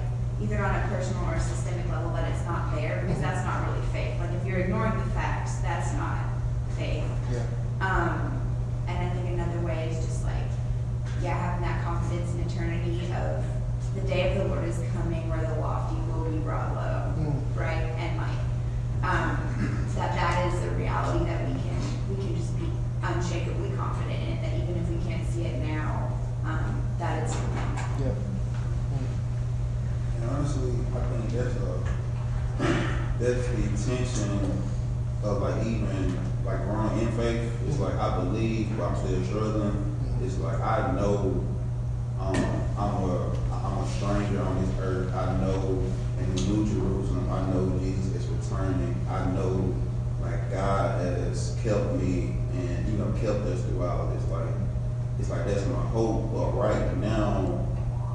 either 0.42 0.62
on 0.62 0.74
a 0.74 0.82
personal 0.88 1.24
or 1.24 1.34
a 1.34 1.40
systemic 1.40 1.88
level 1.90 2.12
that 2.12 2.30
it's 2.30 2.44
not 2.44 2.74
there 2.74 3.02
because 3.06 3.20
that's 3.20 3.44
not 3.46 3.66
really 3.66 3.84
faith. 3.92 4.18
Like 4.20 4.30
if 4.32 4.46
you're 4.46 4.58
ignoring 4.58 4.96
the 4.98 5.10
facts, 5.12 5.56
that's 5.60 5.92
not 5.94 6.18
faith. 6.76 7.04
Yeah. 7.32 7.42
Um, 7.80 8.38
and 8.86 8.98
I 8.98 9.10
think 9.10 9.28
another 9.28 9.60
way 9.60 9.88
is 9.90 10.04
just 10.04 10.24
like, 10.24 10.34
yeah, 11.22 11.34
having 11.36 11.62
that 11.66 11.82
confidence 11.84 12.32
in 12.34 12.40
eternity 12.40 13.00
of 13.14 13.44
the 13.94 14.00
day 14.02 14.30
of 14.36 14.42
the 14.42 14.54
Lord 14.54 14.64
is 14.64 14.78
coming 14.94 15.28
where 15.28 15.40
the 15.40 15.60
lofty 15.60 15.96
will 16.12 16.30
be 16.30 16.38
brought 16.38 16.74
low, 16.74 17.12
Mm. 17.18 17.34
right? 17.56 17.90
And 17.98 18.16
like, 18.18 18.38
um, 19.02 19.88
that 19.96 20.14
that 20.14 20.52
is 20.52 20.60
the 20.60 20.70
reality 20.70 21.24
that 21.24 21.46
we 21.48 21.54
can 21.54 21.80
we 22.10 22.16
can 22.16 22.36
just 22.36 22.56
be 22.58 22.70
unshakably 23.02 23.76
confident 23.76 24.20
in. 24.28 24.42
That 24.42 24.54
even 24.54 24.76
if 24.82 24.88
we 24.88 25.10
can't 25.10 25.26
see 25.26 25.42
it 25.46 25.58
now, 25.64 26.12
um, 26.44 26.82
that 26.98 27.22
it's 27.24 27.34
coming. 27.34 27.78
Yeah. 27.98 28.14
And 30.20 30.30
honestly, 30.30 30.72
I 30.94 31.00
think 31.10 31.30
that's 31.32 31.56
a 31.56 31.78
that's 33.18 33.46
the 33.48 33.62
intention 33.62 34.62
of 35.24 35.42
like 35.42 35.66
even 35.66 36.16
like 36.44 36.62
growing 36.64 36.98
in 37.00 37.08
faith. 37.12 37.50
It's 37.68 37.78
like 37.78 37.94
I 37.94 38.18
believe, 38.18 38.76
but 38.76 38.90
I'm 38.90 38.96
still 38.96 39.24
struggling. 39.24 39.87
It's 40.22 40.38
like 40.38 40.60
I 40.60 40.92
know 40.96 41.44
um, 42.20 42.34
I'm 42.76 42.94
a 43.04 43.32
I'm 43.52 43.78
a 43.78 43.88
stranger 43.96 44.40
on 44.42 44.60
this 44.60 44.74
earth. 44.80 45.14
I 45.14 45.36
know 45.40 45.82
in 46.18 46.34
the 46.34 46.42
new 46.42 46.64
Jerusalem, 46.66 47.30
I 47.30 47.42
know 47.52 47.78
Jesus 47.78 48.14
is 48.16 48.26
returning, 48.26 48.94
I 49.08 49.24
know 49.32 49.74
like 50.22 50.50
God 50.50 51.00
has 51.00 51.56
kept 51.62 51.94
me 51.94 52.34
and 52.54 52.88
you 52.88 52.98
know 52.98 53.12
kept 53.20 53.46
us 53.46 53.62
throughout. 53.64 54.12
this. 54.14 54.28
like 54.30 54.46
it's 55.20 55.30
like 55.30 55.46
that's 55.46 55.66
my 55.66 55.82
hope. 55.90 56.32
But 56.32 56.52
right 56.52 56.96
now, 56.98 57.66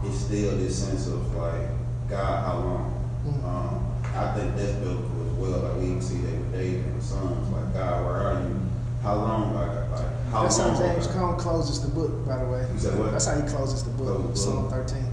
it's 0.03 0.17
still 0.17 0.57
this 0.57 0.83
sense 0.83 1.07
of 1.07 1.33
like 1.35 1.67
God, 2.09 2.45
how 2.45 2.59
long? 2.59 2.89
Mhm. 3.25 3.43
Um, 3.45 3.89
I 4.15 4.33
think 4.37 4.55
that's 4.55 4.73
biblical 4.73 5.25
as 5.25 5.33
well. 5.37 5.59
Like 5.61 5.77
we 5.77 5.85
even 5.85 6.01
see 6.01 6.17
that 6.17 6.31
with 6.37 6.51
David 6.51 6.85
and 6.85 7.01
the 7.01 7.03
Psalms. 7.03 7.49
Like 7.49 7.73
God, 7.73 8.05
where 8.05 8.15
are 8.15 8.41
you? 8.41 8.59
How 9.01 9.15
long? 9.15 9.53
Like, 9.55 9.89
like 9.91 10.12
That's 10.33 10.57
how 10.57 10.75
James 10.75 11.07
Cone 11.07 11.37
closes 11.37 11.79
the 11.81 11.89
book, 11.89 12.25
by 12.25 12.37
the 12.37 12.45
way. 12.49 12.67
You 12.73 12.79
said 12.79 12.97
what? 12.97 13.11
That's 13.11 13.27
how 13.27 13.39
he 13.39 13.47
closes 13.47 13.83
the 13.83 13.91
book, 13.91 14.23
Close 14.23 14.43
Psalm 14.43 14.63
book. 14.63 14.71
13. 14.71 15.05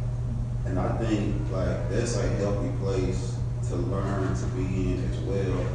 And 0.64 0.80
I 0.80 0.96
think 0.98 1.36
like 1.52 1.90
that's 1.90 2.16
a 2.16 2.26
healthy 2.36 2.70
place 2.80 3.36
to 3.68 3.76
learn 3.76 4.34
to 4.34 4.46
be 4.56 4.62
in 4.62 5.04
as 5.10 5.18
well. 5.20 5.66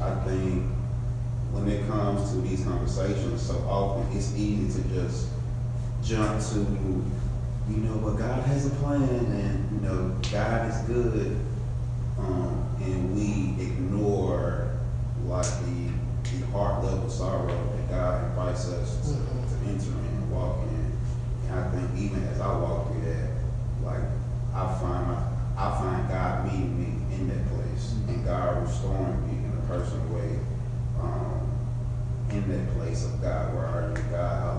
I 0.00 0.14
think 0.24 0.64
when 1.52 1.68
it 1.68 1.86
comes 1.88 2.30
to 2.30 2.38
these 2.38 2.64
conversations, 2.64 3.42
so 3.42 3.54
often 3.68 4.16
it's 4.16 4.34
easy 4.34 4.82
to 4.82 4.88
just 4.88 5.28
jump 6.02 6.42
to, 6.52 6.58
you 7.70 7.76
know, 7.76 7.96
but 7.98 8.16
God 8.16 8.42
has 8.44 8.66
a 8.66 8.70
plan 8.70 9.02
and 9.02 9.72
you 9.72 9.88
know 9.88 10.16
God 10.32 10.70
is 10.70 10.76
good, 10.88 11.38
um, 12.18 12.76
and 12.80 13.14
we 13.14 13.62
ignore 13.62 14.70
like 15.26 15.46
the 15.46 15.90
the 16.24 16.46
heart 16.46 16.82
level 16.82 17.08
sorrow 17.08 17.75
that 17.88 17.94
God 17.94 18.24
invites 18.24 18.68
us 18.68 18.96
to, 19.08 19.14
Mhm. 19.14 19.48
to 19.48 19.70
enter 19.70 19.98
in 19.98 20.22
and 20.22 20.30
walk 20.32 20.58
in. 20.62 20.92
And 21.48 21.60
I 21.60 21.70
think 21.70 21.90
even 21.96 22.24
as 22.24 22.40
I 22.40 22.48
walk 22.58 22.88
through 22.90 23.02
that, 23.02 23.30
like 23.84 24.02
I 24.54 24.74
find 24.74 25.06
my, 25.08 25.18
I 25.56 25.70
find 25.78 26.08
God 26.08 26.44
meeting 26.46 26.78
me 26.78 27.14
in 27.14 27.28
that 27.28 27.46
place 27.48 27.94
and 28.08 28.24
God 28.24 28.62
restoring 28.62 29.26
me 29.26 29.44
in 29.44 29.52
a 29.56 29.66
personal 29.66 30.06
way. 30.14 30.38
Um, 31.00 31.40
in 32.30 32.48
that 32.50 32.74
place 32.76 33.04
of 33.04 33.22
God, 33.22 33.54
where 33.54 33.66
are 33.66 33.88
you? 33.90 34.02
God, 34.10 34.55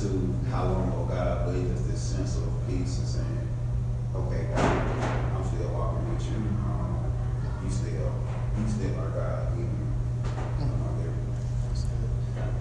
to 0.00 0.34
how 0.50 0.64
long, 0.64 0.92
oh 0.96 1.04
God, 1.04 1.44
but 1.44 1.54
it's 1.54 1.70
just 1.72 1.90
this 1.90 2.00
sense 2.00 2.36
of 2.36 2.48
peace 2.66 2.98
and 2.98 3.08
saying, 3.08 3.48
okay, 4.14 4.48
God, 4.54 5.36
I'm 5.36 5.44
still 5.44 5.68
walking 5.74 6.14
with 6.14 6.24
you. 6.24 6.36
Um, 6.64 7.12
you 7.62 7.70
still, 7.70 8.12
you 8.56 8.68
still 8.68 8.98
are 8.98 9.10
God, 9.10 9.52
even 9.58 9.92
among 10.58 11.04
everything. 11.04 12.00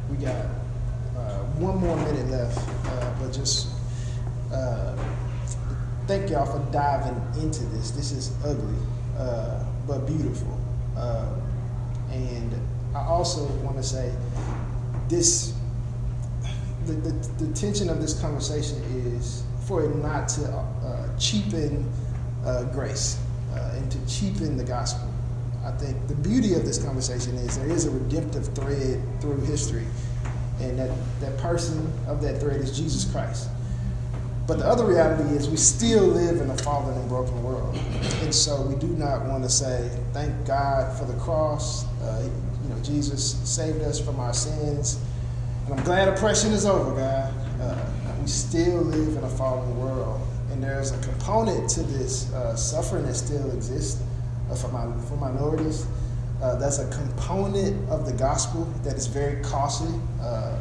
We 0.09 0.17
got 0.17 0.35
uh, 1.15 1.39
one 1.63 1.77
more 1.77 1.95
minute 1.95 2.27
left, 2.27 2.57
uh, 2.87 3.13
but 3.21 3.31
just 3.31 3.69
uh, 4.51 4.97
thank 6.07 6.29
y'all 6.29 6.45
for 6.45 6.59
diving 6.73 7.15
into 7.41 7.63
this. 7.67 7.91
This 7.91 8.11
is 8.11 8.35
ugly, 8.43 8.75
uh, 9.17 9.63
but 9.87 10.05
beautiful. 10.05 10.59
Uh, 10.97 11.35
and 12.11 12.53
I 12.93 13.05
also 13.05 13.45
want 13.63 13.77
to 13.77 13.83
say 13.83 14.13
this 15.07 15.53
the, 16.89 17.11
the, 17.11 17.45
the 17.45 17.53
tension 17.53 17.89
of 17.89 18.01
this 18.01 18.19
conversation 18.19 18.77
is 19.15 19.43
for 19.65 19.83
it 19.83 19.95
not 19.97 20.27
to 20.29 20.47
uh, 20.49 21.17
cheapen 21.17 21.87
uh, 22.45 22.63
grace 22.65 23.19
uh, 23.53 23.75
and 23.75 23.91
to 23.91 24.05
cheapen 24.07 24.57
the 24.57 24.63
gospel. 24.63 25.07
I 25.65 25.71
think 25.71 26.07
the 26.07 26.15
beauty 26.15 26.55
of 26.55 26.65
this 26.65 26.83
conversation 26.83 27.35
is 27.35 27.57
there 27.57 27.69
is 27.69 27.85
a 27.85 27.91
redemptive 27.91 28.47
thread 28.55 29.01
through 29.21 29.41
history, 29.41 29.85
and 30.59 30.79
that, 30.79 30.89
that 31.19 31.37
person 31.37 31.91
of 32.07 32.21
that 32.21 32.39
thread 32.39 32.61
is 32.61 32.75
Jesus 32.77 33.09
Christ. 33.11 33.49
But 34.47 34.57
the 34.57 34.65
other 34.65 34.85
reality 34.85 35.35
is 35.35 35.47
we 35.47 35.57
still 35.57 36.05
live 36.05 36.41
in 36.41 36.49
a 36.49 36.57
fallen 36.57 36.97
and 36.97 37.07
broken 37.07 37.43
world. 37.43 37.75
And 38.23 38.33
so 38.33 38.63
we 38.63 38.73
do 38.75 38.87
not 38.87 39.25
want 39.25 39.43
to 39.43 39.49
say, 39.49 39.95
thank 40.11 40.47
God 40.47 40.97
for 40.97 41.05
the 41.05 41.13
cross. 41.19 41.85
Uh, 42.01 42.27
you 42.63 42.69
know, 42.69 42.81
Jesus 42.81 43.37
saved 43.47 43.83
us 43.83 43.99
from 43.99 44.19
our 44.19 44.33
sins. 44.33 44.99
And 45.69 45.79
I'm 45.79 45.85
glad 45.85 46.07
oppression 46.07 46.51
is 46.51 46.65
over, 46.65 46.95
God. 46.95 47.31
Uh, 47.61 47.77
we 48.19 48.27
still 48.27 48.81
live 48.81 49.15
in 49.15 49.23
a 49.23 49.29
fallen 49.29 49.77
world. 49.77 50.19
And 50.49 50.63
there's 50.63 50.91
a 50.91 50.99
component 51.03 51.69
to 51.71 51.83
this 51.83 52.33
uh, 52.33 52.55
suffering 52.55 53.05
that 53.05 53.13
still 53.13 53.51
exists 53.51 54.01
uh, 54.49 54.55
for, 54.55 54.69
my, 54.69 54.91
for 55.03 55.15
minorities. 55.17 55.85
Uh, 56.41 56.55
that's 56.55 56.79
a 56.79 56.89
component 56.89 57.87
of 57.87 58.07
the 58.07 58.13
gospel 58.13 58.63
that 58.83 58.95
is 58.95 59.05
very 59.05 59.43
costly. 59.43 59.93
Uh, 60.23 60.57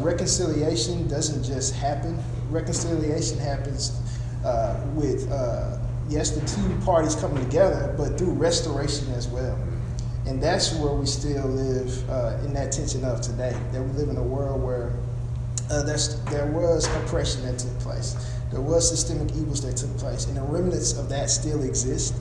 reconciliation 0.00 1.08
doesn't 1.08 1.42
just 1.42 1.74
happen. 1.74 2.22
Reconciliation 2.50 3.38
happens 3.38 3.98
with, 4.94 5.26
yes, 6.10 6.32
the 6.32 6.46
two 6.46 6.84
parties 6.84 7.14
coming 7.14 7.42
together, 7.42 7.94
but 7.96 8.18
through 8.18 8.32
restoration 8.32 9.10
as 9.12 9.26
well. 9.26 9.58
And 10.26 10.42
that's 10.42 10.74
where 10.76 10.92
we 10.92 11.06
still 11.06 11.46
live 11.46 12.10
uh, 12.10 12.38
in 12.44 12.54
that 12.54 12.72
tension 12.72 13.04
of 13.04 13.20
today. 13.20 13.54
That 13.72 13.82
we 13.82 13.92
live 13.92 14.08
in 14.08 14.16
a 14.16 14.22
world 14.22 14.62
where 14.62 14.92
uh, 15.70 15.82
there 15.82 16.46
was 16.46 16.86
oppression 16.96 17.44
that 17.46 17.58
took 17.58 17.78
place. 17.80 18.16
There 18.50 18.60
was 18.60 18.88
systemic 18.88 19.34
evils 19.34 19.62
that 19.62 19.76
took 19.76 19.96
place, 19.98 20.26
and 20.26 20.36
the 20.36 20.42
remnants 20.42 20.96
of 20.96 21.08
that 21.08 21.28
still 21.28 21.62
exist. 21.62 22.14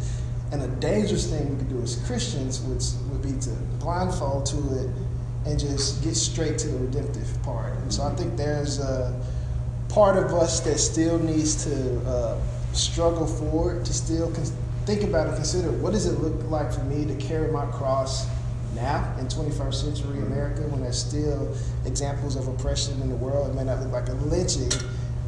And 0.51 0.61
a 0.61 0.67
dangerous 0.79 1.29
thing 1.29 1.49
we 1.49 1.57
could 1.57 1.69
do 1.69 1.81
as 1.81 1.95
Christians 2.05 2.61
would, 2.61 2.83
would 3.11 3.21
be 3.21 3.39
to 3.41 3.49
blindfold 3.79 4.45
to 4.47 4.57
it 4.79 4.89
and 5.45 5.59
just 5.59 6.03
get 6.03 6.15
straight 6.15 6.57
to 6.59 6.67
the 6.67 6.77
redemptive 6.77 7.27
part. 7.43 7.73
And 7.77 7.93
so 7.93 8.03
I 8.03 8.15
think 8.15 8.37
there's 8.37 8.79
a 8.79 9.19
part 9.89 10.17
of 10.17 10.33
us 10.33 10.59
that 10.61 10.77
still 10.77 11.19
needs 11.19 11.65
to 11.65 11.99
uh, 12.07 12.39
struggle 12.73 13.27
forward, 13.27 13.85
to 13.85 13.93
still 13.93 14.31
con- 14.31 14.45
think 14.85 15.03
about 15.03 15.27
and 15.27 15.35
consider 15.35 15.71
what 15.71 15.93
does 15.93 16.05
it 16.05 16.19
look 16.19 16.49
like 16.49 16.71
for 16.71 16.81
me 16.81 17.05
to 17.05 17.15
carry 17.15 17.51
my 17.51 17.65
cross 17.67 18.27
now 18.75 19.15
in 19.19 19.27
21st 19.27 19.73
century 19.73 20.19
America 20.19 20.61
when 20.63 20.81
there's 20.81 20.99
still 20.99 21.55
examples 21.85 22.35
of 22.35 22.47
oppression 22.47 22.99
in 23.01 23.09
the 23.09 23.15
world. 23.15 23.49
It 23.49 23.55
may 23.55 23.63
not 23.63 23.79
look 23.79 23.91
like 23.91 24.09
a 24.09 24.13
lynching. 24.25 24.71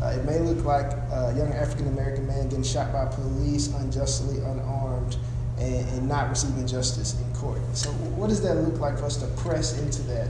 Uh, 0.01 0.07
it 0.07 0.25
may 0.25 0.39
look 0.39 0.65
like 0.65 0.91
a 0.91 1.33
young 1.37 1.53
African 1.53 1.87
American 1.87 2.27
man 2.27 2.49
getting 2.49 2.63
shot 2.63 2.91
by 2.91 3.05
police 3.05 3.73
unjustly, 3.75 4.39
unarmed, 4.39 5.15
and, 5.57 5.87
and 5.89 6.09
not 6.09 6.29
receiving 6.29 6.67
justice 6.67 7.19
in 7.21 7.33
court. 7.35 7.61
So, 7.73 7.91
what 7.91 8.27
does 8.27 8.41
that 8.41 8.55
look 8.55 8.79
like 8.81 8.99
for 8.99 9.05
us 9.05 9.15
to 9.17 9.27
press 9.41 9.79
into 9.79 10.01
that 10.03 10.27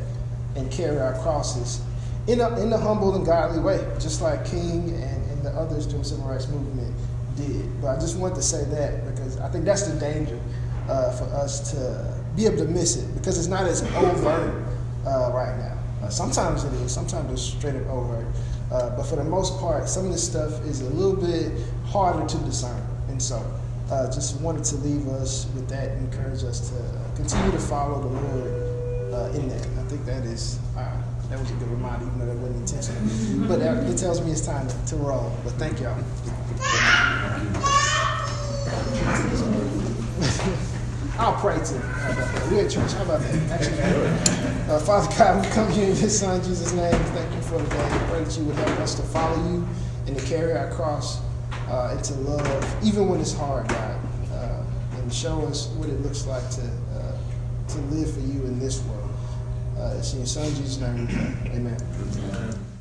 and 0.56 0.72
carry 0.72 1.00
our 1.00 1.14
crosses 1.22 1.82
in 2.28 2.42
a, 2.42 2.60
in 2.62 2.72
a 2.74 2.78
humble 2.78 3.16
and 3.16 3.26
godly 3.26 3.60
way, 3.60 3.86
just 4.00 4.22
like 4.22 4.46
King 4.46 4.90
and, 4.90 5.32
and 5.32 5.44
the 5.44 5.50
others 5.50 5.86
during 5.88 6.04
the 6.04 6.10
civil 6.10 6.26
rights 6.26 6.48
movement 6.48 6.95
did? 7.36 7.82
But 7.82 7.98
I 7.98 8.00
just 8.00 8.18
want 8.18 8.36
to 8.36 8.42
say 8.42 8.64
that 8.66 9.06
because 9.06 9.38
I 9.40 9.50
think 9.50 9.66
that's 9.66 9.84
the 9.84 10.00
danger 10.00 10.40
uh, 10.90 11.12
for 11.12 11.26
us 11.26 11.72
to 11.72 12.22
be 12.36 12.46
able 12.46 12.58
to 12.58 12.66
miss 12.66 12.98
it 12.98 13.14
because 13.16 13.38
it's 13.38 13.48
not 13.48 13.66
as 13.66 13.82
overt 13.96 14.64
uh, 15.06 15.32
right 15.34 15.58
now. 15.58 15.78
Uh, 16.04 16.10
sometimes 16.10 16.64
it 16.64 16.74
is, 16.74 16.94
sometimes 16.94 17.32
it's 17.32 17.42
straight 17.42 17.76
up 17.76 17.88
overt. 17.88 18.26
Uh, 18.72 18.96
but 18.96 19.04
for 19.04 19.16
the 19.16 19.24
most 19.24 19.60
part, 19.60 19.88
some 19.88 20.06
of 20.06 20.12
this 20.12 20.26
stuff 20.26 20.64
is 20.66 20.82
a 20.82 20.90
little 20.90 21.16
bit 21.16 21.52
harder 21.86 22.28
to 22.28 22.38
discern. 22.40 22.82
And 23.10 23.22
so, 23.22 23.42
uh, 23.92 24.12
just 24.12 24.42
wanted 24.42 24.64
to 24.66 24.76
leave 24.78 25.08
us 25.08 25.46
with 25.54 25.70
that 25.70 25.92
and 25.92 26.12
encourage 26.12 26.44
us 26.44 26.70
to 26.72 27.16
continue 27.16 27.52
to 27.52 27.60
follow 27.60 28.02
the 28.02 28.08
Lord 28.08 29.14
uh, 29.14 29.40
in 29.40 29.48
that. 29.50 29.62
I 29.62 29.88
think 29.88 30.06
that 30.06 30.24
is, 30.24 30.60
uh, 30.76 30.95
that 31.30 31.40
was 31.40 31.50
a 31.50 31.54
good 31.56 31.70
reminder, 31.70 32.06
even 32.06 32.20
though 32.20 32.26
that 32.28 32.38
wasn't 32.38 32.58
intentional. 32.58 33.48
But 33.48 33.60
that, 33.60 33.90
it 33.90 33.98
tells 33.98 34.24
me 34.24 34.32
it's 34.32 34.46
time 34.46 34.68
to, 34.68 34.86
to 34.88 34.96
roll. 34.98 35.36
But 35.44 35.54
thank 35.54 35.80
y'all. 35.82 35.98
I'll 41.18 41.34
pray 41.40 41.56
about 41.56 42.34
that? 42.34 42.52
We're 42.52 42.66
at 42.66 42.72
church. 42.72 42.92
How 42.92 43.04
about 43.04 43.22
that? 43.22 43.52
Actually, 43.52 43.82
uh, 44.70 44.80
Father 44.80 45.18
God, 45.18 45.46
we 45.46 45.52
come 45.52 45.72
here 45.72 45.86
you 45.86 45.92
in 45.94 45.98
your 45.98 46.10
Son 46.10 46.44
Jesus' 46.44 46.74
name. 46.74 46.92
Thank 46.92 47.34
you 47.34 47.42
for 47.42 47.58
the 47.58 47.70
day. 47.70 47.88
I 47.90 47.98
pray 48.10 48.24
that 48.24 48.38
you 48.38 48.44
would 48.46 48.56
help 48.56 48.80
us 48.80 48.96
to 48.96 49.02
follow 49.02 49.38
you 49.50 49.66
and 50.08 50.18
to 50.18 50.26
carry 50.26 50.54
our 50.54 50.70
cross 50.72 51.22
uh, 51.70 51.90
and 51.92 52.04
to 52.04 52.14
love, 52.16 52.86
even 52.86 53.08
when 53.08 53.22
it's 53.22 53.34
hard, 53.34 53.68
God, 53.70 54.00
uh, 54.34 54.64
and 54.98 55.14
show 55.14 55.42
us 55.44 55.68
what 55.78 55.90
it 55.90 56.02
looks 56.02 56.26
like 56.28 56.48
to 56.52 56.62
uh, 56.62 57.18
to 57.70 57.78
live 57.96 58.14
for 58.14 58.22
you 58.22 58.44
in 58.44 58.60
this 58.60 58.84
world. 58.84 59.05
Uh, 59.78 59.96
it's 59.98 60.14
in 60.14 60.20
your 60.20 60.28
Son 60.28 60.48
Jesus' 60.56 60.80
name. 60.80 61.08
we 61.08 61.14
pray. 61.14 61.52
Amen. 61.56 61.78
Amen. 62.00 62.75